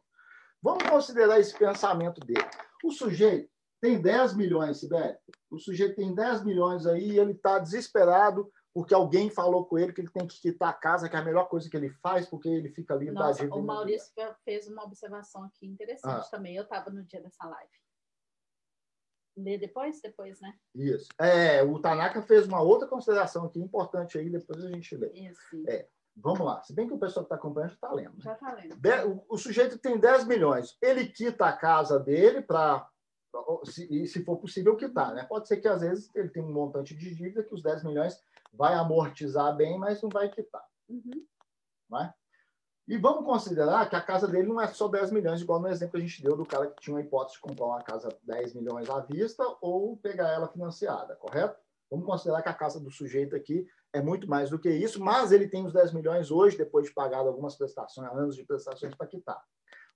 [0.63, 2.45] Vamos considerar esse pensamento dele.
[2.85, 3.51] O sujeito
[3.81, 5.17] tem 10 milhões, Sibeli.
[5.51, 9.93] O sujeito tem 10 milhões aí e ele está desesperado porque alguém falou com ele
[9.93, 12.27] que ele tem que quitar a casa, que é a melhor coisa que ele faz,
[12.27, 13.57] porque ele fica livre Nossa, da dívida.
[13.57, 14.13] O Maurício
[14.45, 16.31] fez uma observação aqui interessante ah.
[16.31, 16.57] também.
[16.57, 17.71] Eu estava no dia dessa live.
[19.37, 20.01] Lê depois?
[20.01, 20.55] Depois, né?
[20.75, 21.09] Isso.
[21.19, 25.11] É, o Tanaka fez uma outra consideração aqui importante aí, depois a gente lê.
[25.13, 25.65] Isso.
[25.69, 26.63] É, vamos lá.
[26.63, 28.15] Se bem que o pessoal que está acompanhando já está lendo.
[28.15, 28.21] Né?
[28.21, 28.77] Já está lendo.
[28.77, 30.77] De, o, o, sujeito tem 10 milhões.
[30.83, 32.89] Ele quita a casa dele para.
[33.65, 35.25] Se, se for possível quitar, né?
[35.25, 38.23] Pode ser que às vezes ele tem um montante de dívida que os 10 milhões
[38.53, 40.63] vai amortizar bem, mas não vai quitar.
[40.87, 41.27] Uhum.
[41.89, 42.15] Não é?
[42.89, 45.93] E vamos considerar que a casa dele não é só 10 milhões, igual no exemplo
[45.93, 48.55] que a gente deu do cara que tinha uma hipótese de comprar uma casa 10
[48.55, 51.59] milhões à vista ou pegar ela financiada, correto?
[51.89, 55.31] Vamos considerar que a casa do sujeito aqui é muito mais do que isso, mas
[55.31, 59.07] ele tem os 10 milhões hoje, depois de pagar algumas prestações, anos de prestações para
[59.07, 59.41] quitar.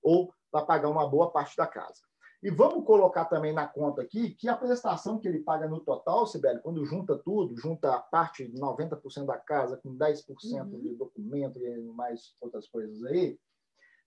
[0.02, 2.02] Ou para pagar uma boa parte da casa.
[2.46, 6.28] E vamos colocar também na conta aqui que a prestação que ele paga no total,
[6.28, 10.22] Sibeli, quando junta tudo, junta a parte de 90% da casa com 10%
[10.62, 10.80] uhum.
[10.80, 13.36] de documento e mais outras coisas aí,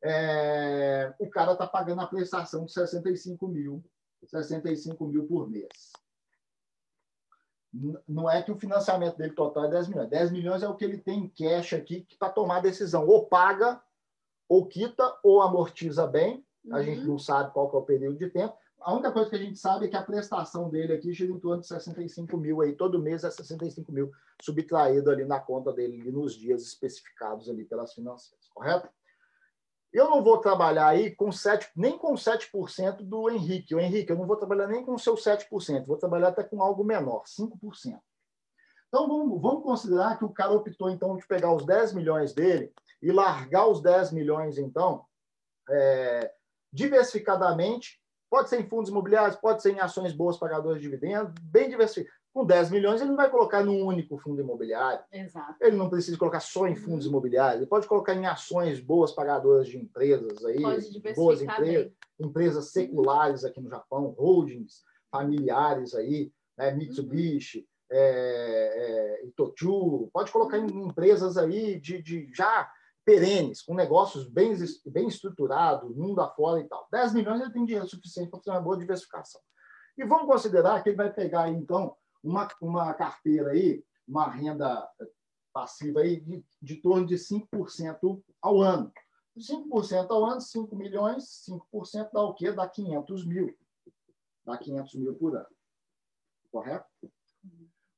[0.02, 3.84] é, o cara está pagando a prestação de 65 mil,
[4.24, 5.91] 65 mil por mês.
[8.07, 10.10] Não é que o financiamento dele total é 10 milhões.
[10.10, 13.06] 10 milhões é o que ele tem em cash aqui para tomar a decisão.
[13.06, 13.84] Ou paga,
[14.48, 16.41] ou quita, ou amortiza bem,
[16.72, 16.84] a uhum.
[16.84, 18.56] gente não sabe qual é o período de tempo.
[18.82, 21.40] A única coisa que a gente sabe é que a prestação dele aqui gira em
[21.40, 26.10] torno de 65 mil aí, todo mês é 65 mil subtraído ali na conta dele
[26.10, 28.90] nos dias especificados ali pelas financeiras, correto?
[29.91, 33.74] Eu não vou trabalhar aí com 7, nem com 7% do Henrique.
[33.74, 36.62] O Henrique, eu não vou trabalhar nem com o seu 7%, vou trabalhar até com
[36.62, 38.00] algo menor, 5%.
[38.88, 42.72] Então vamos, vamos considerar que o cara optou então de pegar os 10 milhões dele
[43.02, 45.06] e largar os 10 milhões então
[45.70, 46.34] é,
[46.72, 51.70] diversificadamente, pode ser em fundos imobiliários, pode ser em ações boas pagadoras de dividendos, bem
[51.70, 52.20] diversificado.
[52.32, 55.04] Com 10 milhões, ele não vai colocar num único fundo imobiliário.
[55.12, 55.56] Exato.
[55.60, 57.12] Ele não precisa colocar só em fundos uhum.
[57.12, 57.58] imobiliários.
[57.62, 60.62] Ele pode colocar em ações boas pagadoras de empresas aí,
[61.16, 62.72] boas empresas, empresas uhum.
[62.72, 67.66] seculares aqui no Japão, holdings familiares aí, né, Mitsubishi, uhum.
[67.98, 70.08] é, é, Itochu.
[70.14, 70.88] Pode colocar em uhum.
[70.88, 72.72] empresas aí de, de já
[73.10, 74.53] perenes, com negócios bem,
[74.86, 76.88] bem estruturados, mundo afora e tal.
[76.91, 79.41] 10 milhões ele tem dinheiro suficiente para fazer uma boa diversificação.
[79.98, 84.88] E vamos considerar que ele vai pegar, então, uma, uma carteira aí, uma renda
[85.52, 88.94] passiva aí de, de torno de 5% ao ano.
[89.36, 92.52] 5% ao ano, 5 milhões, 5% dá o quê?
[92.52, 93.57] Dá 500 mil.
[94.45, 95.48] Dá 500 mil por ano.
[96.52, 96.86] Correto?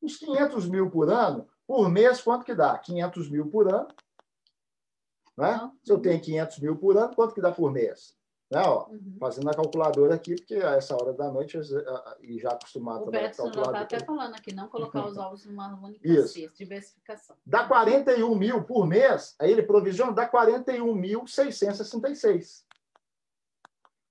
[0.01, 2.77] Os 500 mil por ano, por mês, quanto que dá?
[2.77, 3.89] 500 mil por ano,
[5.37, 5.71] né?
[5.83, 8.15] Se eu tenho 500 mil por ano, quanto que dá por mês?
[8.51, 8.61] Né?
[8.65, 9.15] Ó, uhum.
[9.17, 11.57] Fazendo a calculadora aqui, porque a essa hora da noite
[12.19, 16.05] e já acostumado o Beto está até falando aqui, não colocar os ovos numa única
[16.05, 16.33] Isso.
[16.33, 17.37] cesta, diversificação.
[17.45, 22.65] Dá 41 mil por mês, aí ele provisiona, dá 41.666.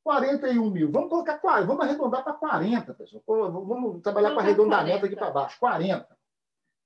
[0.02, 0.90] 41 mil.
[0.90, 3.22] Vamos colocar 40, vamos arredondar para 40, pessoal.
[3.26, 5.06] Vamos trabalhar com arredondamento 40.
[5.06, 5.60] aqui para baixo.
[5.60, 6.18] 40.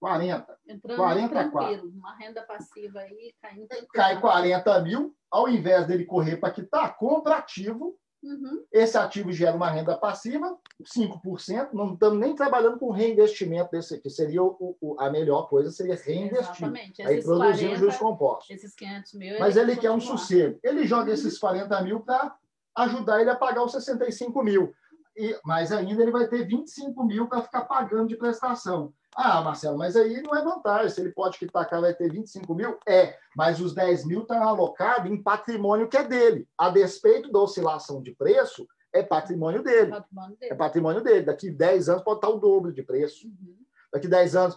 [0.04, 0.58] 40.
[0.68, 1.88] Entrando 44.
[1.88, 3.66] Uma renda passiva aí caindo.
[3.94, 7.96] Cai 40 mil, ao invés dele correr para quitar, compra ativo.
[8.22, 8.64] Uhum.
[8.70, 11.70] Esse ativo gera uma renda passiva, 5%.
[11.72, 14.10] Não estamos nem trabalhando com reinvestimento desse aqui.
[14.10, 16.66] Seria o, o, a melhor coisa, seria reinvestir.
[16.66, 17.02] Exatamente.
[17.02, 18.50] Aí produzindo juros compostos.
[18.50, 19.38] Esses 500 mil.
[19.38, 20.58] Mas ele, ele quer um sossego.
[20.62, 21.14] Ele joga uhum.
[21.14, 22.36] esses 40 mil para
[22.76, 24.74] ajudar ele a pagar os 65 mil.
[25.16, 28.92] E, mas ainda ele vai ter 25 mil para ficar pagando de prestação.
[29.16, 30.88] Ah, Marcelo, mas aí não é vantagem.
[30.90, 32.76] Se ele pode quitar cá, vai ter 25 mil?
[32.86, 36.48] É, mas os 10 mil estão alocados em patrimônio que é dele.
[36.58, 39.88] A despeito da oscilação de preço, é patrimônio dele.
[39.88, 40.52] É patrimônio dele.
[40.52, 41.22] É patrimônio dele.
[41.22, 43.26] Daqui 10 anos pode estar o dobro de preço.
[43.26, 43.56] Uhum.
[43.92, 44.56] Daqui 10 anos,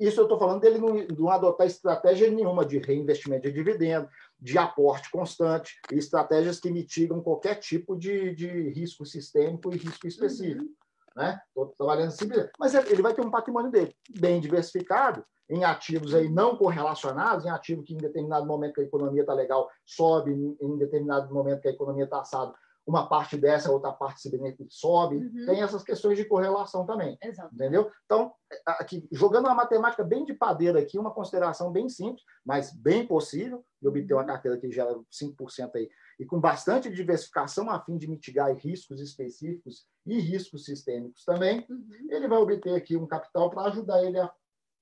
[0.00, 4.08] isso eu estou falando dele não, não, adotar estratégia nenhuma de reinvestimento de dividendo,
[4.40, 10.06] de aporte constante, e estratégias que mitigam qualquer tipo de, de risco sistêmico e risco
[10.06, 10.64] específico.
[10.64, 10.74] Uhum.
[11.18, 11.36] Né?
[11.48, 12.28] Estou trabalhando assim,
[12.60, 17.50] mas ele vai ter um patrimônio dele bem diversificado, em ativos aí não correlacionados, em
[17.50, 21.66] ativos que em determinado momento que a economia está legal sobe, em determinado momento que
[21.66, 22.54] a economia está assado,
[22.88, 24.30] uma parte dessa, outra parte se
[24.70, 25.16] sobe.
[25.16, 25.44] Uhum.
[25.44, 27.18] Tem essas questões de correlação também.
[27.22, 27.54] Exato.
[27.54, 27.90] Entendeu?
[28.06, 28.32] Então,
[28.64, 33.62] aqui, jogando uma matemática bem de padeira aqui, uma consideração bem simples, mas bem possível,
[33.80, 34.26] de obter uma uhum.
[34.26, 39.86] carteira que gera 5% aí, e com bastante diversificação a fim de mitigar riscos específicos
[40.06, 42.06] e riscos sistêmicos também, uhum.
[42.08, 44.32] ele vai obter aqui um capital para ajudar ele a,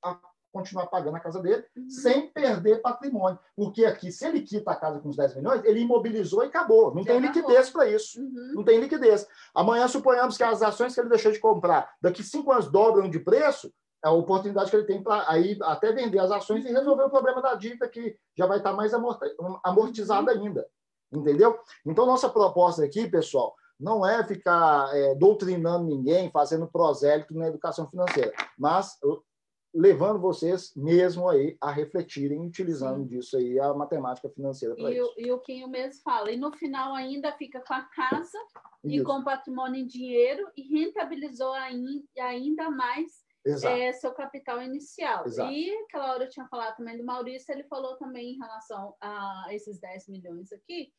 [0.04, 0.20] a
[0.56, 1.90] continuar pagando a casa dele uhum.
[1.90, 3.38] sem perder patrimônio.
[3.54, 6.94] Porque aqui, se ele quita a casa com os 10 milhões, ele imobilizou e acabou.
[6.94, 7.34] Não Já tem acabou.
[7.34, 8.20] liquidez para isso.
[8.20, 8.52] Uhum.
[8.54, 9.26] Não tem liquidez.
[9.54, 13.18] Amanhã, suponhamos que as ações que ele deixou de comprar, daqui cinco anos dobram de
[13.18, 13.70] preço,
[14.04, 17.10] é a oportunidade que ele tem para aí até vender as ações e resolver o
[17.10, 18.92] problema da dívida, que já vai estar mais
[19.62, 20.44] amortizada uhum.
[20.44, 20.66] ainda.
[21.12, 21.58] Entendeu?
[21.84, 27.88] Então, nossa proposta aqui, pessoal, não é ficar é, doutrinando ninguém, fazendo prosélito na educação
[27.88, 28.96] financeira, mas
[29.76, 33.06] levando vocês mesmo aí a refletirem, utilizando Sim.
[33.06, 35.14] disso aí a matemática financeira para isso.
[35.18, 38.38] e o Quinho mesmo fala, e no final ainda fica com a casa
[38.82, 38.96] isso.
[38.96, 43.26] e com patrimônio em dinheiro e rentabilizou ainda mais
[43.64, 45.26] é, seu capital inicial.
[45.26, 45.52] Exato.
[45.52, 49.46] E aquela hora eu tinha falado também do Maurício, ele falou também em relação a
[49.50, 50.90] esses 10 milhões aqui,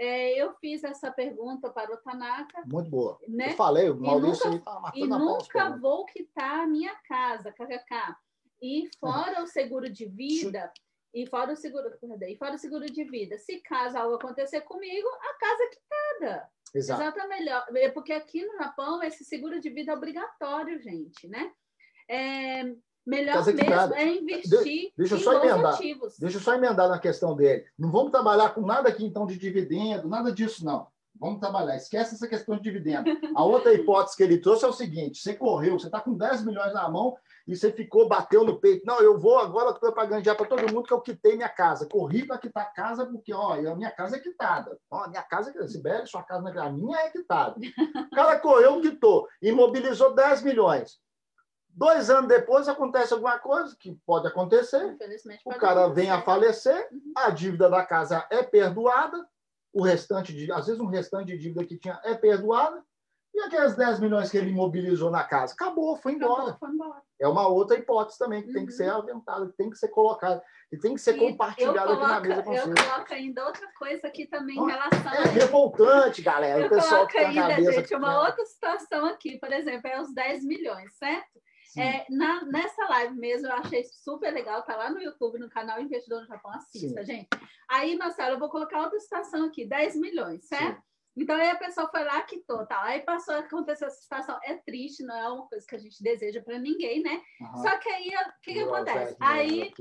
[0.00, 2.62] é, eu fiz essa pergunta para o Tanaka.
[2.64, 3.18] Muito boa.
[3.28, 3.52] Né?
[3.52, 8.16] Eu falei, o Maurício está matando E nunca vou quitar a minha casa, kkk.
[8.62, 10.72] E fora o seguro de vida,
[11.12, 11.90] e fora o seguro,
[12.26, 16.50] e fora o seguro de vida, se caso algo acontecer comigo, a casa é quitada.
[16.74, 17.02] Exato.
[17.02, 17.50] Exatamente.
[17.76, 21.52] É porque aqui no Japão, esse seguro de vida é obrigatório, gente, né?
[22.08, 22.74] É,
[23.06, 26.18] Melhor mesmo é investir deixa, só emendar, ativos.
[26.18, 27.64] Deixa eu só emendar na questão dele.
[27.78, 30.86] Não vamos trabalhar com nada aqui, então, de dividendo, nada disso, não.
[31.18, 31.76] Vamos trabalhar.
[31.76, 33.10] Esquece essa questão de dividendo.
[33.36, 36.44] A outra hipótese que ele trouxe é o seguinte: você correu, você está com 10
[36.46, 37.16] milhões na mão
[37.46, 38.86] e você ficou, bateu no peito.
[38.86, 41.86] Não, eu vou agora propagandear para todo mundo que eu quitei minha casa.
[41.86, 44.78] Corri para quitar a casa, porque ó, a minha casa é quitada.
[44.90, 47.56] Ó, minha casa é Sibeli, sua casa não é A minha é quitada.
[47.58, 50.98] O cara correu, quitou, imobilizou 10 milhões.
[51.72, 54.96] Dois anos depois acontece alguma coisa que pode acontecer.
[55.44, 57.12] O cara vem a falecer, uhum.
[57.16, 59.26] a dívida da casa é perdoada,
[59.72, 62.82] o restante de, às vezes um restante de dívida que tinha é perdoada,
[63.32, 66.50] e aqueles 10 milhões que ele imobilizou na casa, acabou, foi embora.
[66.50, 67.02] Acabou, foi embora.
[67.20, 68.54] É uma outra hipótese também que uhum.
[68.54, 68.98] tem que ser uhum.
[68.98, 72.42] aventada, que tem que ser colocada, que tem que ser e compartilhada aqui na mesa
[72.42, 75.12] com Eu coloco ainda outra coisa aqui também em relação.
[75.12, 76.60] É revoltante, galera.
[76.60, 80.12] Eu o pessoal coloco ainda, cabeça, gente, uma outra situação aqui, por exemplo, é os
[80.12, 81.40] 10 milhões, certo?
[81.78, 85.80] É, na, nessa live mesmo, eu achei super legal, tá lá no YouTube, no canal
[85.80, 87.06] Investidor no Japão, assista, Sim.
[87.06, 87.28] gente.
[87.68, 90.76] Aí, Marcelo, eu vou colocar outra situação aqui, 10 milhões, certo?
[90.76, 90.90] Sim.
[91.16, 92.82] Então aí a pessoa foi lá, quitou, tá?
[92.84, 94.38] Aí passou, aconteceu essa situação.
[94.44, 97.20] É triste, não é uma coisa que a gente deseja para ninguém, né?
[97.40, 97.56] Uhum.
[97.62, 99.16] Só que aí o que, que acontece?
[99.20, 99.72] Aí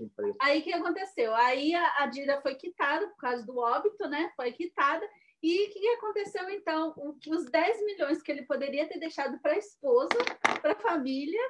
[0.42, 1.34] aí que aconteceu?
[1.36, 4.32] Aí a, a foi quitada por causa do óbito, né?
[4.36, 5.08] Foi quitada.
[5.42, 6.94] E o que aconteceu então?
[7.28, 10.18] Os 10 milhões que ele poderia ter deixado para a esposa,
[10.62, 11.42] para a família,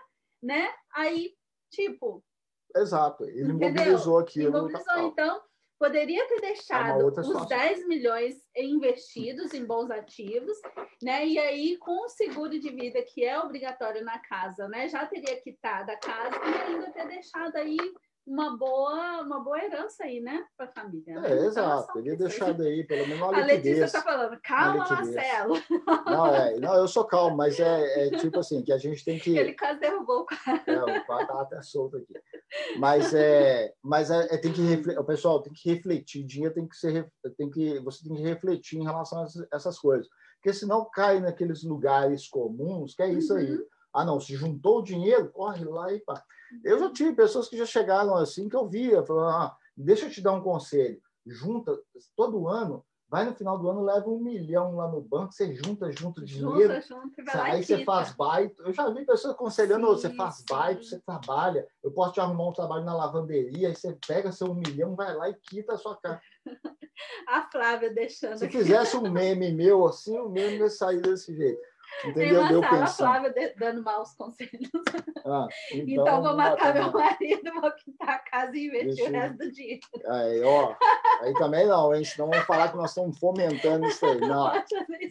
[0.42, 0.70] né?
[0.94, 1.34] Aí,
[1.72, 2.24] tipo.
[2.76, 3.70] Exato, ele entendeu?
[3.70, 4.50] imobilizou aquilo.
[4.50, 5.42] Imobilizou, então,
[5.80, 10.58] poderia ter deixado é os 10 milhões investidos em bons ativos,
[11.02, 11.26] né?
[11.26, 14.90] E aí, com o seguro de vida, que é obrigatório na casa, né?
[14.90, 17.78] Já teria quitado a casa e ainda ter deixado aí
[18.26, 21.20] uma boa, uma boa herança aí, né, para a família.
[21.20, 21.32] Né?
[21.32, 21.98] É, exato.
[21.98, 25.56] Ele deixado aí, pelo menos uma A Letícia está falando, calma, Marcelo.
[26.06, 29.18] Não, é, não, eu sou calmo, mas é, é, tipo assim, que a gente tem
[29.18, 29.36] que...
[29.36, 30.72] Ele quase derrubou o quadro.
[30.72, 32.14] É, o quadro estava até solto aqui.
[32.78, 36.68] Mas, é, mas é, é tem que refletir, o pessoal tem que refletir, dinheiro tem
[36.68, 40.08] que ser, tem que, você tem que refletir em relação a essas coisas.
[40.36, 43.40] Porque senão cai naqueles lugares comuns, que é isso uhum.
[43.40, 43.60] aí.
[43.94, 46.24] Ah, não, se juntou o dinheiro, corre lá e pá.
[46.64, 50.12] Eu já tive pessoas que já chegaram assim, que eu via, falando, ah, deixa eu
[50.12, 51.00] te dar um conselho.
[51.26, 51.78] Junta,
[52.16, 55.92] todo ano, vai no final do ano, leva um milhão lá no banco, você junta,
[55.92, 56.80] junta dinheiro.
[56.82, 58.62] Junta, aí você faz baito.
[58.62, 60.46] Eu já vi pessoas aconselhando, sim, você faz sim.
[60.48, 64.52] baito, você trabalha, eu posso te arrumar um trabalho na lavanderia, aí você pega seu
[64.52, 66.22] um milhão, vai lá e quita a sua cara.
[67.28, 68.38] A Flávia deixando.
[68.38, 68.58] Se aqui.
[68.58, 71.60] fizesse um meme meu assim, o meme ia sair desse jeito.
[72.06, 72.48] Entendeu?
[72.48, 74.70] Tem uma sala Flávia dando maus conselhos.
[75.26, 79.38] Ah, então, então, vou matar meu marido, vou quitar a casa e investir o resto
[79.38, 79.80] do dia.
[80.08, 80.76] Aí, ó,
[81.22, 82.04] aí também não, hein?
[82.04, 84.20] Senão vão falar que nós estamos fomentando isso aí.
[84.20, 84.52] Não,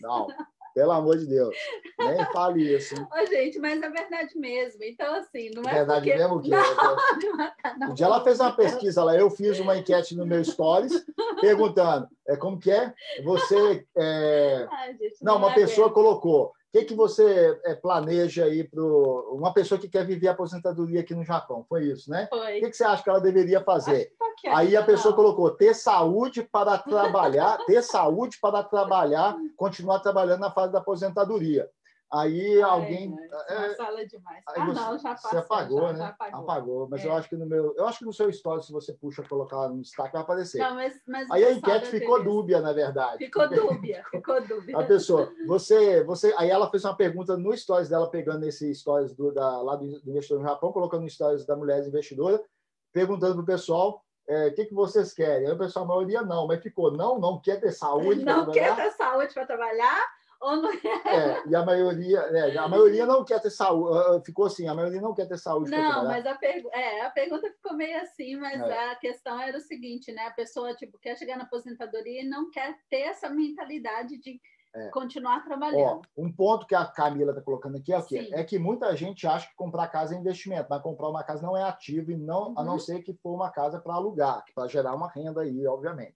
[0.03, 0.29] não.
[0.75, 1.57] Pelo amor de Deus.
[1.99, 2.95] Nem fale isso.
[2.95, 4.85] Ô, gente, mas é verdade mesmo.
[4.85, 5.75] Então, assim, não é.
[5.75, 6.17] Verdade porque...
[6.17, 6.51] mesmo que.
[6.55, 10.25] Não, não, não, um dia ela fez uma pesquisa lá, eu fiz uma enquete no
[10.25, 11.05] meu Stories,
[11.41, 12.93] perguntando é, como que é?
[13.25, 13.85] Você.
[13.97, 14.69] É...
[14.71, 16.53] Ai, gente, não, uma pessoa colocou.
[16.69, 21.01] O que, que você é, planeja aí para uma pessoa que quer viver a aposentadoria
[21.01, 21.65] aqui no Japão?
[21.67, 22.27] Foi isso, né?
[22.29, 22.59] Foi.
[22.59, 24.13] O que, que você acha que ela deveria fazer?
[24.49, 30.51] Aí a pessoa colocou ter saúde para trabalhar, ter saúde para trabalhar, continuar trabalhando na
[30.51, 31.69] fase da aposentadoria.
[32.11, 33.15] Aí alguém.
[33.49, 34.43] É, sala demais.
[34.47, 35.99] Ah, você, não, já passou, Você apagou, já, né?
[35.99, 36.41] Já apagou.
[36.41, 36.89] apagou.
[36.89, 37.09] Mas é.
[37.09, 37.75] eu acho que no meu.
[37.77, 40.59] Eu acho que no seu story, se você puxa colocar no destaque, vai aparecer.
[40.59, 43.25] Não, mas, mas aí a enquete ficou dúbia, na verdade.
[43.25, 44.79] Ficou dúbia, ficou dúbia.
[44.79, 46.35] A pessoa, você, você.
[46.39, 50.01] Aí ela fez uma pergunta no stories dela, pegando esse stories do, da, lá do,
[50.01, 52.43] do investidor no Japão, colocando no stories da mulher investidora,
[52.91, 55.47] perguntando para o pessoal é, o que, que vocês querem?
[55.47, 58.23] Aí o pessoal, a maioria não, mas ficou, não, não quer ter saúde.
[58.29, 60.07] Não quer ter saúde para trabalhar,
[60.41, 60.77] não é?
[61.07, 64.69] é e a maioria, é, a maioria não quer ter saúde, ah, ah, ficou assim,
[64.69, 65.71] a maioria não quer ter saúde.
[65.71, 68.91] Não, mas a, pergu é, a pergunta ficou meio assim, mas é.
[68.91, 70.27] a questão era o seguinte, né?
[70.27, 74.41] A pessoa tipo, quer chegar na aposentadoria e não quer ter essa mentalidade de
[74.75, 74.89] é.
[74.91, 76.03] continuar trabalhando.
[76.17, 78.31] Ó, um ponto que a Camila está colocando aqui é o quê?
[78.33, 81.57] É que muita gente acha que comprar casa é investimento, mas comprar uma casa não
[81.57, 82.55] é ativo, e não, uhum.
[82.59, 82.79] a não uhum.
[82.79, 86.15] ser que for uma casa para alugar, para gerar uma renda aí, obviamente.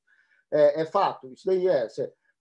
[0.52, 1.88] É, é fato, isso daí é,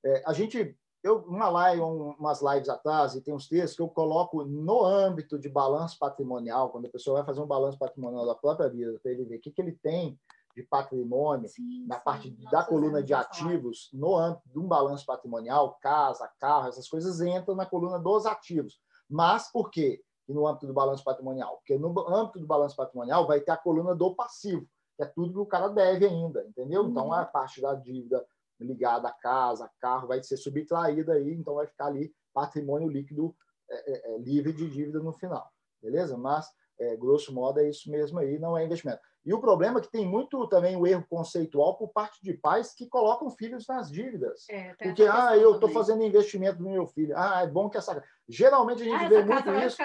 [0.06, 0.24] é.
[0.26, 4.44] A gente eu uma live, umas lives atrás, e tem uns textos que eu coloco
[4.44, 8.70] no âmbito de balanço patrimonial, quando a pessoa vai fazer um balanço patrimonial da própria
[8.70, 10.20] vida, para ele ver o que, que ele tem
[10.56, 15.06] de patrimônio sim, na sim, parte da coluna de ativos, no âmbito de um balanço
[15.06, 18.80] patrimonial, casa, carro, essas coisas entram na coluna dos ativos.
[19.10, 20.02] Mas por quê?
[20.28, 21.58] E no âmbito do balanço patrimonial?
[21.58, 25.34] Porque no âmbito do balanço patrimonial vai ter a coluna do passivo, que é tudo
[25.34, 26.86] que o cara deve ainda, entendeu?
[26.86, 27.10] Então, uhum.
[27.10, 28.26] Então, a parte da dívida
[28.64, 33.36] ligada à casa, carro, vai ser subtraída aí, então vai ficar ali patrimônio líquido
[33.70, 35.50] é, é, é, livre de dívida no final,
[35.82, 36.18] beleza?
[36.18, 36.48] Mas,
[36.80, 39.02] é, grosso modo, é isso mesmo aí, não é investimento.
[39.24, 42.74] E o problema é que tem muito também o erro conceitual por parte de pais
[42.74, 44.46] que colocam filhos nas dívidas.
[44.50, 47.16] É, Porque, ah, eu estou fazendo investimento no meu filho.
[47.16, 48.04] Ah, é bom que essa.
[48.32, 49.78] Geralmente a gente ah, vê muito isso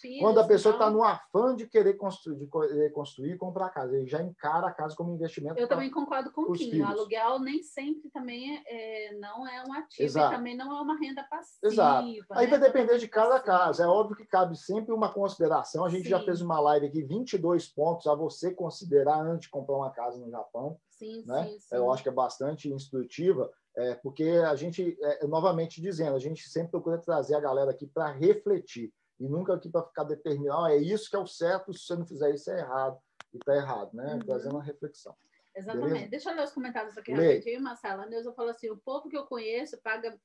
[0.00, 3.96] filhos, quando a pessoa está no afã de querer construir, de construir e comprar casa.
[3.96, 5.58] Ele já encara a casa como investimento.
[5.58, 6.80] Eu também concordo com o Kim.
[6.80, 10.34] O aluguel nem sempre também é, é, não é um ativo Exato.
[10.34, 11.72] e também não é uma renda passiva.
[11.72, 12.08] Exato.
[12.32, 12.50] Aí né?
[12.50, 13.84] vai depender de cada casa.
[13.84, 15.84] É óbvio que cabe sempre uma consideração.
[15.84, 16.10] A gente Sim.
[16.10, 20.18] já fez uma live aqui, 22 pontos a você considerar antes de comprar uma casa
[20.18, 20.78] no Japão.
[20.90, 21.44] Sim, né?
[21.44, 21.76] sim, sim.
[21.76, 23.50] Eu acho que é bastante instrutiva.
[23.76, 27.86] É, porque a gente, é, novamente dizendo, a gente sempre procura trazer a galera aqui
[27.86, 31.86] para refletir e nunca aqui para ficar determinado, é isso que é o certo, se
[31.86, 32.98] você não fizer isso é errado,
[33.32, 34.14] e está errado, né?
[34.14, 34.18] Uhum.
[34.20, 35.14] Trazendo uma reflexão.
[35.56, 35.92] Exatamente.
[35.92, 36.10] Beleza?
[36.10, 37.34] Deixa eu ler os comentários aqui Lê.
[37.34, 38.02] rapidinho, Marcela.
[38.02, 40.18] A Neuza falou assim: o povo que eu conheço paga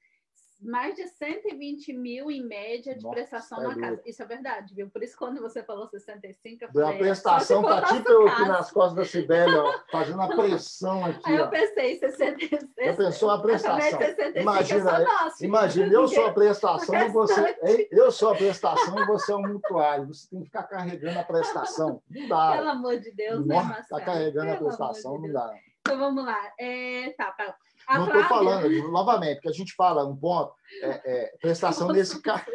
[0.62, 4.02] mais de 120 mil em média de Nossa, prestação é na casa.
[4.06, 4.90] Isso é verdade, viu?
[4.90, 6.96] Por isso, quando você falou 65, eu falei...
[6.96, 11.22] A prestação tá tipo eu aqui nas costas da Sibeli, ó, fazendo a pressão aqui.
[11.24, 11.46] Aí ó.
[11.46, 12.88] eu pensei, 66.
[12.88, 14.00] Já pensou a prestação?
[14.36, 15.06] Imagina,
[15.42, 17.58] imagina eu sou a prestação e você...
[17.92, 20.08] Eu sou a prestação e você é um mutuário.
[20.08, 22.02] Você tem que ficar carregando a prestação.
[22.10, 22.52] Não dá.
[22.58, 23.84] Pelo amor de Deus, né, Marcelo?
[23.84, 25.54] Ficar carregando Pelo a prestação, de não dá.
[25.82, 26.52] Então, vamos lá.
[26.60, 27.56] É, tá, tá.
[27.88, 32.22] A não estou falando, novamente, porque a gente fala um ponto, é, é, prestação desse
[32.22, 32.46] caso,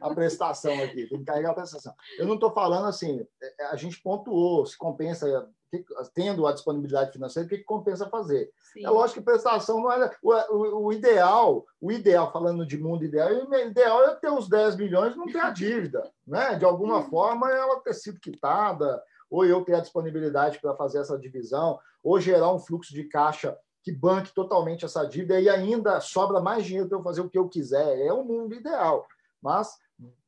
[0.00, 1.92] a prestação aqui, tem que carregar a prestação.
[2.18, 5.50] Eu não estou falando assim, é, é, a gente pontuou, se compensa,
[6.14, 8.50] tendo a disponibilidade financeira, o que, que compensa fazer?
[8.72, 8.86] Sim.
[8.86, 10.10] É lógico que prestação não é.
[10.22, 14.48] O, o, o, ideal, o ideal, falando de mundo ideal, o ideal é ter uns
[14.48, 16.10] 10 milhões e não ter a dívida.
[16.26, 16.54] Né?
[16.54, 17.10] De alguma uhum.
[17.10, 22.20] forma, ela ter sido quitada, ou eu ter a disponibilidade para fazer essa divisão, ou
[22.20, 26.88] gerar um fluxo de caixa que banque totalmente essa dívida e ainda sobra mais dinheiro
[26.88, 27.98] para eu fazer o que eu quiser.
[27.98, 29.06] É o mundo ideal.
[29.42, 29.76] Mas,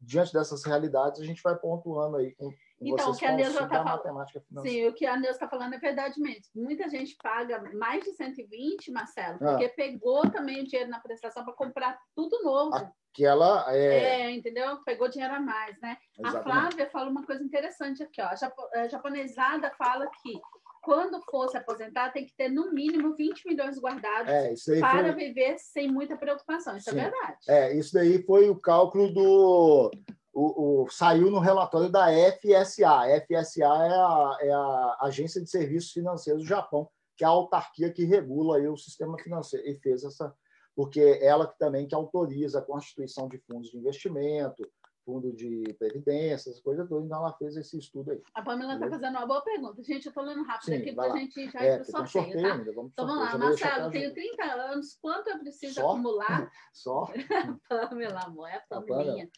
[0.00, 3.82] diante dessas realidades, a gente vai pontuando aí com, então, o que a Neuza está
[3.82, 4.62] falando.
[4.62, 6.44] Sim, o que a Neuza está falando é verdade mesmo.
[6.54, 9.72] Muita gente paga mais de 120, Marcelo, porque ah.
[9.74, 12.76] pegou também o dinheiro na prestação para comprar tudo novo.
[13.14, 14.24] Aquela é...
[14.26, 14.82] é, entendeu?
[14.84, 15.96] Pegou dinheiro a mais, né?
[16.18, 16.36] Exatamente.
[16.36, 18.28] A Flávia fala uma coisa interessante aqui, ó.
[18.74, 20.38] A japonesada fala que
[20.86, 25.26] quando for se aposentar, tem que ter no mínimo 20 milhões guardados é, para foi...
[25.26, 26.76] viver sem muita preocupação.
[26.76, 26.98] Isso é Sim.
[27.00, 27.38] é verdade.
[27.48, 29.90] É, isso daí foi o cálculo do.
[30.32, 33.02] O, o, saiu no relatório da FSA.
[33.26, 37.92] FSA é a, é a Agência de Serviços Financeiros do Japão, que é a autarquia
[37.92, 40.32] que regula aí o sistema financeiro e fez essa,
[40.76, 44.62] porque ela que também que autoriza a constituição de fundos de investimento,
[45.06, 48.20] fundo de previdência, essas coisas todas, então ela fez esse estudo aí.
[48.34, 49.82] A Pamela está fazendo uma boa pergunta.
[49.84, 51.84] Gente, eu estou lendo rápido Sim, aqui para a gente já é, ir para o
[51.84, 52.54] sorteio, sorteio, tá?
[52.54, 55.92] Ainda, vamos então vamos lá, Marcelo, tenho 30 anos, quanto eu preciso Só?
[55.92, 56.50] acumular?
[56.74, 57.06] Só?
[57.68, 59.30] Pamela, amor, é a Pamelinha.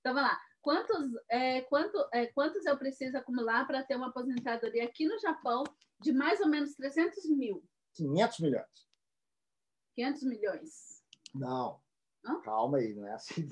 [0.00, 0.38] Então vamos lá.
[0.60, 5.64] Quantos, é, quanto, é, quantos eu preciso acumular para ter uma aposentadoria aqui no Japão
[6.00, 7.62] de mais ou menos 300 mil?
[7.94, 8.88] 500 milhões.
[9.94, 11.02] 500 milhões.
[11.34, 11.80] Não.
[12.26, 12.40] Hã?
[12.40, 13.46] Calma aí, não é assim.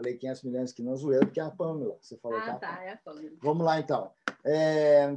[0.00, 1.98] Falei 500 milhões que não zoeira, porque é a Pamela.
[2.00, 3.36] Você falou ah, que é a tá, é a Pamela.
[3.42, 4.10] Vamos lá, então.
[4.42, 5.14] É...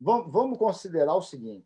[0.00, 1.64] Vamos considerar o seguinte.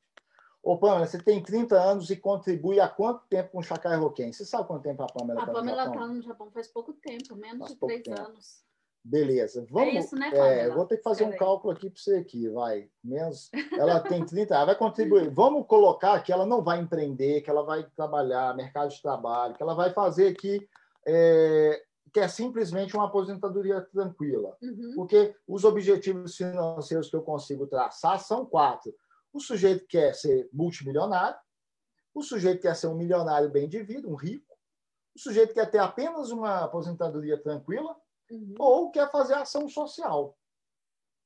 [0.63, 4.31] Ô, Pamela, você tem 30 anos e contribui há quanto tempo com o Chacai Roquem?
[4.31, 5.73] Você sabe quanto tempo a Pamela está no Japão?
[5.73, 8.21] A Pamela está no Japão faz pouco tempo, menos faz de três tempo.
[8.21, 8.63] anos.
[9.03, 9.67] Beleza.
[9.71, 12.47] Vamos, é isso, né, é, vou ter que fazer um cálculo aqui para você aqui,
[12.51, 12.91] vai.
[13.03, 15.31] Menos, ela tem 30, ela vai contribuir.
[15.31, 19.63] Vamos colocar que ela não vai empreender, que ela vai trabalhar, mercado de trabalho, que
[19.63, 20.69] ela vai fazer aqui,
[21.07, 21.83] é,
[22.13, 24.57] que é simplesmente uma aposentadoria tranquila.
[24.63, 24.93] Uhum.
[24.97, 28.95] Porque os objetivos financeiros que eu consigo traçar são quatro.
[29.33, 31.39] O sujeito quer ser multimilionário,
[32.13, 34.51] o sujeito quer ser um milionário bem de vida, um rico,
[35.15, 37.97] o sujeito quer ter apenas uma aposentadoria tranquila,
[38.31, 38.55] uhum.
[38.59, 40.37] ou quer fazer ação social.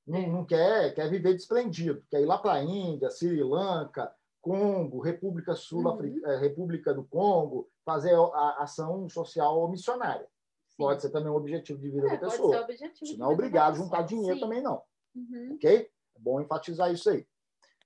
[0.06, 4.14] Não, não, quer, quer viver desprendido, quer ir lá para a Índia, Sri Lanka,
[4.44, 6.20] Congo, República Sul uhum.
[6.26, 10.28] Eh, República do Congo, fazer a ação social ou missionária.
[10.68, 10.76] Sim.
[10.76, 12.58] Pode ser também um objetivo de vida é, da pessoa.
[12.58, 14.40] Pode ser objetivo Você não é obrigado a juntar dinheiro Sim.
[14.40, 14.82] também, não.
[15.16, 15.54] Uhum.
[15.54, 15.90] Ok?
[16.16, 17.26] É bom enfatizar isso aí.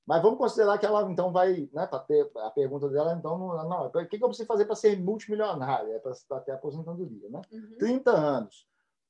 [0.04, 3.68] Mas vamos considerar que ela então vai, né, para ter a pergunta dela, então, não,
[3.68, 5.92] não o que, que eu preciso fazer para ser multimilionária?
[5.92, 7.40] É para ter aposentadoria, né?
[7.52, 7.76] Uhum.
[7.78, 8.66] 30 anos.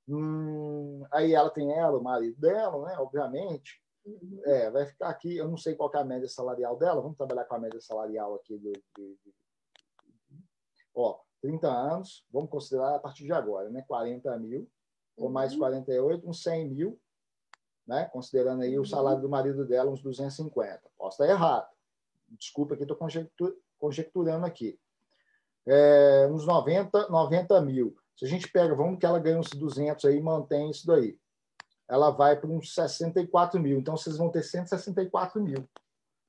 [0.07, 2.99] Hum, aí ela tem ela, o marido dela, né?
[2.99, 3.81] Obviamente.
[4.05, 4.41] Uhum.
[4.45, 7.45] É, vai ficar aqui, eu não sei qual é a média salarial dela, vamos trabalhar
[7.45, 8.73] com a média salarial aqui do.
[8.73, 9.35] De, de,
[10.95, 13.85] ó, 30 anos, vamos considerar a partir de agora, né?
[13.87, 15.25] 40 mil, uhum.
[15.25, 17.01] ou mais 48, uns 100 mil,
[17.87, 18.07] né?
[18.07, 18.83] Considerando aí uhum.
[18.83, 20.83] o salário do marido dela, uns 250.
[20.97, 21.69] Posso estar errado.
[22.29, 22.99] Desculpa que estou
[23.79, 24.79] conjecturando aqui.
[25.67, 27.97] É, uns 90, 90 mil.
[28.17, 31.19] Se a gente pega, vamos que ela ganha uns 200 aí e mantém isso daí.
[31.89, 33.79] Ela vai para uns 64 mil.
[33.79, 35.69] Então, vocês vão ter 164 mil.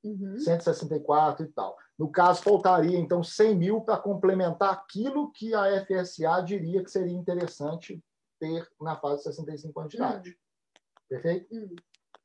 [0.03, 0.39] Uhum.
[0.39, 1.75] 164 e tal.
[1.97, 7.13] No caso, faltaria, então, 100 mil para complementar aquilo que a FSA diria que seria
[7.13, 8.01] interessante
[8.39, 10.29] ter na fase de 65 anos de idade.
[10.29, 10.35] Uhum.
[11.09, 11.53] Perfeito?
[11.53, 11.75] Uhum.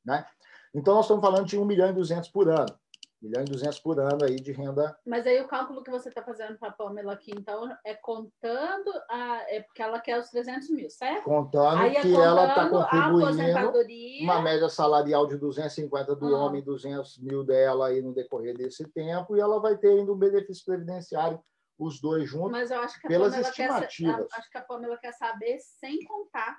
[0.05, 0.25] Né?
[0.73, 2.79] Então, nós estamos falando de 1 milhão e 200 por ano
[3.25, 4.97] milhão e duzentos por ano aí de renda.
[5.05, 8.91] Mas aí o cálculo que você está fazendo para a Pamela aqui, então, é contando,
[9.09, 11.23] a, é porque ela quer os 300 mil, certo?
[11.23, 16.45] Contando aí é que ela está contribuindo uma média salarial de 250 do ah.
[16.45, 20.17] homem, 200 mil dela aí no decorrer desse tempo, e ela vai ter ainda um
[20.17, 21.43] benefício previdenciário
[21.77, 24.27] os dois juntos, Mas eu acho que a pelas Pamela estimativas.
[24.27, 26.57] Quer, acho que a Pamela quer saber sem contar.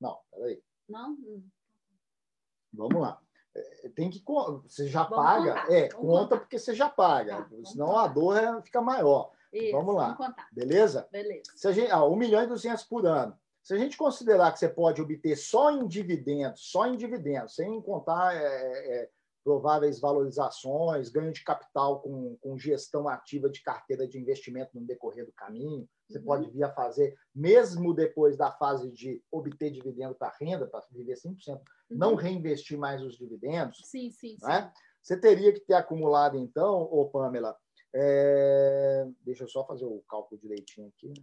[0.00, 0.62] Não, peraí.
[0.88, 1.16] Não?
[2.72, 3.20] Vamos lá.
[3.84, 4.22] É, tem que
[4.64, 6.36] você já vamos paga, contar, é, conta contar.
[6.38, 8.04] porque você já paga, tá, senão contar.
[8.04, 9.32] a dor é, fica maior.
[9.52, 11.08] Isso, vamos lá, vamos beleza?
[11.10, 11.42] Beleza.
[11.54, 13.36] Se a gente, ah, 1 milhão e 200 por ano.
[13.62, 17.80] Se a gente considerar que você pode obter só em dividendos, só em dividendos, sem
[17.80, 19.10] contar é, é,
[19.46, 25.24] prováveis valorizações, ganho de capital com, com gestão ativa de carteira de investimento no decorrer
[25.24, 26.24] do caminho, você uhum.
[26.24, 31.14] pode vir a fazer, mesmo depois da fase de obter dividendo para renda, para viver
[31.14, 31.60] 100%, uhum.
[31.90, 33.82] não reinvestir mais os dividendos.
[33.84, 34.62] Sim, sim, né?
[34.62, 34.82] sim.
[35.00, 37.56] Você teria que ter acumulado, então, ô Pamela,
[37.94, 39.06] é...
[39.24, 41.14] deixa eu só fazer o cálculo direitinho aqui.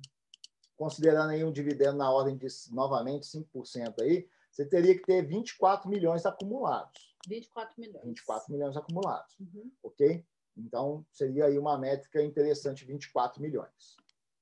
[0.78, 5.90] Considerando aí um dividendo na ordem de, novamente, 5% aí, você teria que ter 24
[5.90, 7.12] milhões acumulados.
[7.28, 8.06] 24 milhões.
[8.06, 9.40] 24 milhões acumulados.
[9.40, 9.72] Uhum.
[9.84, 10.26] Ok?
[10.58, 13.98] Então, seria aí uma métrica interessante, 24 milhões.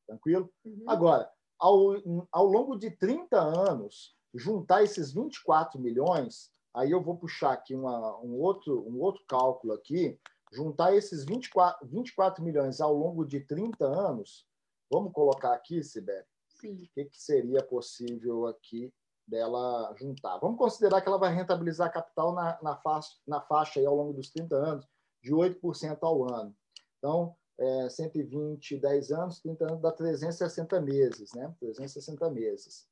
[0.05, 0.51] Tranquilo?
[0.65, 0.83] Uhum.
[0.87, 1.93] Agora, ao,
[2.31, 8.19] ao longo de 30 anos, juntar esses 24 milhões, aí eu vou puxar aqui uma,
[8.21, 10.19] um, outro, um outro cálculo aqui,
[10.51, 14.45] juntar esses 24, 24 milhões ao longo de 30 anos,
[14.91, 16.25] vamos colocar aqui, Sibeli,
[16.63, 18.91] o que, que seria possível aqui
[19.27, 20.37] dela juntar.
[20.39, 24.13] Vamos considerar que ela vai rentabilizar capital na, na, faixa, na faixa aí, ao longo
[24.13, 24.87] dos 30 anos
[25.21, 26.55] de 8% ao ano.
[26.97, 31.53] Então, é, 120, 10 anos, 30 anos dá 360 meses, né?
[31.59, 32.87] 360 meses.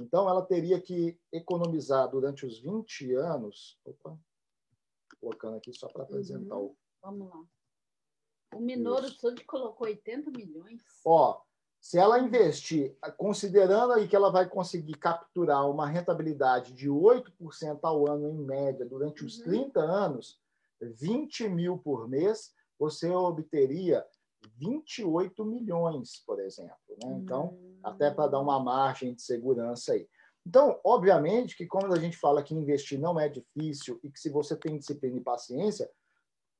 [0.00, 3.78] Então, ela teria que economizar durante os 20 anos.
[3.84, 4.18] Opa,
[5.20, 6.66] colocando aqui só para apresentar uhum.
[6.66, 6.76] o.
[7.02, 7.44] Vamos lá.
[8.54, 10.82] O Minoro Sud colocou 80 milhões.
[11.04, 11.42] Ó,
[11.84, 18.10] se ela investir, considerando aí que ela vai conseguir capturar uma rentabilidade de 8% ao
[18.10, 19.44] ano em média durante os uhum.
[19.44, 20.40] 30 anos,
[20.80, 24.02] 20 mil por mês, você obteria
[24.56, 26.74] 28 milhões, por exemplo.
[27.02, 27.18] Né?
[27.18, 30.08] Então, até para dar uma margem de segurança aí.
[30.46, 34.30] Então, obviamente que quando a gente fala que investir não é difícil e que se
[34.30, 35.90] você tem disciplina e paciência,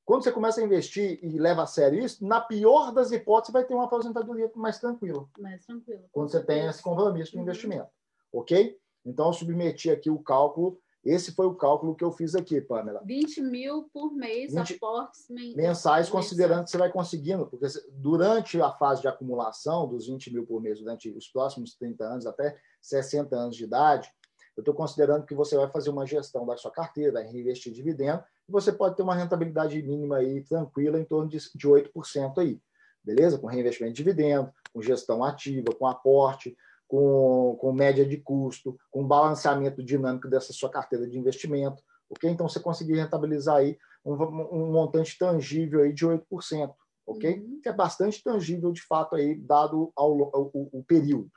[0.05, 3.65] quando você começa a investir e leva a sério isso, na pior das hipóteses, vai
[3.65, 5.27] ter uma aposentadoria mais tranquila.
[5.39, 6.05] Mais tranquila.
[6.13, 7.43] Quando você tem esse compromisso do uhum.
[7.43, 7.89] investimento.
[8.33, 8.79] Ok?
[9.05, 10.79] Então, eu submeti aqui o cálculo.
[11.03, 13.03] Esse foi o cálculo que eu fiz aqui, Pamela.
[13.05, 18.73] 20 mil por mês, 20 aportes mensais, considerando que você vai conseguindo, porque durante a
[18.73, 23.37] fase de acumulação dos 20 mil por mês, durante os próximos 30 anos, até 60
[23.37, 24.11] anos de idade,
[24.57, 28.23] eu estou considerando que você vai fazer uma gestão da sua carteira, vai reinvestir dividendo,
[28.49, 32.61] e você pode ter uma rentabilidade mínima aí tranquila em torno de, de 8% aí,
[33.03, 33.39] beleza?
[33.39, 36.57] Com reinvestimento de dividendo, com gestão ativa, com aporte,
[36.87, 42.31] com, com média de custo, com balanceamento dinâmico dessa sua carteira de investimento, ok?
[42.31, 46.73] Então, você conseguir rentabilizar aí um, um montante tangível aí de 8%,
[47.07, 47.39] ok?
[47.39, 47.61] Uhum.
[47.61, 51.31] Que é bastante tangível, de fato, aí, dado ao, ao, o período.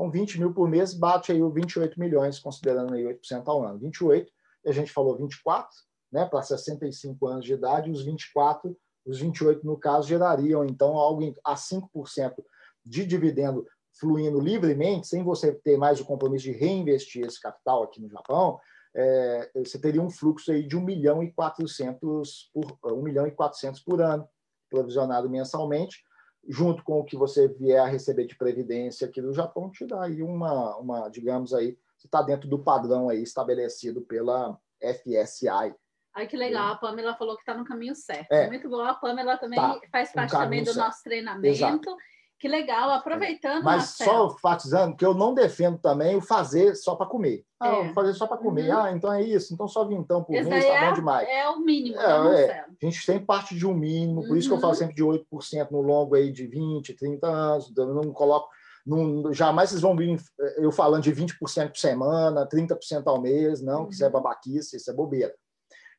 [0.00, 3.78] Então, 20 mil por mês bate aí o 28 milhões, considerando aí 8% ao ano.
[3.78, 4.32] 28,
[4.64, 5.68] e a gente falou 24,
[6.10, 8.74] né, para 65 anos de idade, os 24,
[9.04, 12.34] os 28 no caso, gerariam então algo a 5%
[12.82, 18.00] de dividendo fluindo livremente, sem você ter mais o compromisso de reinvestir esse capital aqui
[18.00, 18.58] no Japão,
[18.96, 23.32] é, você teria um fluxo aí de 1 milhão e 400 por 1 milhão e
[23.32, 24.26] 400 por ano,
[24.70, 26.02] provisionado mensalmente,
[26.48, 30.04] junto com o que você vier a receber de previdência aqui no Japão, te dá
[30.04, 35.74] aí uma, uma digamos aí, você está dentro do padrão aí estabelecido pela FSI.
[36.14, 38.32] Ai, que legal, a Pamela falou que está no caminho certo.
[38.32, 38.48] É.
[38.48, 40.86] Muito bom, a Pamela também tá, faz parte também do certo.
[40.86, 41.46] nosso treinamento.
[41.46, 41.96] Exato.
[42.40, 43.62] Que legal, aproveitando.
[43.62, 47.44] Mas só enfatizando que eu não defendo também o fazer só para comer.
[47.60, 47.92] Ah, é.
[47.92, 48.70] fazer só para comer.
[48.70, 48.78] Uhum.
[48.78, 49.52] Ah, então é isso.
[49.52, 51.28] Então só vintão por Esse mês está é, bom demais.
[51.28, 52.00] É o mínimo.
[52.00, 52.60] É, é.
[52.60, 54.36] A gente tem parte de um mínimo, por uhum.
[54.36, 54.78] isso que eu falo uhum.
[54.78, 57.72] sempre de 8% no longo aí de 20, 30 anos.
[57.76, 58.48] Eu não coloco.
[58.86, 60.18] Não, jamais vocês vão vir
[60.56, 61.36] eu falando de 20%
[61.68, 63.86] por semana, 30% ao mês, não, uhum.
[63.88, 64.12] que isso é uhum.
[64.14, 65.34] babaquice, isso é bobeira.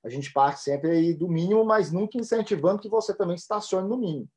[0.03, 3.97] A gente parte sempre aí do mínimo, mas nunca incentivando que você também estacione no
[3.97, 4.27] mínimo.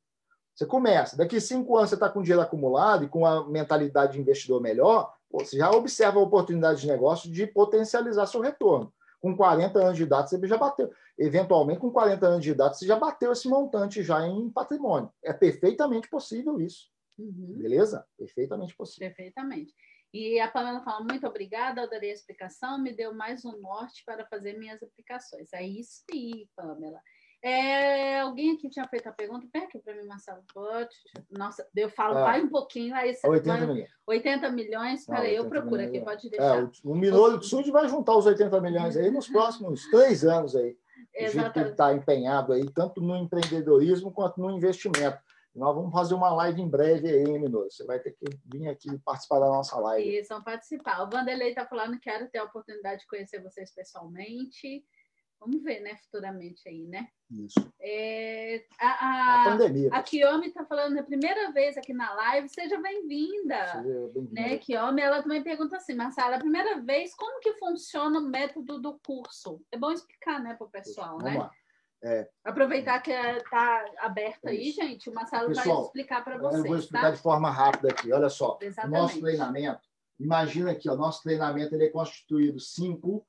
[0.55, 4.21] Você começa, daqui cinco anos você está com dinheiro acumulado e com a mentalidade de
[4.21, 8.93] investidor melhor, você já observa a oportunidade de negócio de potencializar seu retorno.
[9.19, 10.89] Com 40 anos de idade, você já bateu.
[11.17, 15.11] Eventualmente, com 40 anos de idade, você já bateu esse montante já em patrimônio.
[15.21, 16.89] É perfeitamente possível isso.
[17.17, 17.57] Uhum.
[17.57, 18.05] Beleza?
[18.17, 19.07] Perfeitamente possível.
[19.09, 19.73] Perfeitamente.
[20.13, 24.25] E a Pamela fala: muito obrigada, adorei a explicação, me deu mais um norte para
[24.27, 25.51] fazer minhas aplicações.
[25.51, 27.01] É isso aí, Pamela.
[27.47, 30.95] É, alguém aqui tinha feito a pergunta, pega aqui para mim, Marcelo, pode.
[31.29, 33.89] Nossa, eu falo, ah, vai um pouquinho, aí você 80 vai, milhões.
[34.07, 36.63] 80 milhões, peraí, eu procuro aqui, pode é, deixar.
[36.63, 40.55] É, o, Minoro do Sul vai juntar os 80 milhões aí nos próximos três anos
[40.55, 40.75] aí.
[41.13, 41.59] Exatamente.
[41.59, 45.19] ele está empenhado aí, tanto no empreendedorismo quanto no investimento.
[45.53, 47.69] Nós vamos fazer uma live em breve aí, Minoro.
[47.69, 50.17] Você vai ter que vir aqui participar da nossa live.
[50.17, 51.03] Isso, vão participar.
[51.03, 54.83] O Vanderlei está falando que quero ter a oportunidade de conhecer vocês pessoalmente.
[55.39, 57.07] Vamos ver, né, futuramente aí, né?
[57.29, 57.71] Isso.
[57.79, 59.89] É, a, a, a, pandemia.
[59.91, 62.49] A Kiyomi está falando a primeira vez aqui na live.
[62.49, 63.83] Seja bem-vinda.
[64.13, 68.27] Bem né, Kiyomi, ela também pergunta assim, Marcela, a primeira vez, como que funciona o
[68.27, 69.61] método do curso?
[69.71, 71.39] É bom explicar, né, para o pessoal, Vamos né?
[71.39, 71.51] Lá.
[72.03, 76.63] É, Aproveitar que está aberto aí, gente, o Marcelo Pessoal, vai explicar para vocês.
[76.63, 77.11] Eu vou explicar tá?
[77.11, 78.11] de forma rápida aqui.
[78.11, 78.99] Olha só, Exatamente.
[78.99, 79.81] o nosso treinamento,
[80.19, 83.25] imagina aqui, o nosso treinamento ele é constituído cinco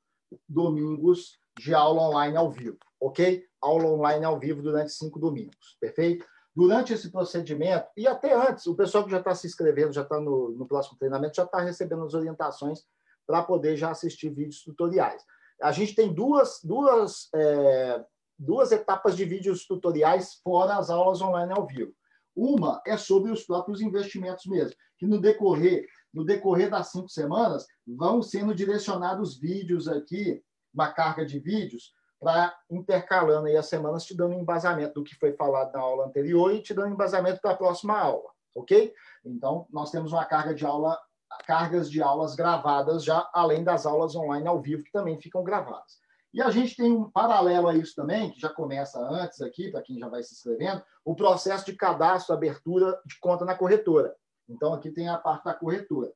[0.47, 3.45] domingos de aula online ao vivo, ok?
[3.61, 6.27] Aula online ao vivo durante cinco domingos, perfeito?
[6.55, 10.21] Durante esse procedimento, e até antes, o pessoal que já está se inscrevendo, já está
[10.21, 12.81] no, no próximo treinamento, já está recebendo as orientações
[13.27, 15.23] para poder já assistir vídeos tutoriais.
[15.61, 18.05] A gente tem duas, duas, é,
[18.39, 21.93] duas etapas de vídeos tutoriais fora as aulas online ao vivo.
[22.35, 27.67] Uma é sobre os próprios investimentos mesmo, que no decorrer, no decorrer das cinco semanas
[27.87, 30.43] vão sendo direcionados vídeos aqui
[30.77, 35.33] uma carga de vídeos para intercalando aí as semanas, te dando embasamento do que foi
[35.33, 38.93] falado na aula anterior e te dando embasamento para a próxima aula, ok?
[39.25, 40.99] Então, nós temos uma carga de aula,
[41.47, 45.99] cargas de aulas gravadas já, além das aulas online ao vivo, que também ficam gravadas.
[46.33, 49.83] E a gente tem um paralelo a isso também, que já começa antes aqui, para
[49.83, 54.15] quem já vai se inscrevendo, o processo de cadastro, abertura de conta na corretora.
[54.49, 56.13] Então, aqui tem a parte da corretora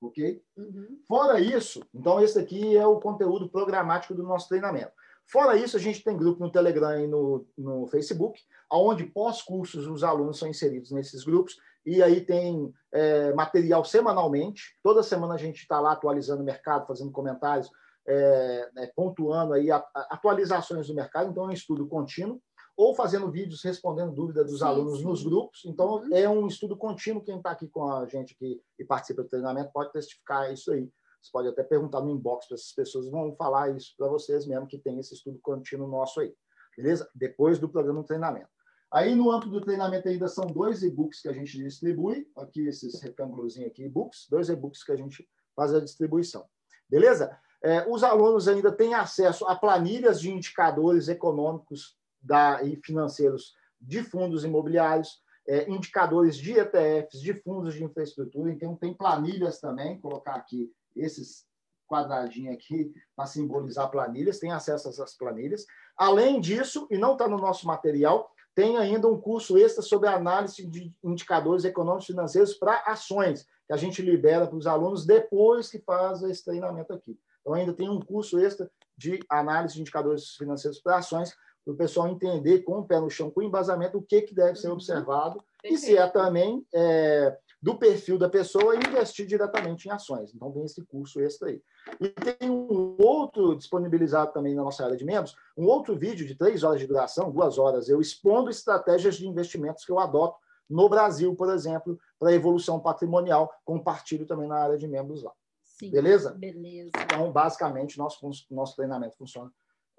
[0.00, 0.42] ok?
[0.56, 0.98] Uhum.
[1.06, 4.92] Fora isso, então esse aqui é o conteúdo programático do nosso treinamento.
[5.26, 8.40] Fora isso, a gente tem grupo no Telegram e no, no Facebook,
[8.70, 11.56] onde pós-cursos os alunos são inseridos nesses grupos,
[11.86, 14.76] e aí tem é, material semanalmente.
[14.82, 17.70] Toda semana a gente está lá atualizando o mercado, fazendo comentários,
[18.06, 22.40] é, é, pontuando aí a, a, atualizações do mercado, então é um estudo contínuo.
[22.80, 25.04] Ou fazendo vídeos respondendo dúvidas dos sim, alunos sim.
[25.04, 25.66] nos grupos.
[25.66, 26.14] Então, uhum.
[26.14, 27.22] é um estudo contínuo.
[27.22, 30.90] Quem está aqui com a gente aqui e participa do treinamento pode testificar isso aí.
[31.20, 34.66] Você pode até perguntar no inbox para essas pessoas, vão falar isso para vocês mesmo,
[34.66, 36.34] que tem esse estudo contínuo nosso aí.
[36.74, 37.06] Beleza?
[37.14, 38.48] Depois do programa de treinamento.
[38.90, 42.26] Aí, no âmbito do treinamento, ainda são dois e-books que a gente distribui.
[42.34, 44.26] Aqui, esses retângulos aqui, e-books.
[44.30, 46.46] Dois e-books que a gente faz a distribuição.
[46.88, 47.38] Beleza?
[47.62, 54.02] É, os alunos ainda têm acesso a planilhas de indicadores econômicos da, e financeiros de
[54.02, 58.52] fundos imobiliários, é, indicadores de ETFs, de fundos de infraestrutura.
[58.52, 61.46] Então, tem planilhas também, colocar aqui esses
[61.88, 65.66] quadradinhos aqui para simbolizar planilhas, tem acesso a essas planilhas.
[65.96, 70.64] Além disso, e não está no nosso material, tem ainda um curso extra sobre análise
[70.66, 75.70] de indicadores econômicos e financeiros para ações, que a gente libera para os alunos depois
[75.70, 77.18] que faz esse treinamento aqui.
[77.40, 81.34] Então, ainda tem um curso extra de análise de indicadores financeiros para ações,
[81.64, 84.58] para o pessoal entender com o pé no chão, com embasamento, o que, que deve
[84.58, 84.74] ser uhum.
[84.74, 90.34] observado e se é também é, do perfil da pessoa e investir diretamente em ações.
[90.34, 91.62] Então, tem esse curso extra aí.
[92.00, 96.34] E tem um outro disponibilizado também na nossa área de membros, um outro vídeo de
[96.34, 100.38] três horas de duração, duas horas, eu expondo estratégias de investimentos que eu adoto
[100.68, 103.52] no Brasil, por exemplo, para evolução patrimonial.
[103.64, 105.32] Compartilho também na área de membros lá.
[105.62, 106.32] Sim, beleza?
[106.32, 106.92] Beleza.
[107.02, 109.50] Então, basicamente, nosso, nosso treinamento funciona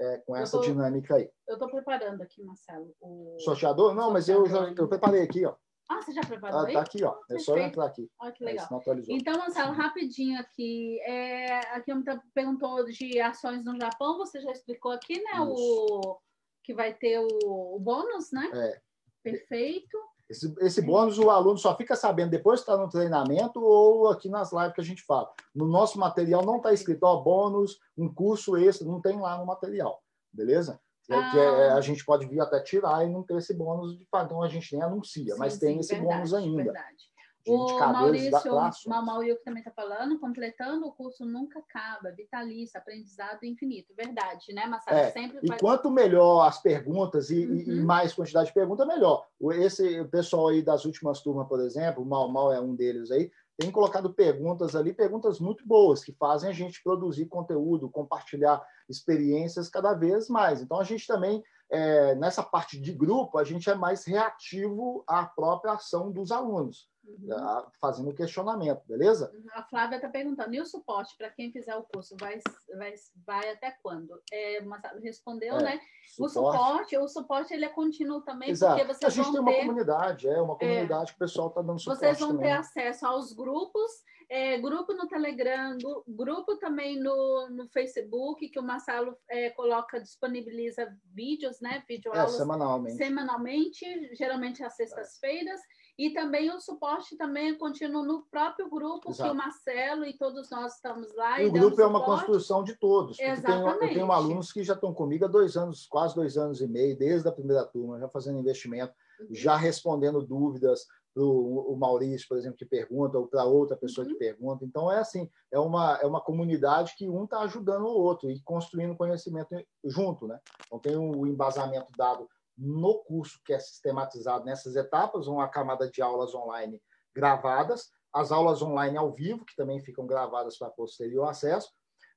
[0.02, 1.30] é, com essa tô, dinâmica aí.
[1.48, 2.94] Eu estou preparando aqui, Marcelo.
[3.00, 3.94] O sorteador?
[3.94, 5.56] Não, mas eu já eu preparei aqui, ó.
[5.88, 6.74] Ah, você já preparou ah, aí?
[6.74, 7.18] Tá aqui, ó.
[7.30, 8.10] É só entrar aqui.
[8.20, 8.68] Olha que legal.
[9.10, 11.00] então, Marcelo, rapidinho aqui.
[11.02, 12.04] É, aqui me
[12.34, 14.18] perguntou de ações no Japão.
[14.18, 15.42] Você já explicou aqui, né?
[15.42, 16.18] O
[16.64, 18.50] que vai ter o, o bônus, né?
[18.54, 18.82] É.
[19.22, 19.98] Perfeito.
[20.32, 24.30] Esse, esse bônus o aluno só fica sabendo depois que está no treinamento ou aqui
[24.30, 25.30] nas lives que a gente fala.
[25.54, 29.46] No nosso material não está escrito, ó, bônus, um curso extra, não tem lá no
[29.46, 30.02] material,
[30.32, 30.80] beleza?
[31.10, 31.32] É, ah.
[31.32, 34.42] que é, a gente pode vir até tirar e não ter esse bônus de então
[34.42, 36.64] a gente nem anuncia, sim, mas tem sim, esse verdade, bônus ainda.
[36.64, 37.11] Verdade.
[37.48, 43.94] O Maurício, o Maurício também está falando, completando o curso nunca acaba, vitalício, aprendizado infinito.
[43.96, 44.98] Verdade, né, Marcelo?
[44.98, 47.58] É, Sempre e quanto melhor as perguntas e, uhum.
[47.58, 49.26] e, mais quantidade de perguntas, melhor.
[49.54, 53.32] Esse pessoal aí das últimas turmas, por exemplo, o Mal Mal é um deles aí,
[53.58, 59.70] tem colocado perguntas ali, perguntas muito boas, que fazem a gente produzir conteúdo, compartilhar experiências
[59.70, 60.62] cada vez mais.
[60.62, 65.26] Então, a gente também, é, nessa parte de grupo, a gente é mais reativo à
[65.26, 67.66] própria ação dos alunos uhum.
[67.80, 69.32] fazendo questionamento, beleza?
[69.34, 69.46] Uhum.
[69.54, 72.40] A Flávia está perguntando, e o suporte para quem fizer o curso vai,
[72.78, 72.94] vai,
[73.26, 74.22] vai até quando?
[74.32, 74.60] É,
[75.04, 75.82] respondeu, é, né?
[76.08, 76.20] Suporte.
[76.20, 78.76] O suporte, o suporte ele é contínuo também, Exato.
[78.76, 79.52] porque vocês A gente vão tem ter...
[79.52, 82.46] uma comunidade, é uma comunidade é, que o pessoal está dando suporte Vocês vão também.
[82.46, 83.92] ter acesso aos grupos,
[84.32, 85.78] é, grupo no Telegram,
[86.08, 91.84] grupo também no, no Facebook, que o Marcelo é, coloca, disponibiliza vídeos, né?
[91.86, 92.96] Vídeo é, semanalmente.
[92.96, 95.60] Semanalmente, geralmente às sextas-feiras.
[96.00, 99.30] E também o suporte também continua no próprio grupo, Exato.
[99.30, 101.42] que o Marcelo e todos nós estamos lá.
[101.42, 103.20] E, e o grupo é uma construção de todos.
[103.20, 103.80] Exatamente.
[103.80, 106.68] Tem, eu tenho alunos que já estão comigo há dois anos, quase dois anos e
[106.68, 109.28] meio, desde a primeira turma, já fazendo investimento, uhum.
[109.30, 114.14] já respondendo dúvidas para o Maurício, por exemplo, que pergunta, ou para outra pessoa uhum.
[114.14, 114.66] que pergunta.
[114.66, 118.42] Então, é assim, é uma, é uma comunidade que um está ajudando o outro e
[118.42, 120.28] construindo conhecimento junto.
[120.28, 120.40] Né?
[120.66, 122.28] Então, tem o embasamento dado
[122.58, 126.82] no curso que é sistematizado nessas etapas, uma camada de aulas online
[127.14, 131.70] gravadas, as aulas online ao vivo, que também ficam gravadas para posterior acesso,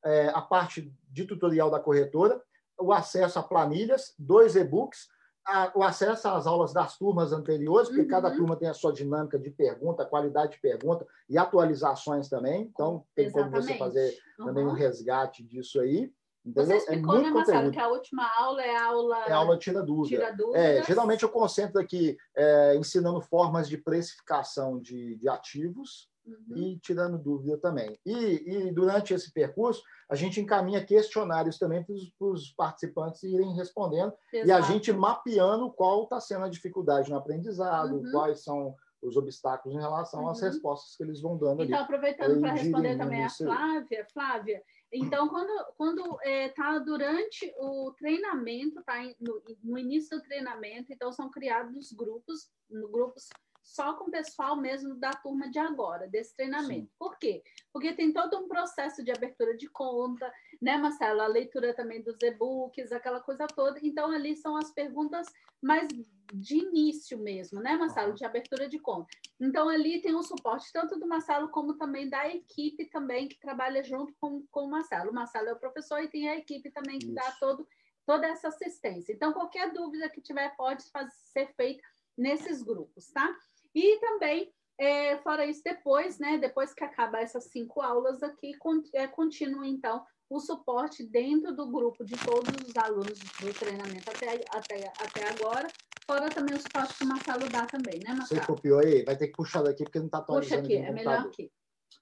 [0.04, 2.40] é, a parte de tutorial da corretora,
[2.78, 5.06] o acesso a planilhas, dois e-books,
[5.46, 8.08] a, o acesso às aulas das turmas anteriores, porque uhum.
[8.08, 12.62] cada turma tem a sua dinâmica de pergunta, qualidade de pergunta e atualizações também.
[12.62, 13.52] Então, tem Exatamente.
[13.52, 14.70] como você fazer também uhum.
[14.70, 16.12] um resgate disso aí.
[16.44, 16.66] Entendeu?
[16.66, 19.24] Você é explicou, é muito né, Marcelo, que a última aula é aula...
[19.26, 20.16] É aula tira dúvida.
[20.16, 20.58] Tira dúvida.
[20.58, 26.56] É, geralmente eu concentro aqui é, ensinando formas de precificação de, de ativos uhum.
[26.56, 27.98] e tirando dúvida também.
[28.04, 34.12] E, e, durante esse percurso, a gente encaminha questionários também para os participantes irem respondendo
[34.32, 34.48] Exato.
[34.48, 38.10] e a gente mapeando qual está sendo a dificuldade no aprendizado, uhum.
[38.10, 40.30] quais são os obstáculos em relação uhum.
[40.30, 41.72] às respostas que eles vão dando então, ali.
[41.72, 44.62] Então, aproveitando para responder também a Flávia, Flávia,
[44.94, 50.92] então, quando está quando, é, tá durante o treinamento, está no, no, início do treinamento,
[50.92, 53.28] então são criados grupos, grupos
[53.64, 56.86] só com o pessoal mesmo da turma de agora, desse treinamento.
[56.86, 56.96] Sim.
[56.98, 57.42] Por quê?
[57.72, 60.30] Porque tem todo um processo de abertura de conta,
[60.60, 61.22] né, Marcelo?
[61.22, 63.80] A leitura também dos e-books, aquela coisa toda.
[63.82, 65.26] Então, ali são as perguntas
[65.62, 65.88] mais
[66.32, 68.14] de início mesmo, né, Marcelo?
[68.14, 69.08] De abertura de conta.
[69.40, 73.82] Então, ali tem o suporte tanto do Marcelo como também da equipe também que trabalha
[73.82, 75.10] junto com, com o Marcelo.
[75.10, 77.14] O Marcelo é o professor e tem a equipe também que Isso.
[77.14, 77.66] dá todo
[78.06, 79.12] toda essa assistência.
[79.12, 81.82] Então, qualquer dúvida que tiver pode fazer, ser feita
[82.16, 83.34] nesses grupos, tá?
[83.74, 86.38] E também, é, fora isso, depois, né?
[86.38, 88.52] Depois que acabar essas cinco aulas aqui,
[88.94, 94.40] é, continua, então, o suporte dentro do grupo de todos os alunos do treinamento até,
[94.50, 95.68] até, até agora,
[96.06, 98.40] fora também o suporte que o Marcelo dá também, né, Marcelo?
[98.40, 99.04] Você copiou aí?
[99.04, 101.50] Vai ter que puxar daqui, porque não está atualizando Puxa aqui, é melhor aqui.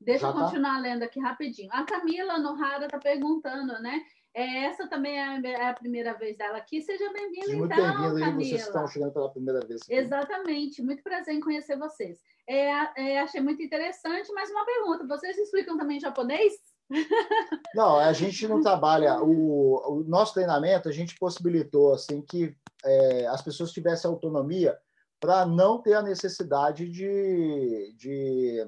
[0.01, 0.40] Deixa Já eu tá?
[0.40, 0.81] continuar tá?
[0.81, 1.69] lendo aqui rapidinho.
[1.73, 4.03] A Camila Nohara está perguntando, né?
[4.35, 6.81] É, essa também é, é a primeira vez dela aqui.
[6.81, 8.35] Seja bem-vinda, então, bem Camila.
[8.35, 9.83] Vocês estão chegando pela primeira vez.
[9.83, 9.95] Aqui.
[9.95, 10.83] Exatamente.
[10.83, 12.19] Muito prazer em conhecer vocês.
[12.49, 15.07] É, é, achei muito interessante, mas uma pergunta.
[15.07, 16.55] Vocês explicam também japonês?
[17.75, 19.23] Não, a gente não trabalha.
[19.23, 22.55] O, o nosso treinamento, a gente possibilitou assim que
[22.85, 24.79] é, as pessoas tivessem autonomia
[25.19, 28.67] para não ter a necessidade de, de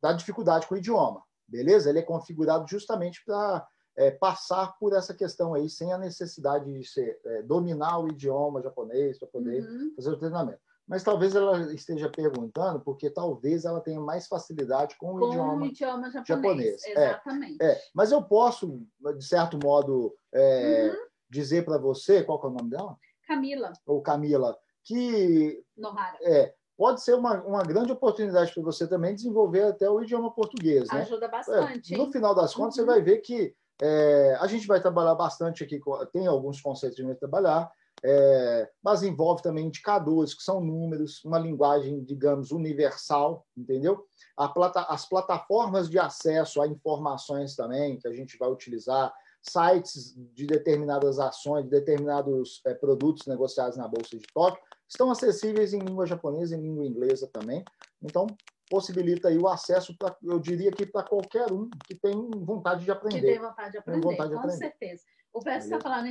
[0.00, 1.88] da dificuldade com o idioma, beleza?
[1.88, 3.66] Ele é configurado justamente para
[4.00, 8.62] é, passar por essa questão aí sem a necessidade de ser, é, dominar o idioma
[8.62, 9.92] japonês para poder uhum.
[9.94, 10.58] fazer o treinamento.
[10.88, 15.66] Mas talvez ela esteja perguntando porque talvez ela tenha mais facilidade com, com o idioma,
[15.66, 16.26] idioma japonês.
[16.26, 16.84] japonês.
[16.86, 17.62] É, Exatamente.
[17.62, 18.82] É, é, mas eu posso,
[19.18, 21.06] de certo modo, é, uhum.
[21.28, 22.96] dizer para você, qual é o nome dela?
[23.28, 23.72] Camila.
[23.86, 26.16] Ou Camila, que Nohara.
[26.22, 30.88] É, pode ser uma, uma grande oportunidade para você também desenvolver até o idioma português.
[30.90, 31.02] Né?
[31.02, 31.94] Ajuda bastante.
[31.94, 32.86] É, no final das contas, uhum.
[32.86, 35.80] você vai ver que é, a gente vai trabalhar bastante aqui,
[36.12, 37.70] tem alguns conceitos de trabalhar,
[38.02, 44.06] é, mas envolve também indicadores, que são números, uma linguagem, digamos, universal, entendeu?
[44.54, 49.12] Plata, as plataformas de acesso a informações também, que a gente vai utilizar,
[49.42, 55.72] sites de determinadas ações, de determinados é, produtos negociados na Bolsa de Tóquio, estão acessíveis
[55.72, 57.64] em língua japonesa e em língua inglesa também.
[58.02, 58.26] Então,
[58.70, 62.90] possibilita aí o acesso, pra, eu diria que para qualquer um que tem vontade de
[62.90, 63.20] aprender.
[63.20, 64.56] Que tem vontade de aprender, vontade de com aprender.
[64.56, 65.02] certeza.
[65.32, 66.08] O Pérez está falando,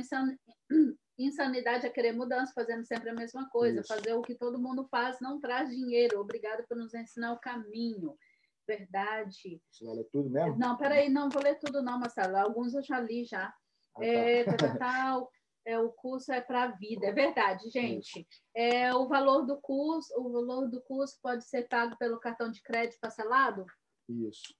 [1.18, 3.80] insanidade é querer mudança, fazendo sempre a mesma coisa.
[3.80, 3.88] Isso.
[3.88, 6.20] Fazer o que todo mundo faz não traz dinheiro.
[6.20, 8.14] Obrigado por nos ensinar o caminho.
[8.66, 9.60] Verdade.
[9.70, 10.58] Você vai ler tudo mesmo?
[10.58, 12.36] Não, peraí, não vou ler tudo não, Marcelo.
[12.36, 13.52] Alguns eu já li já.
[13.96, 14.04] Ah, tá.
[14.04, 14.44] é,
[15.66, 18.26] é, o curso é para a vida, é verdade, gente.
[18.54, 22.62] É, o valor do curso, o valor do curso pode ser pago pelo cartão de
[22.62, 23.66] crédito parcelado?
[24.08, 24.54] Isso.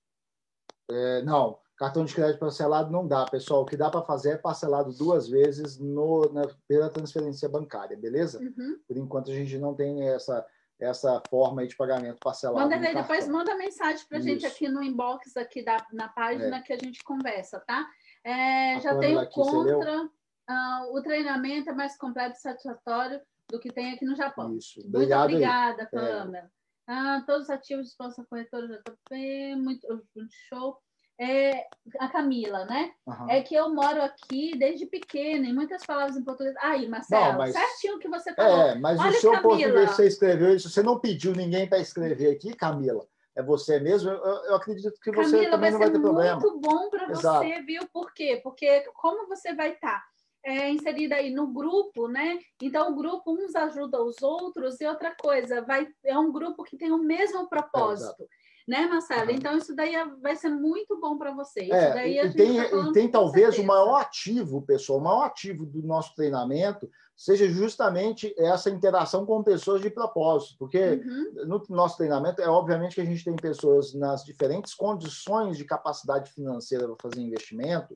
[0.91, 3.63] É, não, cartão de crédito parcelado não dá, pessoal.
[3.63, 8.41] O que dá para fazer é parcelado duas vezes no, na, pela transferência bancária, beleza?
[8.41, 8.79] Uhum.
[8.87, 10.47] Por enquanto a gente não tem essa
[10.81, 12.59] essa forma de pagamento parcelado.
[12.59, 16.63] Manda depois manda mensagem para a gente aqui no inbox aqui da, na página é.
[16.63, 17.87] que a gente conversa, tá?
[18.25, 20.09] É, já tem o contra
[20.49, 24.57] uh, o treinamento é mais completo e satisfatório do que tem aqui no Japão.
[24.57, 24.81] Isso.
[24.81, 26.39] Obrigado muito obrigada, Pamela.
[26.39, 26.61] É.
[26.87, 29.87] Ah, todos ativos de expansão corretora JP, muito,
[30.17, 30.77] muito show.
[31.23, 31.67] É,
[31.99, 32.93] a Camila, né?
[33.07, 33.31] Uhum.
[33.31, 36.57] É que eu moro aqui desde pequena, e muitas palavras em português.
[36.63, 38.63] Aí, Marcelo, não, mas, certinho que você falou.
[38.63, 39.43] É, mas Olha, o seu Camila.
[39.43, 43.07] português você escreveu isso, você não pediu ninguém para escrever aqui, Camila.
[43.37, 46.39] É você mesmo, eu, eu acredito que você Camila, também não vai ter problema.
[46.39, 47.87] É muito bom para você, viu?
[47.93, 48.41] Por quê?
[48.43, 50.10] Porque como você vai estar tá
[50.45, 52.39] é, inserida aí no grupo, né?
[52.63, 56.77] Então o grupo uns ajuda os outros e outra coisa, vai é um grupo que
[56.77, 58.23] tem o mesmo propósito.
[58.23, 58.41] É,
[58.71, 59.31] né, Marcelo?
[59.31, 59.37] Uhum.
[59.37, 61.69] Então, isso daí é, vai ser muito bom para vocês.
[61.71, 63.63] É, e, tem, tá e tem talvez certeza.
[63.63, 69.43] o maior ativo, pessoal, o maior ativo do nosso treinamento seja justamente essa interação com
[69.43, 71.47] pessoas de propósito, porque uhum.
[71.47, 76.33] no nosso treinamento é obviamente que a gente tem pessoas nas diferentes condições de capacidade
[76.33, 77.95] financeira para fazer investimento,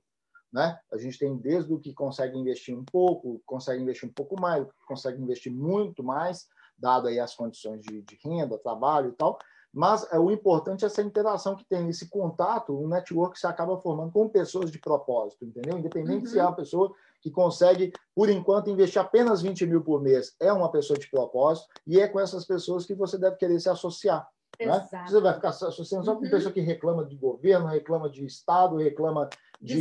[0.54, 0.78] né?
[0.92, 4.64] A gente tem desde o que consegue investir um pouco, consegue investir um pouco mais,
[4.86, 6.46] consegue investir muito mais,
[6.78, 9.36] dado aí as condições de, de renda, trabalho e tal.
[9.72, 13.40] Mas é, o importante é essa interação que tem, esse contato, o um network que
[13.40, 15.76] se acaba formando com pessoas de propósito, entendeu?
[15.76, 16.30] Independente uhum.
[16.30, 20.52] se é uma pessoa que consegue, por enquanto, investir apenas 20 mil por mês, é
[20.52, 24.24] uma pessoa de propósito, e é com essas pessoas que você deve querer se associar.
[24.60, 24.88] Né?
[25.08, 26.30] Você vai ficar associando só com uhum.
[26.30, 29.28] pessoa que reclama de governo, reclama de Estado, reclama
[29.64, 29.80] de,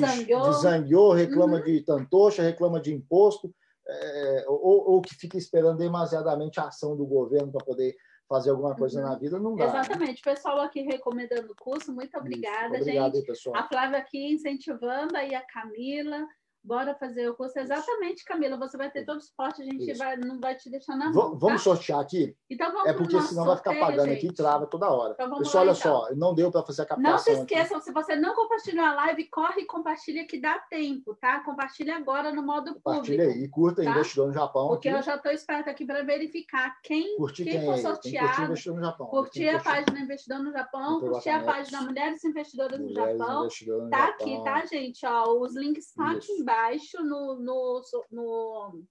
[1.13, 1.63] reclama uhum.
[1.63, 3.53] de tantocha, reclama de imposto,
[3.87, 7.95] é, ou, ou, que fica esperando demasiadamente a ação do governo para poder
[8.27, 9.09] fazer alguma coisa uhum.
[9.09, 9.65] na vida, não dá.
[9.65, 9.79] Né?
[9.79, 10.21] Exatamente.
[10.25, 10.33] Né?
[10.33, 12.83] Pessoal aqui recomendando o curso, muito obrigada, Isso.
[12.83, 13.23] Obrigado, gente.
[13.23, 13.55] Aí, pessoal.
[13.57, 16.25] A Flávia aqui incentivando, aí a Camila
[16.63, 17.59] Bora fazer o curso.
[17.59, 18.55] Exatamente, Camila.
[18.57, 21.37] Você vai ter todo o suporte, a gente vai, não vai te deixar na mão.
[21.37, 21.75] Vamos tá?
[21.75, 22.33] sortear aqui?
[22.49, 24.17] Então vamos É porque senão vai ficar pagando gente.
[24.17, 25.11] aqui e trava toda hora.
[25.13, 26.01] Então vamos Pessoal, lá, olha então.
[26.07, 27.11] só, não deu para fazer a captação.
[27.11, 27.85] Não se esqueçam, aqui.
[27.85, 31.41] se você não compartilhou a live, corre e compartilha que dá tempo, tá?
[31.41, 33.39] Compartilha agora no modo compartilha público.
[33.39, 33.91] aí e curta tá?
[33.91, 34.67] Investidor no Japão.
[34.69, 34.97] Porque aqui.
[34.97, 38.27] eu já estou esperta aqui para verificar quem, curtir quem, quem for sorteado.
[38.27, 39.07] Curtir Investidor no Japão.
[39.07, 43.49] Curtir a página Investidor no Japão, curtir a página Mulheres Investidoras no Japão.
[43.89, 45.05] Tá aqui, tá, gente?
[45.05, 47.81] Ó, os links estão aqui embaixo embaixo no, no,
[48.11, 48.83] no,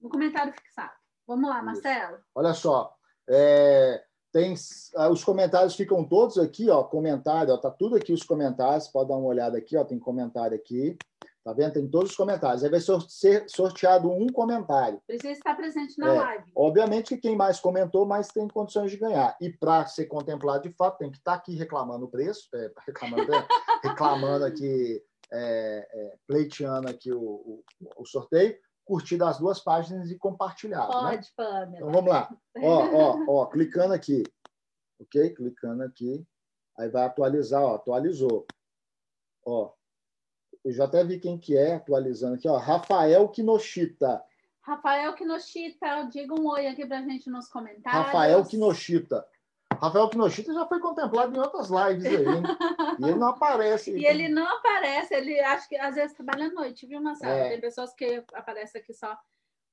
[0.00, 0.92] no comentário fixado.
[1.26, 2.18] Vamos lá, Marcelo.
[2.34, 2.94] Olha só,
[3.28, 4.54] é, tem
[4.96, 9.08] ah, os comentários ficam todos aqui, ó, comentário, ó, tá tudo aqui os comentários, pode
[9.08, 10.96] dar uma olhada aqui, ó, tem comentário aqui.
[11.44, 11.74] Tá vendo?
[11.74, 12.64] Tem todos os comentários.
[12.64, 14.98] Aí vai ser sorteado um comentário.
[15.06, 16.44] Precisa estar presente na é, live.
[16.56, 19.36] Obviamente que quem mais comentou, mais tem condições de ganhar.
[19.38, 22.72] E para ser contemplado de fato, tem que estar tá aqui reclamando o preço, é,
[22.86, 23.30] reclamando,
[23.84, 27.64] reclamando aqui, é, é, pleiteando aqui o, o,
[27.96, 30.86] o, sorteio, curtir as duas páginas e compartilhar.
[30.86, 30.92] Né?
[30.92, 31.32] Pode, né?
[31.36, 31.76] Pamela.
[31.76, 32.36] Então vamos lá.
[32.58, 34.22] Ó, ó, ó, clicando aqui.
[35.00, 35.30] Ok?
[35.30, 36.24] Clicando aqui.
[36.78, 38.46] Aí vai atualizar, ó, atualizou.
[39.46, 39.72] Ó,
[40.64, 44.24] eu já até vi quem que é, atualizando aqui, ó, Rafael Kinoshita.
[44.60, 48.06] Rafael Kinoshita, diga um oi aqui pra gente nos comentários.
[48.06, 49.26] Rafael Kinoshita.
[49.84, 52.42] Rafael Kinoshita já foi contemplado em outras lives aí, hein?
[52.98, 53.90] e ele não aparece.
[53.90, 57.32] E ele não aparece, ele acho que às vezes trabalha à noite, viu, Marcelo?
[57.32, 57.50] É.
[57.50, 59.16] Tem pessoas que aparecem aqui só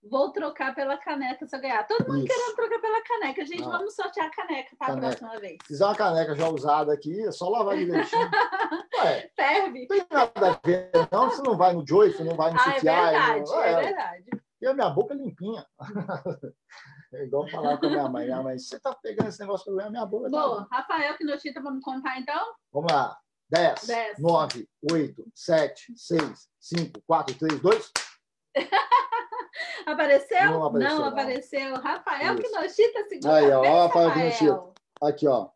[0.04, 1.86] Vou trocar pela caneca se eu ganhar.
[1.86, 2.28] Todo mundo Isso.
[2.28, 3.46] querendo trocar pela caneca.
[3.46, 5.58] Gente, vamos sortear a caneca para a próxima vez.
[5.62, 8.30] Se fizer uma caneca já usada aqui, é só lavar direitinho.
[9.04, 9.82] Ué, Serve.
[9.82, 11.30] Não tem nada a ver, não.
[11.30, 14.26] Você não vai no Joyce, não vai no ah, É verdade, não, é, é verdade.
[14.60, 15.66] E a minha boca é limpinha.
[17.14, 18.26] É igual falar com a minha mãe.
[18.26, 20.30] Minha mãe, você tá pegando esse negócio pra minha boca.
[20.30, 20.68] Bom, tá...
[20.72, 22.54] Rafael Quinotita, vamos contar então?
[22.72, 23.20] Vamos lá.
[23.50, 27.92] 10, 10, 9, 8, 7, 6, 5, 4, 3, 2.
[29.86, 30.52] Apareceu?
[30.52, 30.98] Não apareceu.
[30.98, 31.74] Não apareceu.
[31.76, 32.44] Rafael Isso.
[32.44, 34.74] Kinoshita, segunda Aí, ó, vez, Rafael Kinoshita.
[35.02, 35.50] Aqui, ó.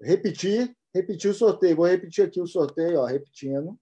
[0.00, 1.76] Repetir, repetir o sorteio.
[1.76, 3.76] Vou repetir aqui o sorteio, ó, repetindo.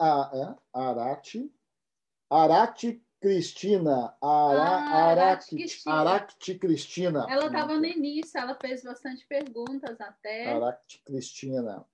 [0.00, 1.52] A, é, Arate.
[2.28, 4.16] Arate Cristina.
[4.20, 7.26] Ara, ah, Aracti, Cristina.
[7.28, 10.52] Ela estava no início, ela fez bastante perguntas até.
[10.52, 11.84] Aracti Cristina.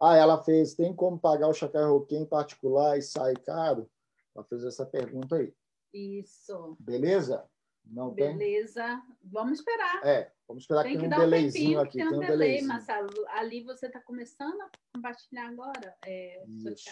[0.00, 3.90] Ah, ela fez, tem como pagar o Chacai Roquem em particular e sai caro?
[4.34, 5.52] Ela fez essa pergunta aí.
[5.92, 6.76] Isso.
[6.80, 7.44] Beleza?
[7.84, 8.82] Não Beleza.
[8.82, 9.16] Tem?
[9.24, 10.06] Vamos esperar.
[10.06, 11.98] É, vamos esperar tem que tem um delayzinho aqui.
[11.98, 13.10] Tem um, tem um delay, Marcelo.
[13.28, 16.42] Ali você está começando a compartilhar agora, é,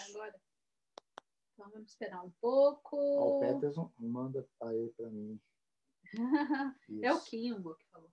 [0.09, 0.35] agora.
[1.59, 2.95] Então vamos esperar um pouco.
[2.95, 5.37] o Peterson manda aí para mim.
[7.03, 8.09] é o Kimbo que falou.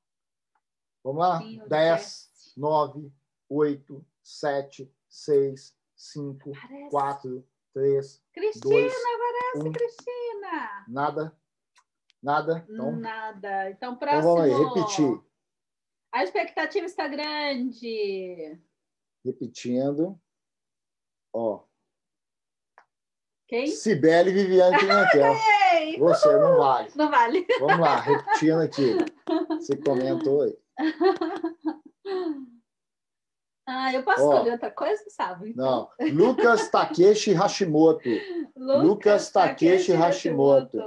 [1.05, 1.39] Vamos lá?
[1.69, 3.13] 10, 9,
[3.49, 6.53] 8, 7, 6, 5,
[6.91, 8.21] 4, Três.
[8.33, 9.73] Cristina, dois, parece um.
[9.73, 10.85] Cristina.
[10.89, 11.39] Nada.
[12.21, 12.67] Nada.
[12.69, 13.71] Então, Nada.
[13.71, 14.19] Então, próximo.
[14.19, 15.23] Então, vamos aí, repetir.
[16.11, 18.59] A expectativa está grande.
[19.25, 20.19] Repetindo.
[21.33, 21.66] Ó.
[23.49, 23.67] Quem?
[23.69, 25.35] Sibeli Viviane Pimentel.
[25.99, 26.91] Você não vale.
[26.97, 27.47] Não vale.
[27.61, 28.97] Vamos lá, repetindo aqui.
[29.61, 30.59] Você comentou aí.
[33.69, 35.51] Ah, eu posso escolher outra coisa, sabe?
[35.51, 35.89] Então.
[35.99, 36.09] Não.
[36.13, 38.09] Lucas Takeshi Hashimoto.
[38.57, 40.79] Lucas Takeshi Hashimoto.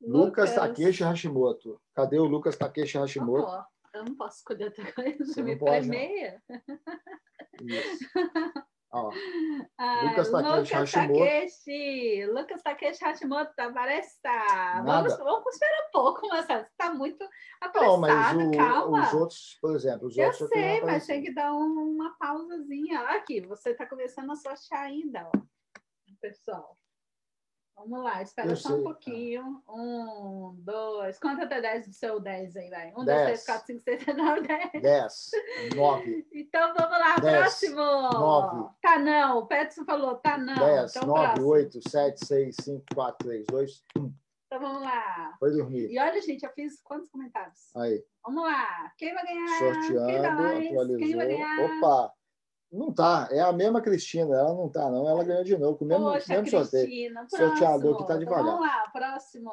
[0.00, 1.80] Lucas Takeshi Hashimoto.
[1.94, 3.46] Cadê o Lucas Takeshi Hashimoto?
[3.46, 5.24] Oh, eu não posso escolher outra coisa.
[5.24, 6.42] Você me meia.
[7.60, 8.04] Isso.
[8.92, 9.12] Ó,
[9.78, 11.18] ah, Lucas Takeshi Hashimoto.
[11.20, 12.26] Takeshi.
[12.26, 14.20] Lucas Takeshi Hashimoto, aparece.
[14.20, 14.82] Tá.
[14.84, 17.24] Vamos, vamos esperar um pouco, mas está muito
[17.60, 19.06] apressado, não, mas o, calma.
[19.06, 20.42] Os outros, por exemplo, os eu outros...
[20.42, 23.00] Eu sei, mas tem que dar um, uma pausazinha.
[23.10, 25.38] Aqui, você está começando a sortear ainda, ó,
[26.20, 26.76] pessoal.
[27.86, 28.78] Vamos lá, espera eu só sei.
[28.78, 29.62] um pouquinho.
[29.68, 31.18] Um, dois.
[31.18, 32.92] Conta até 10 do seu 10 aí, vai.
[32.96, 34.82] Um, dois, três, quatro, cinco, seis, sete, nove, dez.
[34.82, 35.30] Dez.
[35.74, 36.26] Nove.
[36.32, 37.76] Então vamos lá, dez, próximo.
[37.76, 38.70] Nove.
[38.82, 39.38] Tá não.
[39.38, 40.54] O Petson falou, tá não.
[40.54, 41.48] Dez, então, nove, próximo.
[41.48, 44.12] oito, sete, seis, cinco, quatro, três, dois, um.
[44.46, 45.36] Então vamos lá.
[45.38, 45.90] Foi dormir.
[45.90, 47.74] E olha, gente, eu fiz quantos comentários?
[47.76, 48.04] Aí.
[48.26, 48.92] Vamos lá.
[48.98, 49.58] Quem vai ganhar?
[49.58, 50.98] Sorteando, Quem atualizou.
[50.98, 51.78] Quem vai ganhar?
[51.78, 52.12] Opa!
[52.72, 55.08] Não tá, é a mesma Cristina, ela não tá, não.
[55.08, 57.12] Ela ganhou de novo, com o mesmo, Poxa, mesmo sorteio.
[57.14, 57.48] Próximo.
[57.48, 58.44] Sorteador que tá devagar.
[58.44, 59.50] Vamos lá, próximo.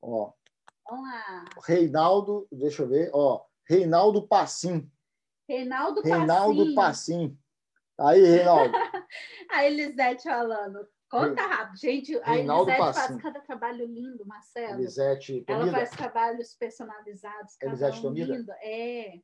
[0.00, 0.32] Ó.
[0.88, 1.44] Vamos lá.
[1.66, 3.44] Reinaldo, deixa eu ver, ó.
[3.68, 4.90] Reinaldo Passim.
[5.46, 7.38] Reinaldo, Reinaldo Passim.
[7.98, 8.72] Aí, Reinaldo.
[9.52, 10.88] a Elisete falando.
[11.10, 12.16] Conta rápido, gente.
[12.20, 13.08] A Reinaldo Elisete Passim.
[13.12, 14.80] faz cada trabalho lindo, Marcelo.
[14.80, 17.56] Elisete Ela faz trabalhos personalizados.
[17.56, 18.52] Cada Elisete um lindo.
[18.62, 19.20] É.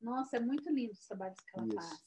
[0.00, 1.76] Nossa, é muito lindo os trabalhos que ela Isso.
[1.76, 2.00] faz.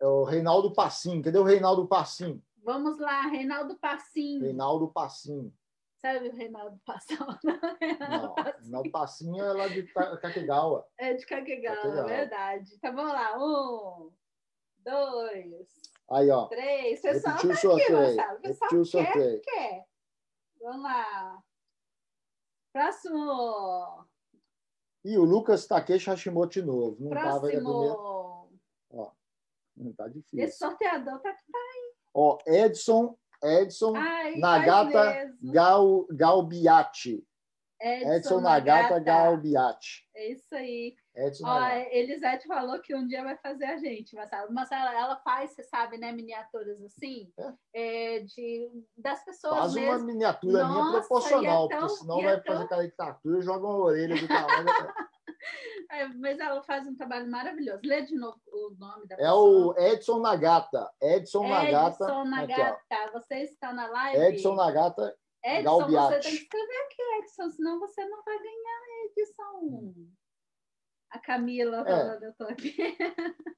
[0.00, 1.22] É o Reinaldo Passim.
[1.22, 2.42] Cadê o Reinaldo Passim?
[2.62, 4.40] Vamos lá, Reinaldo Passim.
[4.40, 5.52] Reinaldo Passim.
[5.98, 7.16] Sabe o Reinaldo Passim?
[8.10, 9.82] Não, Reinaldo Passim é lá de
[10.20, 10.86] Caquegawa.
[10.98, 12.74] É de Caquegawa, é verdade.
[12.74, 13.38] Então vamos lá.
[13.38, 14.12] Um,
[14.78, 15.68] dois,
[16.10, 16.46] Aí, ó.
[16.48, 16.98] três.
[17.00, 18.20] O pessoal Repetiu tá o sorteio.
[18.20, 19.40] aqui, O pessoal Repetiu quer, sorteio.
[19.42, 19.86] quer.
[20.60, 21.42] Vamos lá.
[22.72, 24.05] Próximo.
[25.06, 26.96] E o Lucas Takeshi Hashimoto de novo.
[26.98, 27.32] Não Próximo.
[27.32, 27.96] tava ainda primeiro.
[28.90, 29.10] Ó.
[29.96, 30.40] tá difícil.
[30.40, 31.94] Esse sorteador tá, tá aí.
[32.12, 37.24] Ó, Edson, Edson Ai, Nagata Gal, Galbiati.
[37.80, 40.08] Edson, Edson Nagata, Nagata Galbiati.
[40.12, 40.96] É isso aí.
[41.16, 44.52] Edson Ó, Elisete falou que um dia vai fazer a gente, Marcelo.
[44.52, 48.16] Marcelo, ela faz, você sabe, né, miniaturas assim, é.
[48.16, 49.90] É, de, das pessoas Faz mesmo.
[49.90, 52.54] uma miniatura Nossa, minha proporcional, é tão, porque senão vai é tão...
[52.54, 54.66] fazer caricatura e joga uma orelha do tamanho.
[55.88, 57.80] É, mas ela faz um trabalho maravilhoso.
[57.84, 59.74] Lê de novo o nome da é pessoa.
[59.78, 60.90] É o Edson Nagata.
[61.00, 62.04] Edson Nagata.
[62.04, 62.72] Edson Nagata.
[62.90, 64.20] Aqui, você está na live?
[64.22, 65.16] Edson Nagata
[65.46, 66.14] Edson, Galbiati.
[66.14, 69.64] você tem que escrever aqui, Edson, senão você não vai ganhar a edição.
[69.64, 70.10] Hum.
[71.10, 72.28] A Camila falando, é.
[72.28, 72.76] eu tô aqui.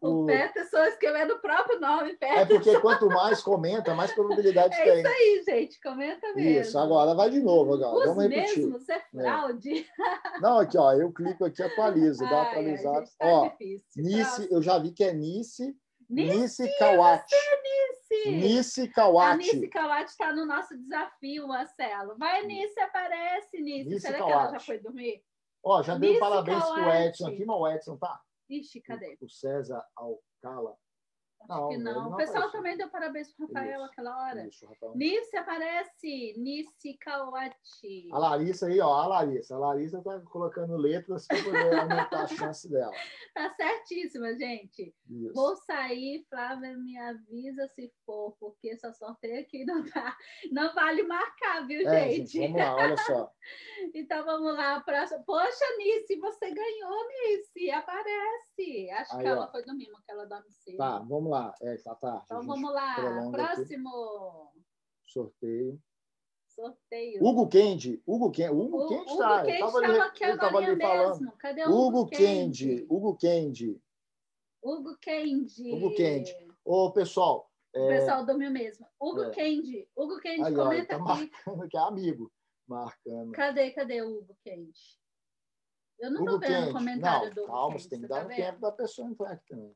[0.00, 2.40] O, o Peterson escrevendo o próprio nome, Peterson.
[2.40, 4.92] É porque quanto mais comenta, mais probabilidade é tem.
[4.92, 6.60] É isso aí, gente, comenta mesmo.
[6.62, 7.98] Isso, agora vai de novo, agora.
[7.98, 8.64] Os Vamos repetir.
[8.64, 9.80] mesmos, é fraude.
[9.80, 9.84] É.
[10.40, 13.06] Não, aqui, ó, eu clico aqui, atualizo, dá atualizado.
[13.18, 15.76] Tá ó, difícil, Nice, eu já vi que é Nice,
[16.08, 17.34] Nice, Kawati.
[17.34, 18.30] É Nice.
[18.30, 19.32] Nice Kawati.
[19.32, 22.16] A Nice Kawati está no nosso desafio, Marcelo.
[22.16, 23.88] Vai, Nice, aparece, Nice.
[23.88, 24.32] Nice Será Kawati.
[24.32, 25.22] que ela já foi dormir?
[25.62, 28.20] Ó, já dei parabéns pro Edson aqui, mas o Edson tá.
[28.48, 29.16] Ixi, cadê?
[29.20, 30.76] O César Alcala
[31.48, 31.94] não, que não.
[31.94, 32.12] não.
[32.12, 32.52] O pessoal apareceu.
[32.52, 34.46] também deu parabéns para Rafael isso, aquela hora.
[34.46, 34.92] Isso, Rafael.
[34.94, 36.34] Nice aparece.
[36.38, 38.08] Nice Kawati.
[38.12, 38.92] A Larissa aí, ó.
[38.92, 39.54] A Larissa.
[39.54, 42.92] A Larissa tá colocando letras para poder aumentar a chance dela.
[43.34, 44.94] Tá certíssima, gente.
[45.08, 45.34] Isso.
[45.34, 50.16] Vou sair, Flávia me avisa se for, porque essa sorteio aqui não tá.
[50.50, 52.32] Não vale marcar, viu, é, gente?
[52.32, 52.52] gente?
[52.52, 53.32] Vamos lá, olha só.
[53.94, 54.80] então vamos lá.
[54.80, 55.22] Próxima.
[55.24, 57.70] Poxa, Nice, você ganhou, Nice.
[57.70, 58.90] Aparece.
[58.90, 60.76] Acho aí, que ela foi domingo, que ela dorme cedo.
[60.76, 61.54] Tá, vamos lá.
[61.60, 62.22] É, tá tarde.
[62.24, 63.30] Então vamos lá.
[63.30, 64.50] Próximo.
[64.50, 64.62] Aqui.
[65.06, 65.80] Sorteio.
[66.48, 67.24] Sorteio.
[67.24, 68.02] Hugo Kendi.
[68.06, 68.52] Hugo Kendi.
[68.52, 69.42] Hugo Kendi está.
[69.42, 70.82] Kendi estava aqui agora mesmo.
[70.82, 71.32] Falando.
[71.38, 72.86] Cadê o Hugo, Kendi?
[72.88, 73.80] Hugo Kendi.
[74.62, 75.72] Hugo Kendi.
[75.72, 76.48] Hugo Kendi.
[76.64, 77.50] Ô, pessoal.
[77.74, 77.98] O é...
[77.98, 78.86] pessoal dormiu mesmo.
[79.00, 79.30] Hugo é.
[79.30, 79.88] Kendi.
[79.96, 81.30] Hugo Kendi, Aí, comenta ó, tá aqui.
[81.30, 82.32] marcando que é amigo.
[82.68, 83.32] Marcando.
[83.32, 85.00] Cadê, cadê o Hugo Kendi?
[85.98, 88.26] Eu não tô vendo o comentário não, do Hugo calma, você tem que dar tá
[88.26, 89.74] um tempo da pessoa entrar aqui também.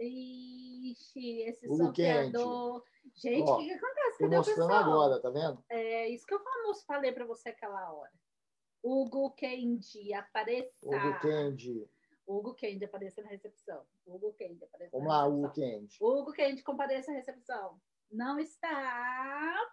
[0.00, 2.82] Ixi, esse Hugo sorteador.
[3.14, 4.18] Gente, o que, que acontece?
[4.18, 5.64] Cadê mostrando agora, tá vendo?
[5.68, 6.40] É isso que eu
[6.86, 8.12] falei para você aquela hora.
[8.82, 10.72] Hugo Kendi, apareça.
[10.82, 11.88] Hugo Kendi.
[12.26, 13.82] Hugo Kendi apareça na recepção.
[14.06, 15.96] Hugo Kendi apareça Vamos lá, Hugo Kendi.
[16.00, 17.80] Hugo Kendi compareça à recepção.
[18.10, 19.72] Não está.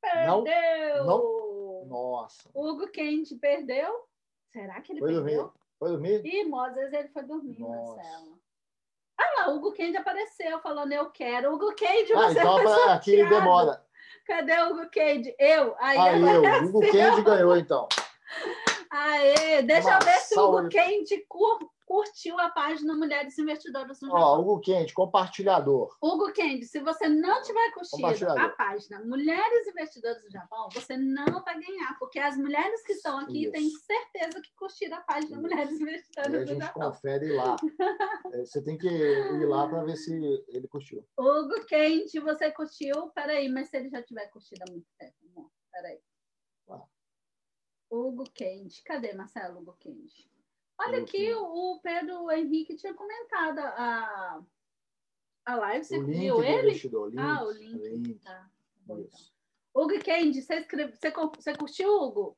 [0.00, 1.04] Perdeu!
[1.04, 1.84] Não.
[1.84, 1.86] Não.
[1.86, 2.50] Nossa.
[2.54, 4.08] Hugo Kendi perdeu?
[4.48, 5.42] Será que ele foi perdeu?
[5.42, 5.60] Dormir.
[5.78, 6.24] Foi dormir?
[6.26, 7.96] Ih, Moses, ele foi dormir, Nossa.
[7.96, 8.39] Marcelo.
[9.40, 11.54] Ah lá, Hugo Kendi apareceu falando eu quero.
[11.54, 13.82] Hugo Kendi, ah, você então tá aqui demora.
[14.26, 15.34] Cadê o Hugo Kendi?
[15.38, 15.74] Eu.
[15.78, 16.42] Aí, Aí eu.
[16.42, 17.88] O Hugo Kendi ganhou, então.
[18.90, 21.24] Aê, deixa eu ver se o Hugo Kendi
[21.90, 24.22] curtiu a página Mulheres Investidoras no Japão.
[24.22, 25.96] Ó, Hugo Kendi, compartilhador.
[26.00, 31.42] Hugo Kendi, se você não tiver curtido a página Mulheres Investidoras no Japão, você não
[31.42, 33.52] vai ganhar, porque as mulheres que estão aqui Isso.
[33.52, 35.42] têm certeza que curtiram a página Isso.
[35.42, 36.82] Mulheres Investidoras no Japão.
[36.82, 37.56] a gente confere lá.
[38.32, 40.12] É, você tem que ir lá para ver se
[40.48, 41.04] ele curtiu.
[41.18, 43.10] Hugo Kendi, você curtiu?
[43.10, 45.50] Peraí, mas se ele já tiver curtido há muito tempo, amor.
[45.72, 46.00] Peraí.
[46.68, 46.84] Ah.
[47.90, 48.80] Hugo Kendi.
[48.84, 50.30] Cadê Marcelo Hugo Kendi?
[50.82, 54.42] Olha aqui, o Pedro Henrique tinha comentado a,
[55.44, 55.84] a live.
[55.84, 56.70] Você viu ele?
[56.70, 57.88] Link, ah, o link.
[57.88, 58.14] link.
[58.20, 58.50] Tá.
[58.86, 59.20] Bom, então.
[59.74, 62.36] Hugo Kendi, você, escreve, você, você curtiu, Hugo?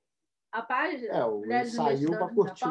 [0.50, 1.14] A página?
[1.14, 2.64] É, o saiu para curtir.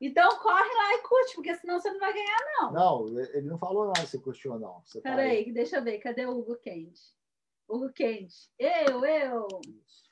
[0.00, 2.72] Então corre lá e curte, porque senão você não vai ganhar, não.
[2.72, 4.82] Não, ele não falou nada se curtiu ou não.
[4.84, 5.98] Você tá Peraí, tá deixa eu ver.
[5.98, 7.00] Cadê o Hugo Kendi?
[7.66, 8.34] Hugo Kendi.
[8.58, 9.48] Eu, eu.
[9.66, 10.04] Isso.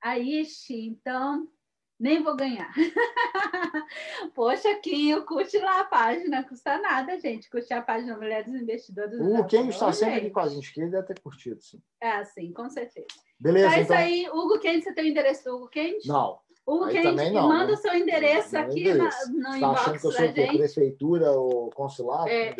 [0.00, 1.48] Aí, então,
[1.98, 2.72] nem vou ganhar.
[4.34, 7.50] Poxa, Quinho, curte lá a página, custa nada, gente.
[7.50, 9.18] Curte a página Mulheres Investidoras.
[9.20, 11.82] O quem está sempre aqui com a gente, que ele deve ter curtido, sim.
[12.00, 13.06] É, sim, com certeza.
[13.38, 13.78] Beleza, então.
[13.78, 16.06] É isso aí, Hugo Kendi, você tem o endereço do Hugo Kendi?
[16.06, 16.38] Não.
[16.68, 19.32] Hugo aí não, manda o seu endereço não, aqui endereço.
[19.32, 20.58] Na, no tá inbox achando que eu sou gente.
[20.58, 22.28] prefeitura ou consulado?
[22.28, 22.54] É.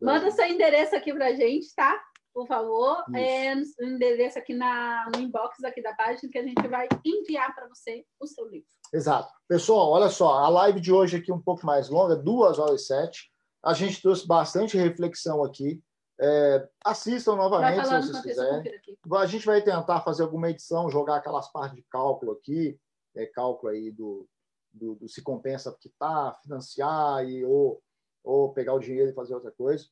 [0.00, 2.00] Manda o seu endereço aqui pra gente, tá?
[2.38, 6.68] Por favor, é, no endereço aqui na, no inbox aqui da página que a gente
[6.68, 8.68] vai enviar para você o seu livro.
[8.94, 9.28] Exato.
[9.48, 12.84] Pessoal, olha só, a live de hoje aqui um pouco mais longa, duas horas e
[12.84, 13.32] sete.
[13.60, 15.82] A gente trouxe bastante reflexão aqui.
[16.20, 18.72] É, assistam novamente se vocês quiserem.
[19.14, 22.78] A gente vai tentar fazer alguma edição, jogar aquelas partes de cálculo aqui,
[23.16, 24.28] é, cálculo aí do,
[24.72, 27.82] do, do se compensa quitar, financiar e, ou,
[28.22, 29.88] ou pegar o dinheiro e fazer outra coisa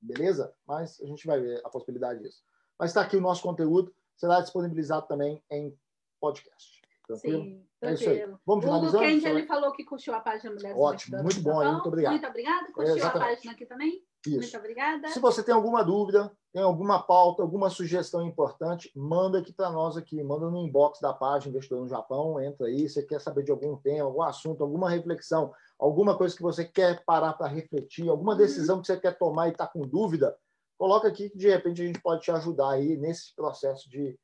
[0.00, 0.52] beleza?
[0.66, 2.42] Mas a gente vai ver a possibilidade disso.
[2.78, 5.76] Mas está aqui o nosso conteúdo, será disponibilizado também em
[6.20, 6.78] podcast.
[7.06, 7.42] Tranquilo?
[7.42, 7.80] Sim, tranquilo.
[7.80, 8.34] É isso aí.
[8.44, 8.98] Vamos finalizando?
[8.98, 11.72] O Kendi, ele falou que curtiu a página Mulheres Ótimo, muito bom, hein?
[11.72, 12.12] muito obrigado.
[12.12, 12.72] Muito obrigada.
[12.72, 14.04] Curtiu a página aqui também?
[14.26, 14.38] Isso.
[14.38, 15.08] Muito obrigada.
[15.08, 19.96] Se você tem alguma dúvida, tem alguma pauta, alguma sugestão importante, manda aqui para nós
[19.96, 23.50] aqui, manda no inbox da página Investidor no Japão, entra aí, você quer saber de
[23.50, 28.32] algum tema, algum assunto, alguma reflexão, alguma coisa que você quer parar para refletir, alguma
[28.32, 28.38] uhum.
[28.38, 30.36] decisão que você quer tomar e está com dúvida,
[30.76, 34.18] coloca aqui que de repente a gente pode te ajudar aí nesse processo de,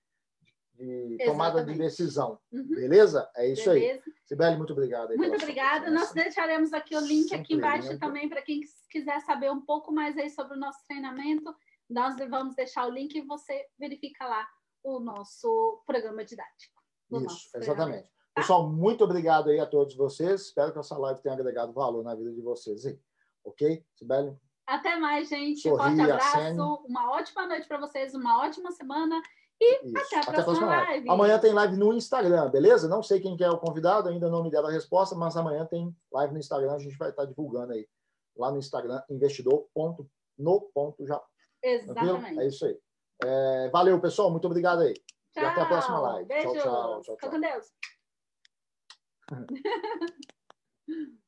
[0.74, 2.38] de tomada de decisão.
[2.52, 2.66] Uhum.
[2.68, 3.30] Beleza?
[3.36, 4.02] É isso Beleza.
[4.06, 4.14] aí.
[4.24, 5.16] Sibeli, muito obrigado.
[5.16, 5.90] Muito obrigada.
[5.90, 8.06] Nós deixaremos aqui o link Sempre aqui embaixo lembra.
[8.06, 8.60] também para quem
[8.90, 11.54] quiser saber um pouco mais aí sobre o nosso treinamento.
[11.88, 14.46] Nós vamos deixar o link e você verifica lá
[14.82, 16.82] o nosso programa didático.
[17.12, 18.08] Isso, exatamente.
[18.34, 20.42] Pessoal, muito obrigado aí a todos vocês.
[20.42, 22.98] Espero que essa live tenha agregado valor na vida de vocês aí.
[23.44, 23.84] Ok?
[23.94, 24.36] Sibeli?
[24.66, 25.60] Até mais, gente.
[25.60, 26.38] Sorri, Forte abraço.
[26.38, 26.60] Acene.
[26.60, 29.22] Uma ótima noite para vocês, uma ótima semana.
[29.60, 29.96] E Isso.
[29.96, 30.90] até a próxima, até a próxima live.
[30.90, 31.10] live.
[31.10, 32.88] Amanhã tem live no Instagram, beleza?
[32.88, 35.64] Não sei quem que é o convidado, ainda não me deram a resposta, mas amanhã
[35.64, 37.86] tem live no Instagram, a gente vai estar divulgando aí.
[38.36, 41.24] Lá no Instagram, investidor.no.japão.
[41.62, 42.40] Exatamente.
[42.40, 42.76] É isso aí.
[43.22, 44.30] É, valeu, pessoal.
[44.30, 44.94] Muito obrigado aí.
[45.32, 45.42] Tchau.
[45.42, 46.26] E até a próxima live.
[46.26, 46.52] Beijo.
[46.52, 46.62] Tchau, tchau.
[46.62, 47.16] tchau, tchau.
[47.16, 47.66] Fica com Deus.
[49.30, 50.06] ハハハハ。